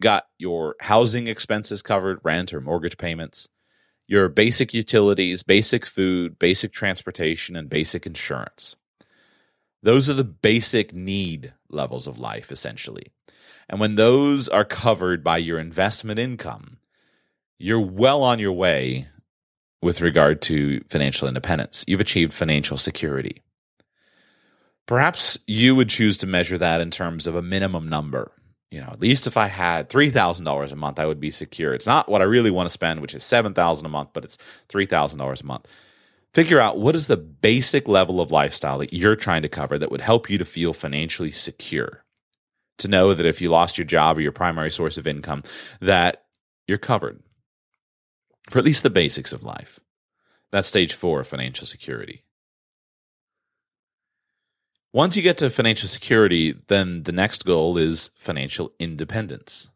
got 0.00 0.24
your 0.38 0.76
housing 0.80 1.26
expenses 1.26 1.82
covered, 1.82 2.20
rent 2.24 2.54
or 2.54 2.62
mortgage 2.62 2.96
payments, 2.96 3.48
your 4.06 4.30
basic 4.30 4.72
utilities, 4.72 5.42
basic 5.42 5.84
food, 5.84 6.38
basic 6.38 6.72
transportation, 6.72 7.54
and 7.54 7.68
basic 7.68 8.06
insurance. 8.06 8.76
Those 9.82 10.08
are 10.08 10.14
the 10.14 10.24
basic 10.24 10.94
need 10.94 11.52
levels 11.68 12.06
of 12.06 12.18
life, 12.18 12.50
essentially. 12.50 13.12
And 13.68 13.78
when 13.78 13.96
those 13.96 14.48
are 14.48 14.64
covered 14.64 15.22
by 15.22 15.36
your 15.36 15.58
investment 15.58 16.18
income, 16.18 16.78
you're 17.58 17.78
well 17.78 18.22
on 18.22 18.38
your 18.38 18.52
way 18.52 19.06
with 19.82 20.00
regard 20.00 20.40
to 20.42 20.80
financial 20.88 21.28
independence. 21.28 21.84
You've 21.86 22.00
achieved 22.00 22.32
financial 22.32 22.78
security. 22.78 23.42
Perhaps 24.90 25.38
you 25.46 25.74
would 25.74 25.88
choose 25.88 26.18
to 26.18 26.26
measure 26.26 26.58
that 26.58 26.82
in 26.82 26.90
terms 26.90 27.26
of 27.26 27.34
a 27.34 27.42
minimum 27.42 27.88
number 27.88 28.32
you 28.70 28.80
know, 28.80 28.86
at 28.86 29.00
least 29.00 29.26
if 29.26 29.36
I 29.36 29.48
had 29.48 29.88
three 29.88 30.10
thousand 30.10 30.44
dollars 30.44 30.70
a 30.70 30.76
month, 30.76 30.98
I 31.00 31.06
would 31.06 31.20
be 31.20 31.30
secure. 31.30 31.74
It's 31.74 31.86
not 31.86 32.08
what 32.08 32.22
I 32.22 32.24
really 32.24 32.52
want 32.52 32.68
to 32.68 32.72
spend, 32.72 33.00
which 33.00 33.14
is 33.14 33.24
seven 33.24 33.52
thousand 33.52 33.86
a 33.86 33.88
month, 33.90 34.10
but 34.12 34.24
it's 34.24 34.38
three 34.68 34.86
thousand 34.86 35.18
dollars 35.18 35.40
a 35.40 35.46
month. 35.46 35.66
Figure 36.32 36.60
out 36.60 36.78
what 36.78 36.94
is 36.94 37.08
the 37.08 37.16
basic 37.16 37.88
level 37.88 38.20
of 38.20 38.30
lifestyle 38.30 38.78
that 38.78 38.92
you're 38.92 39.16
trying 39.16 39.42
to 39.42 39.48
cover 39.48 39.76
that 39.76 39.90
would 39.90 40.00
help 40.00 40.30
you 40.30 40.38
to 40.38 40.44
feel 40.44 40.72
financially 40.72 41.32
secure. 41.32 42.04
To 42.78 42.88
know 42.88 43.12
that 43.12 43.26
if 43.26 43.40
you 43.40 43.50
lost 43.50 43.76
your 43.76 43.84
job 43.84 44.16
or 44.16 44.20
your 44.20 44.30
primary 44.30 44.70
source 44.70 44.96
of 44.96 45.08
income, 45.08 45.42
that 45.80 46.24
you're 46.68 46.78
covered 46.78 47.20
for 48.48 48.60
at 48.60 48.64
least 48.64 48.84
the 48.84 48.90
basics 48.90 49.32
of 49.32 49.42
life. 49.42 49.80
That's 50.52 50.68
stage 50.68 50.94
four 50.94 51.20
of 51.20 51.26
financial 51.26 51.66
security. 51.66 52.22
Once 54.92 55.16
you 55.16 55.22
get 55.22 55.38
to 55.38 55.48
financial 55.48 55.88
security, 55.88 56.54
then 56.66 57.04
the 57.04 57.12
next 57.12 57.44
goal 57.44 57.78
is 57.78 58.10
financial 58.16 58.72
independence. 58.80 59.68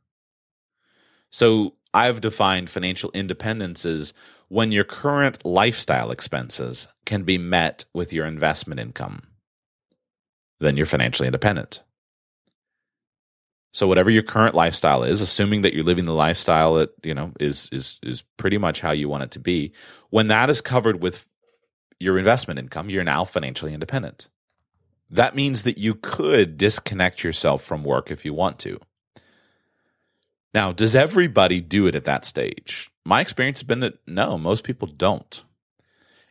So 1.31 1.75
I've 1.93 2.21
defined 2.21 2.69
financial 2.69 3.13
independence 3.15 3.87
as 3.87 4.13
when 4.49 4.73
your 4.73 4.85
current 4.85 5.45
lifestyle 5.45 6.11
expenses 6.11 6.89
can 7.07 7.23
be 7.23 7.39
met 7.39 7.85
with 7.95 8.13
your 8.13 8.27
investment 8.27 8.81
income. 8.81 9.23
Then 10.59 10.77
you're 10.77 10.87
financially 10.87 11.29
independent. 11.29 11.83
So 13.73 13.87
whatever 13.87 14.11
your 14.11 14.23
current 14.23 14.55
lifestyle 14.55 15.05
is, 15.05 15.21
assuming 15.21 15.63
that 15.63 15.75
you're 15.75 15.85
living 15.85 16.05
the 16.05 16.13
lifestyle 16.13 16.75
that, 16.75 16.91
you 17.03 17.15
know, 17.15 17.33
is 17.41 17.69
is 17.73 17.99
is 18.03 18.23
pretty 18.37 18.59
much 18.59 18.81
how 18.81 18.93
you 18.93 19.09
want 19.09 19.25
it 19.25 19.31
to 19.33 19.41
be, 19.41 19.73
when 20.11 20.29
that 20.29 20.51
is 20.51 20.61
covered 20.61 21.03
with 21.03 21.27
your 21.99 22.19
investment 22.19 22.59
income, 22.59 22.91
you're 22.91 23.05
now 23.05 23.25
financially 23.25 23.75
independent 23.75 24.29
that 25.15 25.37
means 25.37 25.63
that 25.63 25.79
you 25.79 25.95
could 25.95 26.59
disconnect 26.59 27.23
yourself 27.23 27.63
from 27.63 27.85
work 27.85 28.11
if 28.11 28.25
you 28.25 28.35
want 28.35 28.59
to. 28.59 28.81
Now, 30.53 30.73
does 30.73 30.97
everybody 30.97 31.61
do 31.61 31.87
it 31.87 31.95
at 31.95 32.05
that 32.05 32.25
stage? 32.25 32.91
My 33.05 33.21
experience 33.21 33.61
has 33.61 33.67
been 33.67 33.81
that 33.81 33.99
no, 34.09 34.37
most 34.37 34.65
people 34.65 34.89
don't. 34.89 35.45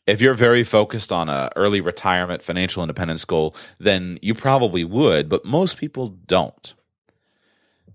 If 0.06 0.20
you're 0.20 0.34
very 0.34 0.66
focused 0.66 1.14
on 1.14 1.30
a 1.30 1.50
early 1.56 1.80
retirement 1.80 2.44
financial 2.44 2.84
independence 2.84 3.24
goal, 3.24 3.56
then 3.80 4.20
you 4.22 4.36
probably 4.36 4.84
would, 4.84 5.30
but 5.30 5.46
most 5.46 5.78
people 5.78 6.10
don't. 6.10 6.74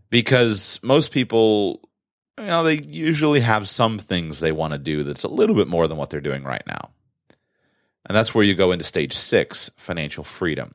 Because 0.09 0.81
most 0.83 1.13
people, 1.13 1.87
you 2.39 2.47
know, 2.47 2.63
they 2.63 2.81
usually 2.81 3.41
have 3.41 3.69
some 3.69 3.99
things 3.99 4.41
they 4.41 4.53
want 4.53 4.73
to 4.73 4.79
do 4.79 5.05
that's 5.05 5.25
a 5.25 5.29
little 5.29 5.55
bit 5.55 5.69
more 5.69 5.87
than 5.87 5.99
what 5.99 6.09
they're 6.09 6.23
doing 6.23 6.45
right 6.45 6.67
now. 6.67 6.91
And 8.07 8.17
that's 8.17 8.35
where 8.35 8.45
you 8.45 8.55
go 8.55 8.73
into 8.73 8.85
stage 8.85 9.13
six, 9.13 9.71
financial 9.77 10.25
freedom. 10.25 10.75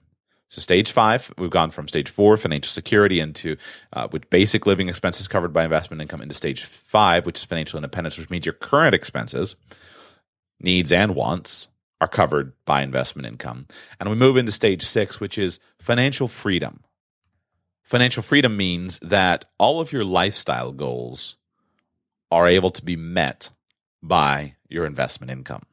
So 0.54 0.62
stage 0.62 0.92
five, 0.92 1.34
we've 1.40 1.50
gone 1.50 1.72
from 1.72 1.88
stage 1.88 2.12
four, 2.12 2.38
financial 2.38 2.70
security, 2.70 3.20
into 3.20 3.58
uh, 3.92 4.08
with 4.12 4.30
basic 4.30 4.68
living 4.68 4.88
expenses 4.88 5.28
covered 5.28 5.52
by 5.52 5.64
investment 5.64 6.00
income, 6.00 6.22
into 6.22 6.36
stage 6.36 6.64
five, 6.64 7.26
which 7.26 7.40
is 7.40 7.44
financial 7.44 7.78
independence, 7.78 8.20
which 8.20 8.30
means 8.30 8.46
your 8.46 8.54
current 8.54 8.94
expenses, 8.94 9.56
needs 10.60 10.92
and 10.92 11.16
wants 11.16 11.70
are 12.00 12.08
covered 12.08 12.54
by 12.66 12.84
investment 12.84 13.28
income. 13.28 13.66
And 14.00 14.12
we 14.12 14.16
move 14.16 14.38
into 14.38 14.52
stage 14.52 14.84
six, 14.84 15.20
which 15.20 15.40
is 15.40 15.60
financial 15.80 16.28
freedom. 16.28 16.84
Financial 17.82 18.22
freedom 18.22 18.56
means 18.56 19.00
that 19.00 19.46
all 19.58 19.82
of 19.82 19.92
your 19.92 20.04
lifestyle 20.04 20.72
goals 20.72 21.36
are 22.30 22.48
able 22.48 22.70
to 22.70 22.86
be 22.86 22.96
met 22.96 23.50
by 24.04 24.54
your 24.70 24.86
investment 24.86 25.32
income. 25.32 25.64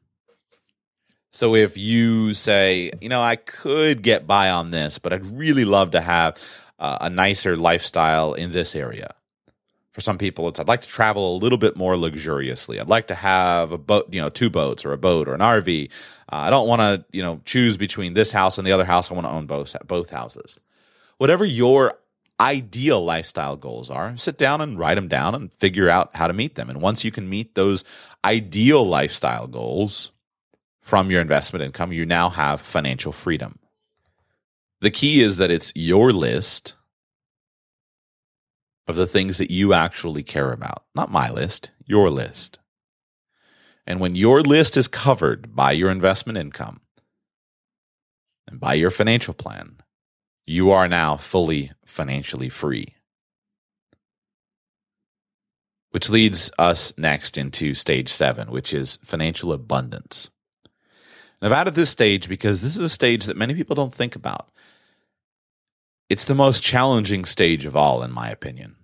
So 1.32 1.54
if 1.54 1.76
you 1.76 2.34
say, 2.34 2.92
you 3.00 3.08
know, 3.08 3.22
I 3.22 3.36
could 3.36 4.02
get 4.02 4.26
by 4.26 4.50
on 4.50 4.70
this, 4.70 4.98
but 4.98 5.12
I'd 5.12 5.26
really 5.26 5.64
love 5.64 5.92
to 5.92 6.00
have 6.00 6.36
uh, 6.78 6.98
a 7.02 7.10
nicer 7.10 7.56
lifestyle 7.56 8.34
in 8.34 8.52
this 8.52 8.74
area. 8.74 9.14
For 9.92 10.00
some 10.00 10.18
people, 10.18 10.48
it's 10.48 10.60
I'd 10.60 10.68
like 10.68 10.82
to 10.82 10.88
travel 10.88 11.36
a 11.36 11.38
little 11.38 11.58
bit 11.58 11.76
more 11.76 11.96
luxuriously. 11.96 12.80
I'd 12.80 12.88
like 12.88 13.08
to 13.08 13.14
have 13.14 13.72
a 13.72 13.78
boat, 13.78 14.12
you 14.12 14.20
know, 14.20 14.28
two 14.28 14.50
boats 14.50 14.84
or 14.84 14.92
a 14.92 14.98
boat 14.98 15.28
or 15.28 15.34
an 15.34 15.40
RV. 15.40 15.90
Uh, 16.32 16.36
I 16.36 16.50
don't 16.50 16.68
want 16.68 16.80
to, 16.80 17.04
you 17.16 17.22
know, 17.22 17.40
choose 17.44 17.76
between 17.76 18.14
this 18.14 18.30
house 18.32 18.58
and 18.58 18.66
the 18.66 18.72
other 18.72 18.84
house. 18.84 19.10
I 19.10 19.14
want 19.14 19.26
to 19.26 19.32
own 19.32 19.46
both 19.46 19.76
both 19.86 20.10
houses. 20.10 20.58
Whatever 21.18 21.44
your 21.44 21.98
ideal 22.38 23.04
lifestyle 23.04 23.56
goals 23.56 23.90
are, 23.90 24.16
sit 24.16 24.38
down 24.38 24.60
and 24.60 24.78
write 24.78 24.94
them 24.94 25.08
down 25.08 25.34
and 25.34 25.52
figure 25.54 25.88
out 25.88 26.14
how 26.14 26.26
to 26.26 26.32
meet 26.32 26.54
them. 26.54 26.70
And 26.70 26.80
once 26.80 27.04
you 27.04 27.10
can 27.10 27.28
meet 27.28 27.54
those 27.54 27.84
ideal 28.24 28.86
lifestyle 28.86 29.46
goals, 29.46 30.12
from 30.90 31.08
your 31.08 31.20
investment 31.20 31.64
income, 31.64 31.92
you 31.92 32.04
now 32.04 32.28
have 32.28 32.60
financial 32.60 33.12
freedom. 33.12 33.60
The 34.80 34.90
key 34.90 35.22
is 35.22 35.36
that 35.36 35.52
it's 35.52 35.72
your 35.76 36.12
list 36.12 36.74
of 38.88 38.96
the 38.96 39.06
things 39.06 39.38
that 39.38 39.52
you 39.52 39.72
actually 39.72 40.24
care 40.24 40.50
about, 40.50 40.82
not 40.96 41.12
my 41.12 41.30
list, 41.30 41.70
your 41.86 42.10
list. 42.10 42.58
And 43.86 44.00
when 44.00 44.16
your 44.16 44.40
list 44.40 44.76
is 44.76 44.88
covered 44.88 45.54
by 45.54 45.70
your 45.70 45.92
investment 45.92 46.36
income 46.36 46.80
and 48.48 48.58
by 48.58 48.74
your 48.74 48.90
financial 48.90 49.32
plan, 49.32 49.76
you 50.44 50.72
are 50.72 50.88
now 50.88 51.16
fully 51.16 51.70
financially 51.84 52.48
free. 52.48 52.96
Which 55.92 56.10
leads 56.10 56.50
us 56.58 56.92
next 56.98 57.38
into 57.38 57.74
stage 57.74 58.08
seven, 58.08 58.50
which 58.50 58.74
is 58.74 58.98
financial 59.04 59.52
abundance. 59.52 60.30
And 61.40 61.52
I've 61.52 61.60
added 61.60 61.74
this 61.74 61.90
stage 61.90 62.28
because 62.28 62.60
this 62.60 62.76
is 62.76 62.82
a 62.82 62.88
stage 62.88 63.24
that 63.24 63.36
many 63.36 63.54
people 63.54 63.76
don't 63.76 63.94
think 63.94 64.14
about. 64.14 64.50
It's 66.08 66.24
the 66.24 66.34
most 66.34 66.62
challenging 66.62 67.24
stage 67.24 67.64
of 67.64 67.76
all, 67.76 68.02
in 68.02 68.12
my 68.12 68.28
opinion. 68.30 68.76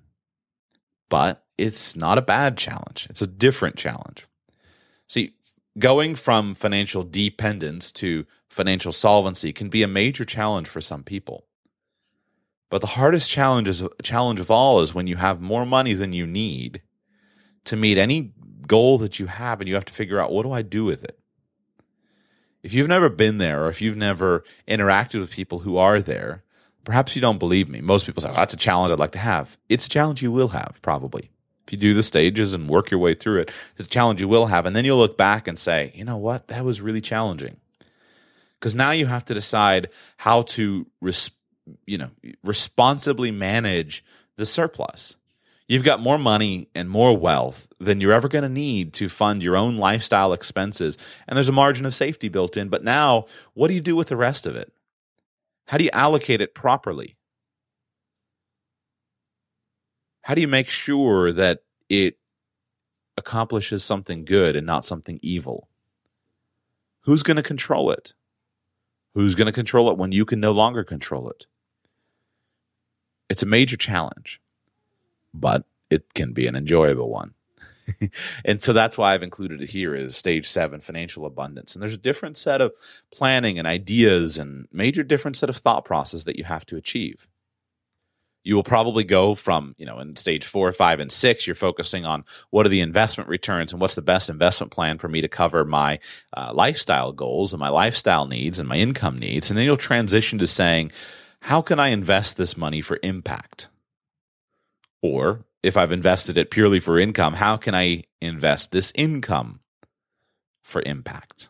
But 1.09 1.45
it's 1.59 1.97
not 1.97 2.19
a 2.19 2.23
bad 2.23 2.57
challenge, 2.57 3.07
it's 3.11 3.23
a 3.23 3.27
different 3.27 3.77
challenge. 3.77 4.27
See, 5.09 5.35
going 5.79 6.15
from 6.15 6.55
financial 6.55 7.03
dependence 7.03 7.93
to 7.93 8.27
financial 8.49 8.93
solvency 8.93 9.53
can 9.53 9.69
be 9.69 9.83
a 9.83 9.89
major 9.89 10.25
challenge 10.25 10.69
for 10.69 10.81
some 10.81 11.03
people. 11.03 11.47
But 12.71 12.81
the 12.81 12.89
hardest 12.89 13.31
challenge 13.31 13.69
is 13.69 13.83
challenge 14.03 14.41
of 14.41 14.51
all 14.51 14.81
is 14.81 14.95
when 14.95 15.07
you 15.07 15.17
have 15.17 15.41
more 15.41 15.65
money 15.65 15.93
than 15.93 16.13
you 16.13 16.27
need 16.27 16.83
to 17.65 17.77
meet 17.77 17.99
any 17.99 18.33
goal 18.67 18.99
that 18.99 19.21
you 19.21 19.27
have 19.27 19.61
and 19.61 19.69
you 19.69 19.75
have 19.75 19.85
to 19.85 19.93
figure 19.93 20.19
out 20.19 20.33
what 20.33 20.43
do 20.43 20.53
I 20.53 20.63
do 20.63 20.85
with 20.85 21.05
it? 21.05 21.19
If 22.67 22.75
you've 22.75 22.89
never 22.89 23.09
been 23.09 23.39
there 23.39 23.63
or 23.63 23.69
if 23.69 23.81
you've 23.81 23.97
never 23.97 24.43
interacted 24.67 25.21
with 25.21 25.31
people 25.31 25.61
who 25.61 25.77
are 25.77 26.03
there, 26.03 26.43
perhaps 26.83 27.15
you 27.15 27.23
don't 27.23 27.39
believe 27.39 27.69
me. 27.69 27.81
Most 27.81 28.07
people 28.07 28.21
say, 28.21 28.29
oh, 28.29 28.35
that's 28.35 28.55
a 28.55 28.57
challenge 28.57 28.93
I'd 28.93 28.99
like 28.99 29.13
to 29.13 29.19
have. 29.19 29.57
It's 29.69 29.87
a 29.87 29.89
challenge 29.89 30.21
you 30.21 30.33
will 30.33 30.49
have, 30.49 30.81
probably. 30.83 31.31
If 31.65 31.73
you 31.73 31.79
do 31.79 31.95
the 31.95 32.03
stages 32.03 32.55
and 32.55 32.69
work 32.69 32.91
your 32.91 32.99
way 32.99 33.15
through 33.15 33.43
it, 33.43 33.53
it's 33.77 33.87
a 33.87 33.91
challenge 33.91 34.21
you 34.21 34.27
will 34.27 34.47
have. 34.47 34.67
And 34.67 34.75
then 34.75 34.85
you'll 34.85 34.99
look 34.99 35.17
back 35.17 35.47
and 35.47 35.57
say, 35.57 35.93
you 35.95 36.05
know 36.05 36.17
what? 36.17 36.49
That 36.49 36.65
was 36.65 36.81
really 36.81 37.01
challenging. 37.01 37.59
Because 38.59 38.75
now 38.75 38.91
you 38.91 39.07
have 39.07 39.25
to 39.27 39.35
decide 39.35 39.91
how 40.17 40.43
to, 40.43 40.89
res- 41.01 41.31
you 41.87 41.99
know, 41.99 42.11
responsibly 42.43 43.31
manage 43.31 44.05
the 44.35 44.45
surplus. 44.45 45.15
You've 45.69 45.85
got 45.85 46.01
more 46.01 46.19
money 46.19 46.69
and 46.77 46.89
more 46.89 47.17
wealth 47.17 47.69
than 47.81 48.01
you're 48.01 48.13
ever 48.13 48.29
going 48.29 48.45
to 48.45 48.49
need 48.49 48.93
to 48.95 49.09
fund 49.09 49.43
your 49.43 49.57
own 49.57 49.79
lifestyle 49.79 50.33
expenses. 50.33 50.97
And 51.27 51.37
there's 51.37 51.49
a 51.49 51.53
margin 51.53 51.87
of 51.87 51.95
safety 51.95 52.29
built 52.29 52.57
in. 52.57 52.69
But 52.69 52.85
now, 52.85 53.25
what 53.55 53.69
do 53.69 53.75
you 53.75 53.81
do 53.81 53.97
with 53.97 54.09
the 54.09 54.17
rest 54.17 54.47
of 54.47 54.55
it? 54.55 54.73
How 55.67 55.77
do 55.77 55.85
you 55.85 55.91
allocate 55.93 56.41
it 56.41 56.55
properly? 56.55 57.17
How 60.23 60.35
do 60.35 60.41
you 60.41 60.49
make 60.49 60.69
sure 60.69 61.33
that 61.33 61.61
it 61.89 62.19
accomplishes 63.17 63.83
something 63.83 64.25
good 64.25 64.55
and 64.55 64.67
not 64.67 64.85
something 64.85 65.19
evil? 65.21 65.69
Who's 67.03 67.25
going 67.25 67.37
to 67.39 67.43
control 67.43 67.91
it? 67.91 68.15
Who's 69.15 69.35
going 69.35 69.47
to 69.47 69.53
control 69.53 69.91
it 69.91 69.99
when 69.99 70.13
you 70.13 70.25
can 70.25 70.39
no 70.39 70.53
longer 70.53 70.85
control 70.85 71.29
it? 71.31 71.47
It's 73.29 73.43
a 73.43 73.47
major 73.47 73.77
challenge 73.77 74.41
but 75.41 75.65
it 75.91 76.15
can 76.15 76.33
be 76.33 76.47
an 76.47 76.57
enjoyable 76.57 77.09
one. 77.09 77.35
and 78.45 78.61
so 78.61 78.73
that's 78.73 78.99
why 78.99 79.15
I've 79.15 79.23
included 79.23 79.61
it 79.61 79.71
here 79.71 79.95
is 79.95 80.17
stage 80.17 80.49
seven 80.49 80.81
financial 80.81 81.27
abundance. 81.27 81.75
And 81.75 81.83
there's 81.83 81.95
a 81.95 81.99
different 81.99 82.37
set 82.37 82.61
of 82.61 82.73
planning 83.13 83.59
and 83.59 83.67
ideas 83.67 84.39
and 84.39 84.67
major 84.73 85.03
different 85.03 85.37
set 85.37 85.49
of 85.49 85.57
thought 85.57 85.85
process 85.85 86.25
that 86.25 86.37
you 86.37 86.45
have 86.45 86.67
to 86.67 86.77
achieve. 86.77 87.29
You 88.43 88.55
will 88.55 88.63
probably 88.63 89.03
go 89.03 89.35
from, 89.35 89.75
you 89.77 89.87
know, 89.87 89.99
in 89.99 90.15
stage 90.15 90.45
four, 90.45 90.71
five, 90.71 91.01
and 91.01 91.11
six, 91.11 91.47
you're 91.47 91.57
focusing 91.57 92.05
on 92.05 92.25
what 92.51 92.65
are 92.65 92.69
the 92.69 92.81
investment 92.81 93.29
returns 93.29 93.73
and 93.73 93.81
what's 93.81 93.95
the 93.95 94.03
best 94.03 94.29
investment 94.31 94.71
plan 94.71 94.99
for 94.99 95.09
me 95.09 95.21
to 95.21 95.29
cover 95.29 95.65
my 95.65 95.99
uh, 96.37 96.53
lifestyle 96.55 97.11
goals 97.11 97.53
and 97.53 97.59
my 97.59 97.71
lifestyle 97.71 98.27
needs 98.27 98.61
and 98.61 98.69
my 98.69 98.77
income 98.77 99.19
needs. 99.19 99.51
And 99.51 99.59
then 99.59 99.65
you'll 99.65 99.77
transition 99.77 100.39
to 100.39 100.47
saying, 100.47 100.93
how 101.41 101.61
can 101.61 101.81
I 101.81 101.89
invest 101.89 102.37
this 102.37 102.57
money 102.57 102.81
for 102.81 103.01
impact? 103.03 103.67
Or 105.07 105.45
if 105.63 105.77
I've 105.77 105.93
invested 105.93 106.37
it 106.37 106.51
purely 106.51 106.81
for 106.81 106.99
income, 106.99 107.35
how 107.35 107.57
can 107.57 107.75
I 107.75 108.05
invest 108.21 108.73
this 108.73 108.93
income 108.95 109.61
for 110.63 110.83
impact? 110.85 111.49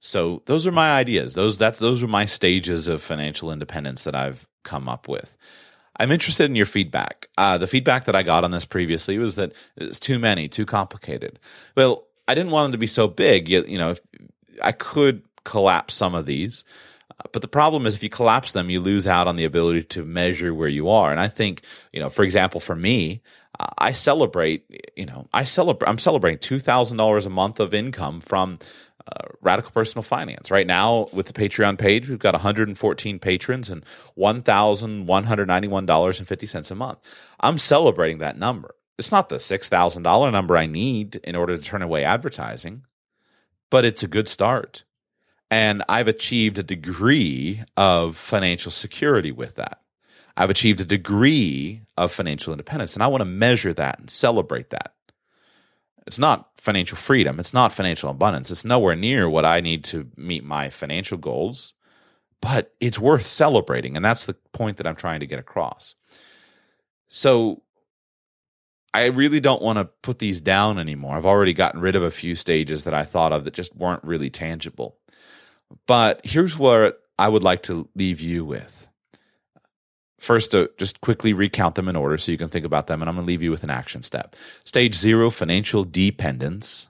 So 0.00 0.42
those 0.46 0.66
are 0.66 0.72
my 0.72 0.92
ideas. 0.92 1.34
Those 1.34 1.58
that's 1.58 1.80
those 1.80 2.02
are 2.02 2.08
my 2.08 2.24
stages 2.24 2.86
of 2.86 3.02
financial 3.02 3.50
independence 3.50 4.04
that 4.04 4.14
I've 4.14 4.46
come 4.62 4.88
up 4.88 5.08
with. 5.08 5.36
I'm 5.96 6.12
interested 6.12 6.44
in 6.44 6.54
your 6.54 6.66
feedback. 6.66 7.28
Uh, 7.36 7.58
the 7.58 7.66
feedback 7.66 8.04
that 8.04 8.14
I 8.14 8.22
got 8.22 8.44
on 8.44 8.52
this 8.52 8.64
previously 8.64 9.18
was 9.18 9.34
that 9.34 9.52
it's 9.76 9.98
too 9.98 10.20
many, 10.20 10.48
too 10.48 10.64
complicated. 10.64 11.40
Well, 11.76 12.04
I 12.28 12.34
didn't 12.34 12.52
want 12.52 12.66
them 12.66 12.72
to 12.72 12.78
be 12.78 12.86
so 12.86 13.08
big. 13.08 13.48
You, 13.48 13.64
you 13.66 13.78
know, 13.78 13.96
I 14.62 14.70
could 14.70 15.22
collapse 15.44 15.94
some 15.94 16.14
of 16.14 16.26
these, 16.26 16.62
but 17.32 17.42
the 17.42 17.48
problem 17.48 17.86
is 17.86 17.94
if 17.94 18.02
you 18.02 18.08
collapse 18.08 18.52
them, 18.52 18.70
you 18.70 18.80
lose 18.80 19.06
out 19.06 19.26
on 19.26 19.36
the 19.36 19.44
ability 19.44 19.82
to 19.84 20.02
measure 20.04 20.54
where 20.54 20.68
you 20.68 20.88
are. 20.88 21.10
And 21.10 21.20
I 21.20 21.28
think, 21.28 21.62
you 21.92 22.00
know, 22.00 22.08
for 22.10 22.22
example, 22.22 22.60
for 22.60 22.76
me, 22.76 23.22
I 23.78 23.92
celebrate, 23.92 24.64
you 24.96 25.06
know, 25.06 25.28
I 25.32 25.44
celebrate, 25.44 25.88
I'm 25.88 25.98
celebrating 25.98 26.38
$2,000 26.38 27.26
a 27.26 27.30
month 27.30 27.58
of 27.58 27.74
income 27.74 28.20
from 28.20 28.60
uh, 29.06 29.28
Radical 29.40 29.72
Personal 29.72 30.02
Finance. 30.02 30.50
Right 30.50 30.66
now, 30.66 31.08
with 31.12 31.26
the 31.26 31.32
Patreon 31.32 31.78
page, 31.78 32.08
we've 32.08 32.18
got 32.18 32.34
114 32.34 33.18
patrons 33.18 33.70
and 33.70 33.84
$1,191.50 34.16 36.70
a 36.70 36.74
month. 36.74 36.98
I'm 37.40 37.58
celebrating 37.58 38.18
that 38.18 38.38
number. 38.38 38.74
It's 38.98 39.10
not 39.10 39.28
the 39.28 39.36
$6,000 39.36 40.32
number 40.32 40.56
I 40.56 40.66
need 40.66 41.16
in 41.24 41.36
order 41.36 41.56
to 41.56 41.62
turn 41.62 41.82
away 41.82 42.04
advertising, 42.04 42.84
but 43.70 43.84
it's 43.84 44.02
a 44.02 44.08
good 44.08 44.28
start. 44.28 44.84
And 45.50 45.82
I've 45.88 46.08
achieved 46.08 46.58
a 46.58 46.62
degree 46.62 47.62
of 47.76 48.16
financial 48.16 48.70
security 48.70 49.32
with 49.32 49.54
that. 49.56 49.80
I've 50.36 50.50
achieved 50.50 50.80
a 50.80 50.84
degree 50.84 51.82
of 51.96 52.12
financial 52.12 52.52
independence, 52.52 52.94
and 52.94 53.02
I 53.02 53.08
want 53.08 53.22
to 53.22 53.26
measure 53.26 53.72
that 53.74 53.98
and 53.98 54.08
celebrate 54.10 54.70
that. 54.70 54.94
It's 56.06 56.18
not 56.18 56.50
financial 56.58 56.96
freedom, 56.96 57.40
it's 57.40 57.52
not 57.52 57.72
financial 57.72 58.08
abundance, 58.08 58.50
it's 58.50 58.64
nowhere 58.64 58.94
near 58.94 59.28
what 59.28 59.44
I 59.44 59.60
need 59.60 59.84
to 59.84 60.08
meet 60.16 60.44
my 60.44 60.70
financial 60.70 61.18
goals, 61.18 61.74
but 62.40 62.72
it's 62.80 62.98
worth 62.98 63.26
celebrating. 63.26 63.96
And 63.96 64.04
that's 64.04 64.26
the 64.26 64.34
point 64.52 64.76
that 64.76 64.86
I'm 64.86 64.96
trying 64.96 65.20
to 65.20 65.26
get 65.26 65.38
across. 65.38 65.96
So, 67.08 67.62
I 68.94 69.06
really 69.06 69.40
don't 69.40 69.60
want 69.60 69.78
to 69.78 69.84
put 69.84 70.18
these 70.18 70.40
down 70.40 70.78
anymore. 70.78 71.16
I've 71.16 71.26
already 71.26 71.52
gotten 71.52 71.80
rid 71.80 71.94
of 71.94 72.02
a 72.02 72.10
few 72.10 72.34
stages 72.34 72.84
that 72.84 72.94
I 72.94 73.04
thought 73.04 73.32
of 73.32 73.44
that 73.44 73.54
just 73.54 73.76
weren't 73.76 74.02
really 74.02 74.30
tangible. 74.30 74.96
But 75.86 76.20
here's 76.24 76.58
what 76.58 77.00
I 77.18 77.28
would 77.28 77.42
like 77.42 77.62
to 77.64 77.88
leave 77.94 78.20
you 78.20 78.44
with. 78.44 78.86
First, 80.18 80.50
to 80.50 80.70
just 80.78 81.00
quickly 81.00 81.32
recount 81.32 81.76
them 81.76 81.88
in 81.88 81.96
order 81.96 82.18
so 82.18 82.32
you 82.32 82.38
can 82.38 82.48
think 82.48 82.66
about 82.66 82.88
them, 82.88 83.00
and 83.00 83.08
I'm 83.08 83.14
going 83.14 83.24
to 83.24 83.28
leave 83.28 83.42
you 83.42 83.52
with 83.52 83.62
an 83.62 83.70
action 83.70 84.02
step. 84.02 84.34
Stage 84.64 84.96
zero 84.96 85.30
financial 85.30 85.84
dependence, 85.84 86.88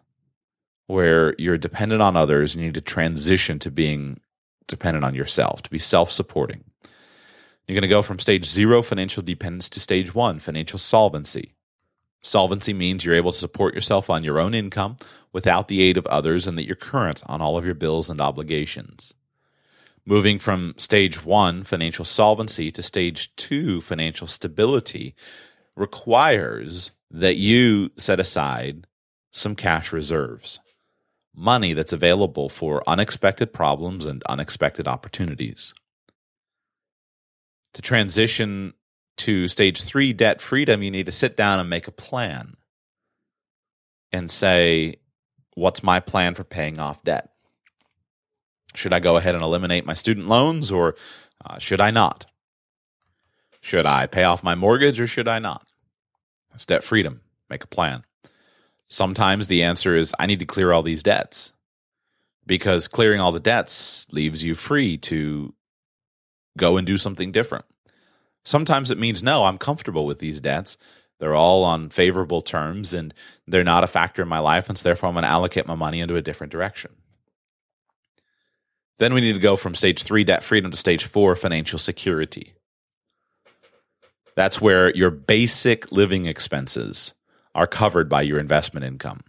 where 0.87 1.35
you're 1.39 1.59
dependent 1.59 2.01
on 2.01 2.16
others 2.16 2.55
and 2.55 2.62
you 2.62 2.68
need 2.68 2.74
to 2.74 2.81
transition 2.81 3.59
to 3.59 3.70
being 3.70 4.20
dependent 4.66 5.05
on 5.05 5.14
yourself, 5.14 5.62
to 5.62 5.70
be 5.70 5.79
self 5.79 6.11
supporting. 6.11 6.64
You're 7.66 7.74
going 7.74 7.83
to 7.83 7.89
go 7.89 8.01
from 8.01 8.18
stage 8.18 8.47
zero 8.47 8.81
financial 8.81 9.22
dependence 9.22 9.68
to 9.70 9.81
stage 9.81 10.14
one 10.14 10.39
financial 10.39 10.79
solvency. 10.79 11.53
Solvency 12.23 12.75
means 12.75 13.05
you're 13.05 13.14
able 13.14 13.33
to 13.33 13.39
support 13.39 13.75
yourself 13.75 14.11
on 14.11 14.25
your 14.25 14.41
own 14.41 14.55
income 14.55 14.97
without 15.33 15.69
the 15.69 15.83
aid 15.83 15.97
of 15.97 16.07
others 16.07 16.47
and 16.47 16.59
that 16.59 16.66
you're 16.66 16.77
current 16.77 17.23
on 17.27 17.41
all 17.41 17.57
of 17.57 17.64
your 17.64 17.75
bills 17.75 18.11
and 18.11 18.21
obligations. 18.21 19.14
Moving 20.05 20.39
from 20.39 20.75
stage 20.79 21.25
one, 21.25 21.62
financial 21.64 22.05
solvency, 22.05 22.71
to 22.73 22.83
stage 22.83 23.35
two, 23.37 23.81
financial 23.81 24.27
stability, 24.27 25.14
requires 25.77 26.93
that 27.11 27.37
you 27.37 27.91
set 27.97 28.19
aside 28.19 28.87
some 29.31 29.55
cash 29.55 29.93
reserves, 29.93 30.61
money 31.35 31.75
that's 31.75 31.93
available 31.93 32.49
for 32.49 32.83
unexpected 32.87 33.53
problems 33.53 34.07
and 34.07 34.23
unexpected 34.25 34.89
opportunities. 34.89 35.75
To 37.75 37.83
transition 37.83 38.73
to 39.19 39.49
stage 39.49 39.83
three, 39.83 40.12
debt 40.12 40.41
freedom, 40.41 40.83
you 40.83 40.91
need 40.91 41.07
to 41.07 41.12
sit 41.12 41.37
down 41.37 41.61
and 41.61 41.71
make 41.71 41.87
a 41.87 41.93
plan 41.93 42.57
and 44.12 44.31
say, 44.31 44.97
what's 45.55 45.83
my 45.83 46.01
plan 46.01 46.35
for 46.35 46.45
paying 46.45 46.79
off 46.79 47.03
debt? 47.05 47.31
Should 48.75 48.93
I 48.93 49.01
go 49.01 49.16
ahead 49.16 49.35
and 49.35 49.45
eliminate 49.45 49.87
my 49.87 49.95
student 49.95 50.29
loans 50.29 50.71
or 50.71 50.97
uh, 51.45 51.59
should 51.59 51.81
I 51.81 51.91
not? 51.91 52.27
Should 53.61 53.87
I 53.87 54.07
pay 54.07 54.25
off 54.25 54.45
my 54.45 54.55
mortgage 54.55 55.01
or 55.01 55.07
should 55.07 55.29
I 55.29 55.39
not? 55.39 55.66
Debt 56.66 56.83
freedom. 56.83 57.21
Make 57.49 57.62
a 57.62 57.69
plan. 57.69 58.05
Sometimes 58.89 59.47
the 59.47 59.62
answer 59.62 59.95
is 59.95 60.14
I 60.19 60.27
need 60.27 60.41
to 60.41 60.47
clear 60.47 60.73
all 60.73 60.83
these 60.83 61.03
debts 61.03 61.53
because 62.47 62.89
clearing 62.89 63.21
all 63.21 63.31
the 63.31 63.39
debts 63.39 64.07
leaves 64.12 64.43
you 64.43 64.55
free 64.55 64.97
to 64.99 65.55
go 66.57 66.77
and 66.77 66.87
do 66.87 66.99
something 66.99 67.31
different. 67.31 67.64
Sometimes 68.49 68.90
it 68.90 68.99
means 68.99 69.22
no, 69.22 69.44
I'm 69.44 69.59
comfortable 69.59 70.07
with 70.07 70.18
these 70.18 70.40
debts 70.40 70.78
they're 71.18 71.34
all 71.34 71.64
on 71.64 71.90
favorable 71.90 72.42
terms 72.42 72.94
and 72.94 73.12
they're 73.46 73.64
not 73.64 73.84
a 73.84 73.88
factor 73.88 74.22
in 74.22 74.28
my 74.28 74.38
life. 74.38 74.68
And 74.68 74.78
so 74.78 74.84
therefore 74.84 75.09
I'm 75.09 75.14
going 75.14 75.24
to 75.24 75.28
allocate 75.28 75.66
my 75.66 75.74
money 75.74 76.01
into 76.01 76.16
a 76.16 76.22
different 76.22 76.53
direction. 76.53 76.92
Then 78.99 79.14
we 79.14 79.20
need 79.20 79.34
to 79.34 79.40
go 79.40 79.57
from 79.57 79.74
stage 79.74 80.03
three 80.03 80.24
debt 80.24 80.44
freedom 80.44 80.70
to 80.70 80.76
stage 80.76 81.05
four 81.05 81.34
financial 81.36 81.78
security. 81.78 82.55
That's 84.34 84.61
where 84.61 84.94
your 84.94 85.11
basic 85.11 85.90
living 85.90 86.26
expenses 86.26 87.14
are 87.55 87.66
covered 87.66 88.09
by 88.09 88.22
your 88.22 88.38
investment 88.38 88.84
income. 88.86 89.22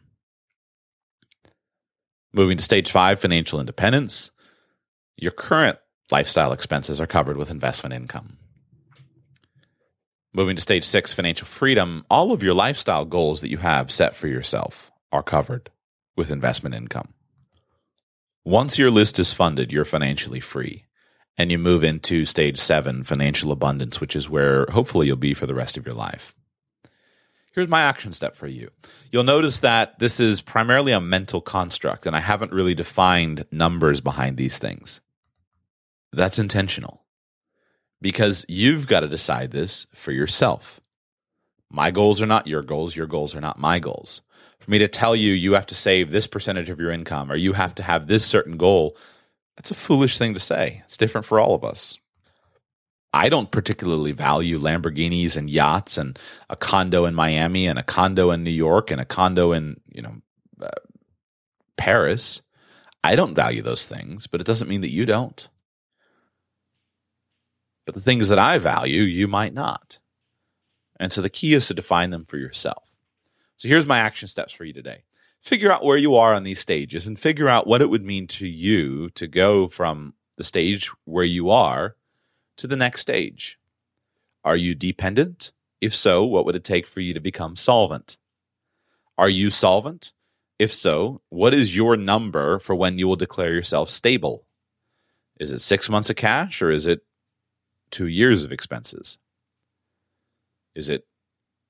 Moving 2.32 2.58
to 2.58 2.64
stage 2.64 2.92
five, 2.92 3.20
financial 3.20 3.60
independence. 3.60 4.30
Your 5.18 5.32
current 5.32 5.80
lifestyle 6.12 6.52
expenses 6.52 7.02
are 7.02 7.08
covered 7.08 7.38
with 7.38 7.50
investment 7.50 7.94
income. 7.94 8.38
Moving 10.32 10.56
to 10.56 10.62
stage 10.62 10.84
six, 10.84 11.12
financial 11.12 11.48
freedom, 11.48 12.06
all 12.10 12.32
of 12.32 12.44
your 12.44 12.54
lifestyle 12.54 13.04
goals 13.04 13.42
that 13.42 13.50
you 13.50 13.58
have 13.58 13.92
set 13.92 14.16
for 14.16 14.28
yourself 14.28 14.92
are 15.12 15.24
covered 15.24 15.72
with 16.16 16.30
investment 16.30 16.76
income. 16.76 17.14
Once 18.46 18.78
your 18.78 18.92
list 18.92 19.18
is 19.18 19.34
funded, 19.34 19.72
you're 19.72 19.86
financially 19.86 20.40
free. 20.40 20.86
And 21.36 21.52
you 21.52 21.58
move 21.58 21.84
into 21.84 22.26
stage 22.26 22.60
seven, 22.60 23.04
financial 23.04 23.52
abundance, 23.52 24.00
which 24.00 24.16
is 24.16 24.30
where 24.30 24.68
hopefully 24.72 25.08
you'll 25.08 25.16
be 25.16 25.34
for 25.34 25.48
the 25.48 25.56
rest 25.56 25.78
of 25.78 25.86
your 25.86 25.96
life. 25.96 26.36
Here's 27.52 27.68
my 27.68 27.82
action 27.82 28.14
step 28.14 28.36
for 28.36 28.46
you. 28.46 28.70
You'll 29.12 29.24
notice 29.24 29.60
that 29.60 29.98
this 29.98 30.20
is 30.20 30.42
primarily 30.42 30.92
a 30.92 31.02
mental 31.02 31.42
construct, 31.42 32.06
and 32.06 32.16
I 32.16 32.20
haven't 32.20 32.52
really 32.52 32.76
defined 32.76 33.46
numbers 33.52 34.00
behind 34.00 34.38
these 34.38 34.60
things. 34.60 35.02
That's 36.12 36.40
intentional 36.40 36.99
because 38.02 38.46
you've 38.48 38.88
got 38.88 39.02
to 39.02 39.08
decide 39.08 39.52
this 39.52 39.88
for 39.94 40.12
yourself. 40.12 40.80
My 41.72 41.92
goals 41.92 42.22
are 42.22 42.26
not 42.26 42.48
your 42.48 42.64
goals. 42.64 42.96
Your 42.96 43.08
goals 43.08 43.36
are 43.36 43.42
not 43.42 43.60
my 43.60 43.80
goals. 43.80 44.22
For 44.60 44.72
me 44.72 44.80
to 44.80 44.88
tell 44.88 45.16
you, 45.16 45.34
you 45.34 45.54
have 45.54 45.68
to 45.68 45.76
save 45.76 46.12
this 46.12 46.28
percentage 46.28 46.70
of 46.70 46.80
your 46.80 46.92
income 46.92 47.32
or 47.32 47.36
you 47.36 47.54
have 47.54 47.76
to 47.76 47.84
have 47.84 48.08
this 48.08 48.26
certain 48.26 48.58
goal, 48.58 48.98
that's 49.56 49.72
a 49.72 49.76
foolish 49.76 50.18
thing 50.18 50.34
to 50.34 50.40
say. 50.40 50.82
It's 50.86 50.98
different 50.98 51.26
for 51.26 51.40
all 51.40 51.54
of 51.54 51.64
us. 51.64 51.98
I 53.12 53.30
don't 53.30 53.52
particularly 53.52 54.12
value 54.12 54.60
Lamborghinis 54.60 55.36
and 55.36 55.50
yachts 55.50 55.98
and 55.98 56.20
a 56.50 56.56
condo 56.56 57.06
in 57.06 57.16
Miami 57.16 57.68
and 57.68 57.80
a 57.80 57.84
condo 57.84 58.32
in 58.32 58.44
New 58.44 58.52
York 58.52 58.92
and 58.92 59.02
a 59.02 59.06
condo 59.06 59.52
in, 59.52 59.80
you 59.92 60.02
know, 60.02 60.16
uh, 60.62 60.70
Paris. 61.76 62.42
I 63.04 63.16
don't 63.16 63.34
value 63.34 63.62
those 63.62 63.88
things, 63.88 64.28
but 64.28 64.42
it 64.42 64.48
doesn't 64.48 64.68
mean 64.68 64.82
that 64.82 64.94
you 64.94 65.06
don't. 65.06 65.48
But 67.90 67.96
the 67.96 68.02
things 68.02 68.28
that 68.28 68.38
I 68.38 68.60
value, 68.60 69.02
you 69.02 69.28
might 69.28 69.52
not. 69.52 69.98
And 71.00 71.12
so 71.12 71.24
the 71.24 71.30
key 71.32 71.56
is 71.56 71.66
to 71.66 71.74
define 71.74 72.12
them 72.12 72.24
for 72.24 72.38
yourself. 72.38 72.84
So 73.58 73.68
here's 73.68 73.88
my 73.88 73.98
action 73.98 74.28
steps 74.28 74.54
for 74.54 74.64
you 74.64 74.74
today. 74.74 75.06
Figure 75.42 75.72
out 75.72 75.84
where 75.84 75.98
you 75.98 76.16
are 76.16 76.36
on 76.36 76.44
these 76.44 76.60
stages 76.60 77.08
and 77.08 77.18
figure 77.18 77.50
out 77.50 77.66
what 77.66 77.82
it 77.82 77.90
would 77.90 78.06
mean 78.06 78.28
to 78.28 78.46
you 78.46 79.10
to 79.16 79.26
go 79.26 79.70
from 79.70 80.14
the 80.38 80.44
stage 80.44 80.92
where 81.06 81.24
you 81.24 81.50
are 81.50 81.96
to 82.58 82.68
the 82.68 82.76
next 82.76 83.02
stage. 83.02 83.58
Are 84.44 84.56
you 84.56 84.76
dependent? 84.76 85.52
If 85.82 85.96
so, 85.96 86.24
what 86.24 86.46
would 86.46 86.56
it 86.56 86.64
take 86.64 86.86
for 86.86 87.00
you 87.00 87.16
to 87.16 87.20
become 87.20 87.56
solvent? 87.56 88.18
Are 89.18 89.30
you 89.30 89.50
solvent? 89.50 90.12
If 90.60 90.72
so, 90.72 91.22
what 91.30 91.56
is 91.56 91.76
your 91.76 91.98
number 91.98 92.60
for 92.60 92.76
when 92.76 93.00
you 93.00 93.08
will 93.08 93.16
declare 93.16 93.52
yourself 93.52 93.90
stable? 93.90 94.46
Is 95.40 95.50
it 95.50 95.58
six 95.58 95.90
months 95.90 96.12
of 96.12 96.18
cash 96.18 96.62
or 96.62 96.70
is 96.70 96.86
it 96.86 97.02
two 97.92 98.08
years 98.08 98.44
of 98.44 98.52
expenses? 98.52 99.18
Is 100.76 100.90
it 100.90 101.06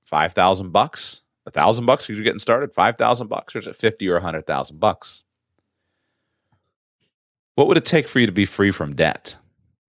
five 0.03 0.33
thousand 0.33 0.71
bucks? 0.71 1.21
A 1.45 1.51
thousand 1.51 1.85
bucks 1.85 2.05
because 2.05 2.17
you're 2.17 2.23
getting 2.23 2.39
started? 2.39 2.73
Five 2.73 2.97
thousand 2.97 3.27
bucks, 3.27 3.55
or 3.55 3.59
is 3.59 3.67
it 3.67 3.75
fifty 3.75 4.07
or 4.07 4.17
a 4.17 4.21
hundred 4.21 4.45
thousand 4.45 4.79
bucks? 4.79 5.23
What 7.55 7.67
would 7.67 7.77
it 7.77 7.85
take 7.85 8.07
for 8.07 8.19
you 8.19 8.25
to 8.25 8.31
be 8.31 8.45
free 8.45 8.71
from 8.71 8.95
debt? 8.95 9.35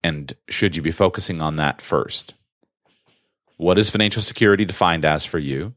And 0.04 0.34
should 0.50 0.76
you 0.76 0.82
be 0.82 0.92
focusing 0.92 1.42
on 1.42 1.56
that 1.56 1.82
first? 1.82 2.34
What 3.56 3.78
is 3.78 3.90
financial 3.90 4.22
security 4.22 4.66
defined 4.66 5.06
as 5.06 5.24
for 5.24 5.40
you? 5.40 5.74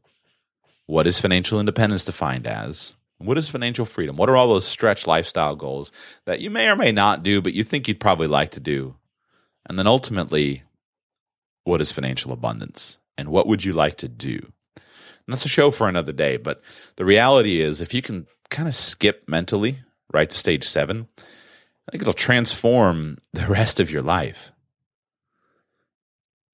What 0.85 1.07
is 1.07 1.17
financial 1.19 1.61
independence 1.61 2.03
defined 2.03 2.45
as? 2.45 2.93
What 3.19 3.37
is 3.37 3.47
financial 3.47 3.85
freedom? 3.85 4.17
What 4.17 4.29
are 4.29 4.35
all 4.35 4.49
those 4.49 4.67
stretch 4.67 5.07
lifestyle 5.07 5.55
goals 5.55 5.93
that 6.25 6.41
you 6.41 6.49
may 6.49 6.67
or 6.67 6.75
may 6.75 6.91
not 6.91 7.23
do, 7.23 7.41
but 7.41 7.53
you 7.53 7.63
think 7.63 7.87
you'd 7.87 8.01
probably 8.01 8.27
like 8.27 8.51
to 8.51 8.59
do? 8.59 8.96
And 9.67 9.77
then 9.77 9.87
ultimately, 9.87 10.63
what 11.63 11.81
is 11.81 11.91
financial 11.91 12.31
abundance? 12.31 12.97
And 13.17 13.29
what 13.29 13.47
would 13.47 13.65
you 13.65 13.73
like 13.73 13.97
to 13.97 14.07
do? 14.07 14.39
And 14.75 15.33
that's 15.33 15.45
a 15.45 15.49
show 15.49 15.71
for 15.71 15.89
another 15.89 16.13
day. 16.13 16.37
But 16.37 16.61
the 16.95 17.05
reality 17.05 17.61
is, 17.61 17.81
if 17.81 17.93
you 17.93 18.01
can 18.01 18.27
kind 18.49 18.67
of 18.67 18.75
skip 18.75 19.27
mentally 19.27 19.79
right 20.13 20.29
to 20.29 20.37
stage 20.37 20.63
seven, 20.63 21.07
I 21.17 21.91
think 21.91 22.01
it'll 22.01 22.13
transform 22.13 23.17
the 23.33 23.47
rest 23.47 23.79
of 23.79 23.91
your 23.91 24.01
life. 24.01 24.51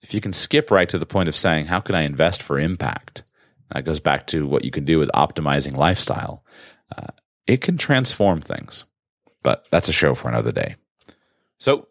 If 0.02 0.14
you 0.14 0.20
can 0.20 0.34
skip 0.34 0.70
right 0.70 0.90
to 0.90 0.98
the 0.98 1.06
point 1.06 1.30
of 1.30 1.36
saying, 1.36 1.68
How 1.68 1.80
can 1.80 1.96
I 1.96 2.02
invest 2.02 2.42
for 2.42 2.60
impact? 2.60 3.24
That 3.72 3.86
goes 3.86 4.00
back 4.00 4.28
to 4.28 4.46
what 4.46 4.66
you 4.66 4.72
can 4.72 4.86
do 4.86 5.00
with 5.00 5.10
optimizing 5.14 5.78
lifestyle. 5.78 6.44
Uh, 6.96 7.08
it 7.48 7.62
can 7.62 7.78
transform 7.78 8.42
things, 8.42 8.86
but 9.42 9.66
that's 9.72 9.90
a 9.90 9.94
show 9.94 10.14
for 10.14 10.30
another 10.30 10.52
day. 10.52 10.76
So, 11.60 11.88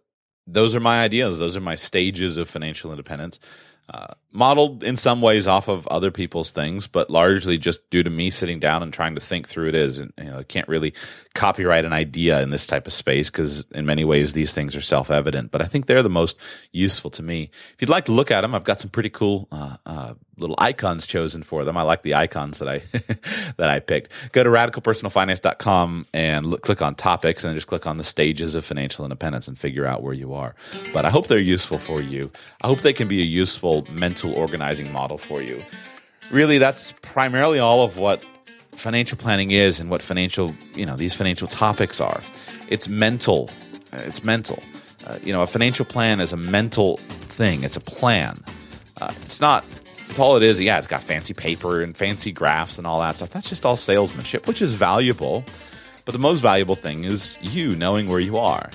those 0.46 0.74
are 0.74 0.80
my 0.80 1.02
ideas. 1.02 1.38
Those 1.38 1.56
are 1.56 1.60
my 1.60 1.74
stages 1.74 2.36
of 2.36 2.48
financial 2.48 2.90
independence 2.90 3.38
uh, 3.92 4.14
modeled 4.32 4.82
in 4.82 4.96
some 4.96 5.20
ways 5.20 5.46
off 5.46 5.68
of 5.68 5.86
other 5.88 6.10
people's 6.10 6.52
things, 6.52 6.86
but 6.86 7.10
largely 7.10 7.58
just 7.58 7.88
due 7.90 8.02
to 8.02 8.10
me 8.10 8.30
sitting 8.30 8.58
down 8.58 8.82
and 8.82 8.92
trying 8.92 9.14
to 9.14 9.20
think 9.20 9.46
through 9.46 9.68
it 9.68 9.74
is. 9.74 9.98
And 9.98 10.12
you 10.18 10.24
know, 10.24 10.38
I 10.38 10.42
can't 10.42 10.68
really 10.68 10.94
copyright 11.34 11.84
an 11.84 11.92
idea 11.92 12.42
in 12.42 12.50
this 12.50 12.66
type 12.66 12.86
of 12.86 12.92
space 12.92 13.30
because 13.30 13.64
in 13.72 13.86
many 13.86 14.04
ways 14.04 14.32
these 14.32 14.52
things 14.52 14.74
are 14.74 14.80
self 14.80 15.10
evident. 15.10 15.50
But 15.50 15.62
I 15.62 15.66
think 15.66 15.86
they're 15.86 16.02
the 16.02 16.10
most 16.10 16.38
useful 16.72 17.10
to 17.10 17.22
me. 17.22 17.50
If 17.74 17.82
you'd 17.82 17.90
like 17.90 18.06
to 18.06 18.12
look 18.12 18.30
at 18.30 18.40
them, 18.40 18.54
I've 18.54 18.64
got 18.64 18.80
some 18.80 18.90
pretty 18.90 19.10
cool 19.10 19.48
uh, 19.52 19.76
uh, 19.84 20.14
little 20.38 20.56
icons 20.58 21.06
chosen 21.06 21.42
for 21.42 21.64
them. 21.64 21.76
I 21.76 21.82
like 21.82 22.02
the 22.02 22.14
icons 22.14 22.58
that 22.58 22.68
I 22.68 22.78
that 23.56 23.68
I 23.68 23.80
picked. 23.80 24.12
Go 24.32 24.42
to 24.42 24.50
radicalpersonalfinance.com 24.50 26.06
and 26.14 26.46
look, 26.46 26.62
click 26.62 26.80
on 26.82 26.94
topics 26.94 27.44
and 27.44 27.54
just 27.54 27.66
click 27.66 27.86
on 27.86 27.98
the 27.98 28.04
stages 28.04 28.54
of 28.54 28.64
financial 28.64 29.04
independence 29.04 29.48
and 29.48 29.58
figure 29.58 29.86
out 29.86 30.02
where 30.02 30.14
you 30.14 30.34
are. 30.34 30.54
But 30.92 31.04
I 31.04 31.10
hope 31.10 31.26
they're 31.26 31.38
useful 31.38 31.78
for 31.78 32.00
you. 32.00 32.30
I 32.62 32.66
hope 32.66 32.80
they 32.80 32.92
can 32.92 33.08
be 33.08 33.20
a 33.20 33.24
useful 33.24 33.86
mental 33.90 34.21
organizing 34.30 34.92
model 34.92 35.18
for 35.18 35.42
you. 35.42 35.60
Really, 36.30 36.58
that's 36.58 36.92
primarily 37.02 37.58
all 37.58 37.82
of 37.82 37.98
what 37.98 38.24
financial 38.72 39.18
planning 39.18 39.50
is 39.50 39.80
and 39.80 39.90
what 39.90 40.02
financial, 40.02 40.54
you 40.74 40.86
know, 40.86 40.96
these 40.96 41.14
financial 41.14 41.48
topics 41.48 42.00
are. 42.00 42.22
It's 42.68 42.88
mental. 42.88 43.50
It's 43.92 44.24
mental. 44.24 44.62
Uh, 45.06 45.18
you 45.22 45.32
know, 45.32 45.42
a 45.42 45.46
financial 45.46 45.84
plan 45.84 46.20
is 46.20 46.32
a 46.32 46.36
mental 46.36 46.96
thing. 46.98 47.64
It's 47.64 47.76
a 47.76 47.80
plan. 47.80 48.42
Uh, 49.00 49.12
it's 49.22 49.40
not 49.40 49.64
it's 50.12 50.18
all 50.18 50.36
it 50.36 50.42
is. 50.42 50.60
Yeah, 50.60 50.76
it's 50.76 50.86
got 50.86 51.02
fancy 51.02 51.32
paper 51.32 51.80
and 51.80 51.96
fancy 51.96 52.32
graphs 52.32 52.76
and 52.76 52.86
all 52.86 53.00
that 53.00 53.16
stuff. 53.16 53.30
That's 53.30 53.48
just 53.48 53.64
all 53.64 53.76
salesmanship, 53.76 54.46
which 54.46 54.60
is 54.60 54.74
valuable. 54.74 55.42
But 56.04 56.12
the 56.12 56.18
most 56.18 56.40
valuable 56.40 56.74
thing 56.74 57.04
is 57.04 57.38
you 57.40 57.74
knowing 57.76 58.08
where 58.08 58.20
you 58.20 58.36
are, 58.36 58.68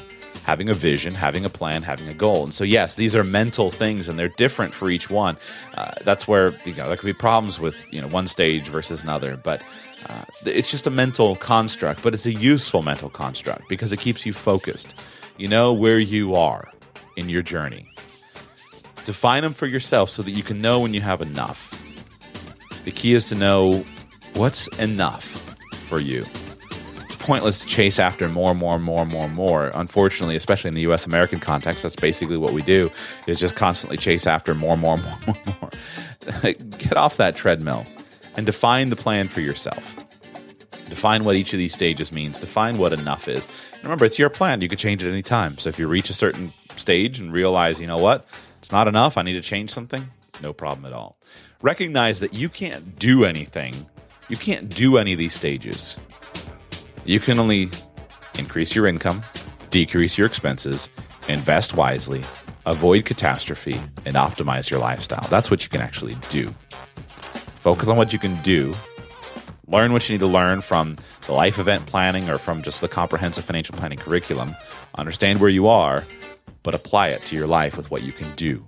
having 0.47 0.69
a 0.69 0.73
vision, 0.73 1.13
having 1.13 1.43
a 1.43 1.49
plan, 1.49 1.83
having 1.83 2.07
a 2.07 2.13
goal. 2.13 2.45
And 2.45 2.53
so, 2.53 2.63
yes, 2.63 2.95
these 2.95 3.13
are 3.17 3.23
mental 3.23 3.69
things, 3.69 4.07
and 4.07 4.17
they're 4.17 4.29
different 4.29 4.73
for 4.73 4.89
each 4.89 5.09
one. 5.09 5.37
Uh, 5.75 5.91
that's 6.05 6.25
where 6.25 6.55
you 6.63 6.73
know 6.73 6.87
there 6.87 6.95
could 6.95 7.05
be 7.05 7.11
problems 7.11 7.59
with 7.59 7.75
you 7.91 7.99
know 8.01 8.07
one 8.07 8.27
stage 8.27 8.69
versus 8.69 9.03
another, 9.03 9.35
but 9.35 9.61
uh, 10.07 10.23
it's 10.45 10.71
just 10.71 10.87
a 10.87 10.89
mental 10.89 11.35
construct. 11.35 12.01
But 12.01 12.13
it's 12.13 12.25
a 12.25 12.31
useful 12.31 12.81
mental 12.81 13.09
construct 13.09 13.67
because 13.67 13.91
it 13.91 13.99
keeps 13.99 14.25
you 14.25 14.31
focused. 14.31 14.95
You 15.37 15.49
know 15.49 15.73
where 15.73 15.99
you 15.99 16.33
are 16.35 16.69
in 17.17 17.27
your 17.27 17.41
journey. 17.41 17.85
Define 19.03 19.43
them 19.43 19.53
for 19.53 19.67
yourself 19.67 20.09
so 20.09 20.23
that 20.23 20.31
you 20.31 20.43
can 20.43 20.61
know 20.61 20.79
when 20.79 20.93
you 20.93 21.01
have 21.01 21.21
enough. 21.21 21.59
The 22.85 22.91
key 22.91 23.15
is 23.15 23.25
to 23.25 23.35
know 23.35 23.83
what's 24.33 24.69
enough 24.79 25.25
for 25.89 25.99
you. 25.99 26.23
Pointless 27.27 27.59
to 27.59 27.67
chase 27.67 27.99
after 27.99 28.29
more, 28.29 28.51
and 28.51 28.59
more, 28.59 28.75
and 28.75 28.83
more, 28.85 29.01
and 29.01 29.11
more, 29.11 29.25
and 29.25 29.33
more. 29.33 29.71
Unfortunately, 29.73 30.37
especially 30.37 30.69
in 30.69 30.75
the 30.75 30.81
US 30.89 31.05
American 31.05 31.41
context, 31.41 31.83
that's 31.83 31.93
basically 31.93 32.37
what 32.37 32.53
we 32.53 32.61
do 32.61 32.89
is 33.27 33.37
just 33.37 33.53
constantly 33.53 33.97
chase 33.97 34.25
after 34.25 34.55
more, 34.55 34.71
and 34.71 34.81
more, 34.81 34.95
and 34.95 35.03
more, 35.27 35.35
more, 35.45 35.69
more. 36.41 36.53
Get 36.53 36.95
off 36.95 37.17
that 37.17 37.35
treadmill 37.35 37.85
and 38.37 38.45
define 38.45 38.91
the 38.91 38.95
plan 38.95 39.27
for 39.27 39.41
yourself. 39.41 39.97
Define 40.87 41.25
what 41.25 41.35
each 41.35 41.51
of 41.51 41.59
these 41.59 41.73
stages 41.73 42.13
means. 42.13 42.39
Define 42.39 42.77
what 42.77 42.93
enough 42.93 43.27
is. 43.27 43.45
remember, 43.83 44.05
it's 44.05 44.17
your 44.17 44.29
plan. 44.29 44.61
You 44.61 44.69
can 44.69 44.77
change 44.77 45.03
it 45.03 45.11
any 45.11 45.21
time. 45.21 45.57
So 45.57 45.67
if 45.67 45.77
you 45.77 45.89
reach 45.89 46.09
a 46.09 46.13
certain 46.13 46.53
stage 46.77 47.19
and 47.19 47.33
realize, 47.33 47.77
you 47.77 47.87
know 47.87 47.97
what, 47.97 48.25
it's 48.59 48.71
not 48.71 48.87
enough. 48.87 49.17
I 49.17 49.23
need 49.23 49.33
to 49.33 49.41
change 49.41 49.69
something. 49.69 50.07
No 50.41 50.53
problem 50.53 50.85
at 50.85 50.93
all. 50.93 51.17
Recognize 51.61 52.21
that 52.21 52.33
you 52.33 52.47
can't 52.47 52.97
do 52.97 53.25
anything. 53.25 53.73
You 54.29 54.37
can't 54.37 54.69
do 54.73 54.97
any 54.97 55.11
of 55.11 55.19
these 55.19 55.33
stages. 55.33 55.97
You 57.07 57.21
can 57.21 57.39
only 57.39 57.71
increase 58.37 58.75
your 58.75 58.85
income, 58.85 59.21
decrease 59.69 60.17
your 60.17 60.27
expenses, 60.27 60.89
invest 61.29 61.73
wisely, 61.73 62.21
avoid 62.65 63.05
catastrophe, 63.05 63.81
and 64.05 64.17
optimize 64.17 64.69
your 64.69 64.81
lifestyle. 64.81 65.25
That's 65.29 65.49
what 65.49 65.63
you 65.63 65.69
can 65.69 65.79
actually 65.79 66.15
do. 66.29 66.49
Focus 67.61 67.87
on 67.87 67.95
what 67.95 68.11
you 68.11 68.19
can 68.19 68.35
do. 68.43 68.73
Learn 69.67 69.93
what 69.93 70.07
you 70.09 70.15
need 70.15 70.19
to 70.19 70.27
learn 70.27 70.59
from 70.59 70.97
the 71.27 71.31
life 71.31 71.59
event 71.59 71.85
planning 71.85 72.29
or 72.29 72.37
from 72.37 72.61
just 72.61 72.81
the 72.81 72.89
comprehensive 72.89 73.45
financial 73.45 73.77
planning 73.77 73.97
curriculum. 73.97 74.53
Understand 74.97 75.39
where 75.39 75.49
you 75.49 75.67
are 75.67 76.05
but 76.61 76.75
apply 76.75 77.07
it 77.07 77.21
to 77.21 77.37
your 77.37 77.47
life 77.47 77.77
with 77.77 77.89
what 77.89 78.03
you 78.03 78.11
can 78.11 78.29
do. 78.35 78.61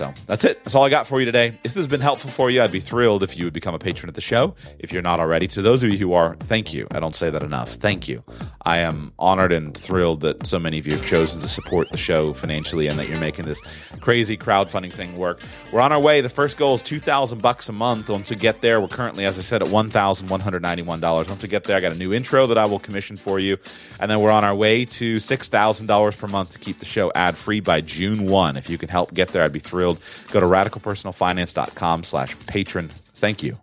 So 0.00 0.14
that's 0.26 0.44
it. 0.44 0.64
That's 0.64 0.74
all 0.74 0.84
I 0.84 0.88
got 0.88 1.06
for 1.06 1.20
you 1.20 1.26
today. 1.26 1.48
If 1.48 1.62
this 1.62 1.74
has 1.74 1.86
been 1.86 2.00
helpful 2.00 2.30
for 2.30 2.48
you, 2.48 2.62
I'd 2.62 2.72
be 2.72 2.80
thrilled 2.80 3.22
if 3.22 3.36
you 3.36 3.44
would 3.44 3.52
become 3.52 3.74
a 3.74 3.78
patron 3.78 4.08
of 4.08 4.14
the 4.14 4.22
show. 4.22 4.54
If 4.78 4.94
you're 4.94 5.02
not 5.02 5.20
already, 5.20 5.46
to 5.48 5.60
those 5.60 5.82
of 5.82 5.90
you 5.90 5.98
who 5.98 6.14
are, 6.14 6.36
thank 6.36 6.72
you. 6.72 6.86
I 6.92 7.00
don't 7.00 7.14
say 7.14 7.28
that 7.28 7.42
enough. 7.42 7.74
Thank 7.74 8.08
you. 8.08 8.24
I 8.64 8.78
am 8.78 9.12
honored 9.18 9.52
and 9.52 9.76
thrilled 9.76 10.22
that 10.22 10.46
so 10.46 10.58
many 10.58 10.78
of 10.78 10.86
you 10.86 10.96
have 10.96 11.04
chosen 11.04 11.42
to 11.42 11.48
support 11.48 11.90
the 11.90 11.98
show 11.98 12.32
financially 12.32 12.86
and 12.86 12.98
that 12.98 13.10
you're 13.10 13.20
making 13.20 13.44
this 13.44 13.60
crazy 14.00 14.38
crowdfunding 14.38 14.90
thing 14.90 15.18
work. 15.18 15.42
We're 15.70 15.82
on 15.82 15.92
our 15.92 16.00
way. 16.00 16.22
The 16.22 16.30
first 16.30 16.56
goal 16.56 16.76
is 16.76 16.80
2000 16.80 17.42
bucks 17.42 17.68
a 17.68 17.72
month. 17.72 18.08
Once 18.08 18.30
we 18.30 18.36
get 18.36 18.62
there, 18.62 18.80
we're 18.80 18.88
currently, 18.88 19.26
as 19.26 19.38
I 19.38 19.42
said, 19.42 19.60
at 19.60 19.68
$1,191. 19.68 21.28
Once 21.28 21.42
we 21.42 21.48
get 21.50 21.64
there, 21.64 21.76
I 21.76 21.80
got 21.80 21.92
a 21.92 21.98
new 21.98 22.14
intro 22.14 22.46
that 22.46 22.56
I 22.56 22.64
will 22.64 22.78
commission 22.78 23.18
for 23.18 23.38
you. 23.38 23.58
And 23.98 24.10
then 24.10 24.20
we're 24.20 24.30
on 24.30 24.44
our 24.44 24.54
way 24.54 24.86
to 24.86 25.16
$6,000 25.16 26.18
per 26.18 26.26
month 26.26 26.52
to 26.52 26.58
keep 26.58 26.78
the 26.78 26.86
show 26.86 27.12
ad 27.14 27.36
free 27.36 27.60
by 27.60 27.82
June 27.82 28.24
1. 28.24 28.56
If 28.56 28.70
you 28.70 28.78
can 28.78 28.88
help 28.88 29.12
get 29.12 29.28
there, 29.28 29.42
I'd 29.42 29.52
be 29.52 29.58
thrilled 29.58 29.89
Go 30.30 30.40
to 30.40 30.46
radicalpersonalfinance.com 30.46 32.04
slash 32.04 32.36
patron. 32.46 32.88
Thank 32.88 33.42
you. 33.42 33.58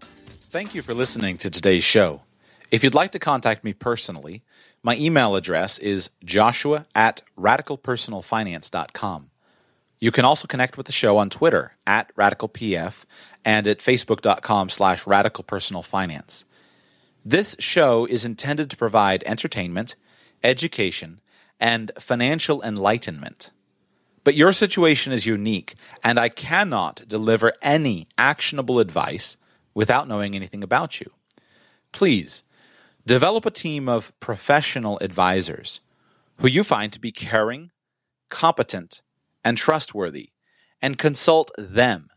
Thank 0.49 0.75
you 0.75 0.81
for 0.81 0.93
listening 0.93 1.37
to 1.39 1.49
today's 1.49 1.83
show. 1.83 2.21
If 2.71 2.83
you'd 2.83 2.93
like 2.93 3.11
to 3.11 3.19
contact 3.19 3.63
me 3.63 3.73
personally, 3.73 4.43
my 4.83 4.97
email 4.97 5.35
address 5.35 5.77
is 5.79 6.09
joshua 6.23 6.85
at 6.93 7.21
radicalpersonalfinance.com. 7.37 9.29
You 9.99 10.11
can 10.11 10.25
also 10.25 10.47
connect 10.47 10.77
with 10.77 10.85
the 10.85 10.91
show 10.91 11.17
on 11.17 11.29
Twitter 11.29 11.75
at 11.85 12.15
radicalpf 12.15 13.03
and 13.43 13.67
at 13.67 13.79
facebook.com 13.79 14.69
slash 14.69 15.03
radicalpersonalfinance. 15.05 16.43
This 17.25 17.55
show 17.59 18.05
is 18.05 18.23
intended 18.23 18.69
to 18.69 18.77
provide 18.77 19.23
entertainment, 19.25 19.95
education, 20.43 21.19
and 21.59 21.91
financial 21.99 22.61
enlightenment 22.61 23.49
But 24.27 24.35
your 24.35 24.51
situation 24.51 25.13
is 25.13 25.25
unique, 25.25 25.75
and 26.03 26.19
I 26.19 26.27
cannot 26.27 27.07
deliver 27.07 27.53
any 27.61 28.09
actionable 28.17 28.81
advice 28.81 29.37
without 29.73 30.05
knowing 30.05 30.35
anything 30.35 30.63
about 30.63 30.99
you. 30.99 31.13
Please 31.93 32.43
develop 33.05 33.45
a 33.45 33.51
team 33.51 33.87
of 33.87 34.11
professional 34.19 34.99
advisors 34.99 35.79
who 36.39 36.47
you 36.49 36.65
find 36.65 36.91
to 36.91 36.99
be 36.99 37.09
caring, 37.09 37.71
competent, 38.27 39.01
and 39.45 39.57
trustworthy, 39.57 40.31
and 40.81 40.97
consult 40.97 41.49
them 41.57 42.09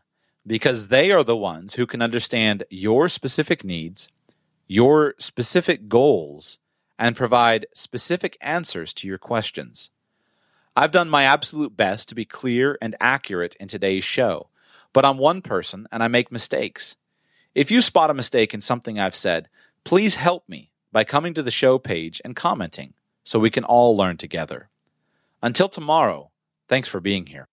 because 0.45 0.89
they 0.89 1.13
are 1.13 1.23
the 1.23 1.37
ones 1.37 1.75
who 1.75 1.87
can 1.87 2.01
understand 2.01 2.65
your 2.69 3.07
specific 3.07 3.63
needs, 3.63 4.09
your 4.67 5.15
specific 5.17 5.87
goals, 5.87 6.59
and 6.99 7.15
provide 7.15 7.67
specific 7.73 8.37
answers 8.41 8.91
to 8.95 9.07
your 9.07 9.17
questions. 9.17 9.91
I've 10.75 10.91
done 10.91 11.09
my 11.09 11.23
absolute 11.23 11.75
best 11.75 12.07
to 12.09 12.15
be 12.15 12.23
clear 12.23 12.77
and 12.81 12.95
accurate 13.01 13.55
in 13.59 13.67
today's 13.67 14.05
show, 14.05 14.49
but 14.93 15.03
I'm 15.03 15.17
one 15.17 15.41
person 15.41 15.85
and 15.91 16.01
I 16.01 16.07
make 16.07 16.31
mistakes. 16.31 16.95
If 17.53 17.71
you 17.71 17.81
spot 17.81 18.09
a 18.09 18.13
mistake 18.13 18.53
in 18.53 18.61
something 18.61 18.97
I've 18.97 19.15
said, 19.15 19.49
please 19.83 20.15
help 20.15 20.47
me 20.47 20.71
by 20.93 21.03
coming 21.03 21.33
to 21.33 21.43
the 21.43 21.51
show 21.51 21.77
page 21.77 22.21
and 22.23 22.37
commenting 22.37 22.93
so 23.25 23.37
we 23.37 23.49
can 23.49 23.65
all 23.65 23.97
learn 23.97 24.15
together. 24.15 24.69
Until 25.43 25.67
tomorrow, 25.67 26.31
thanks 26.69 26.87
for 26.87 27.01
being 27.01 27.25
here. 27.25 27.49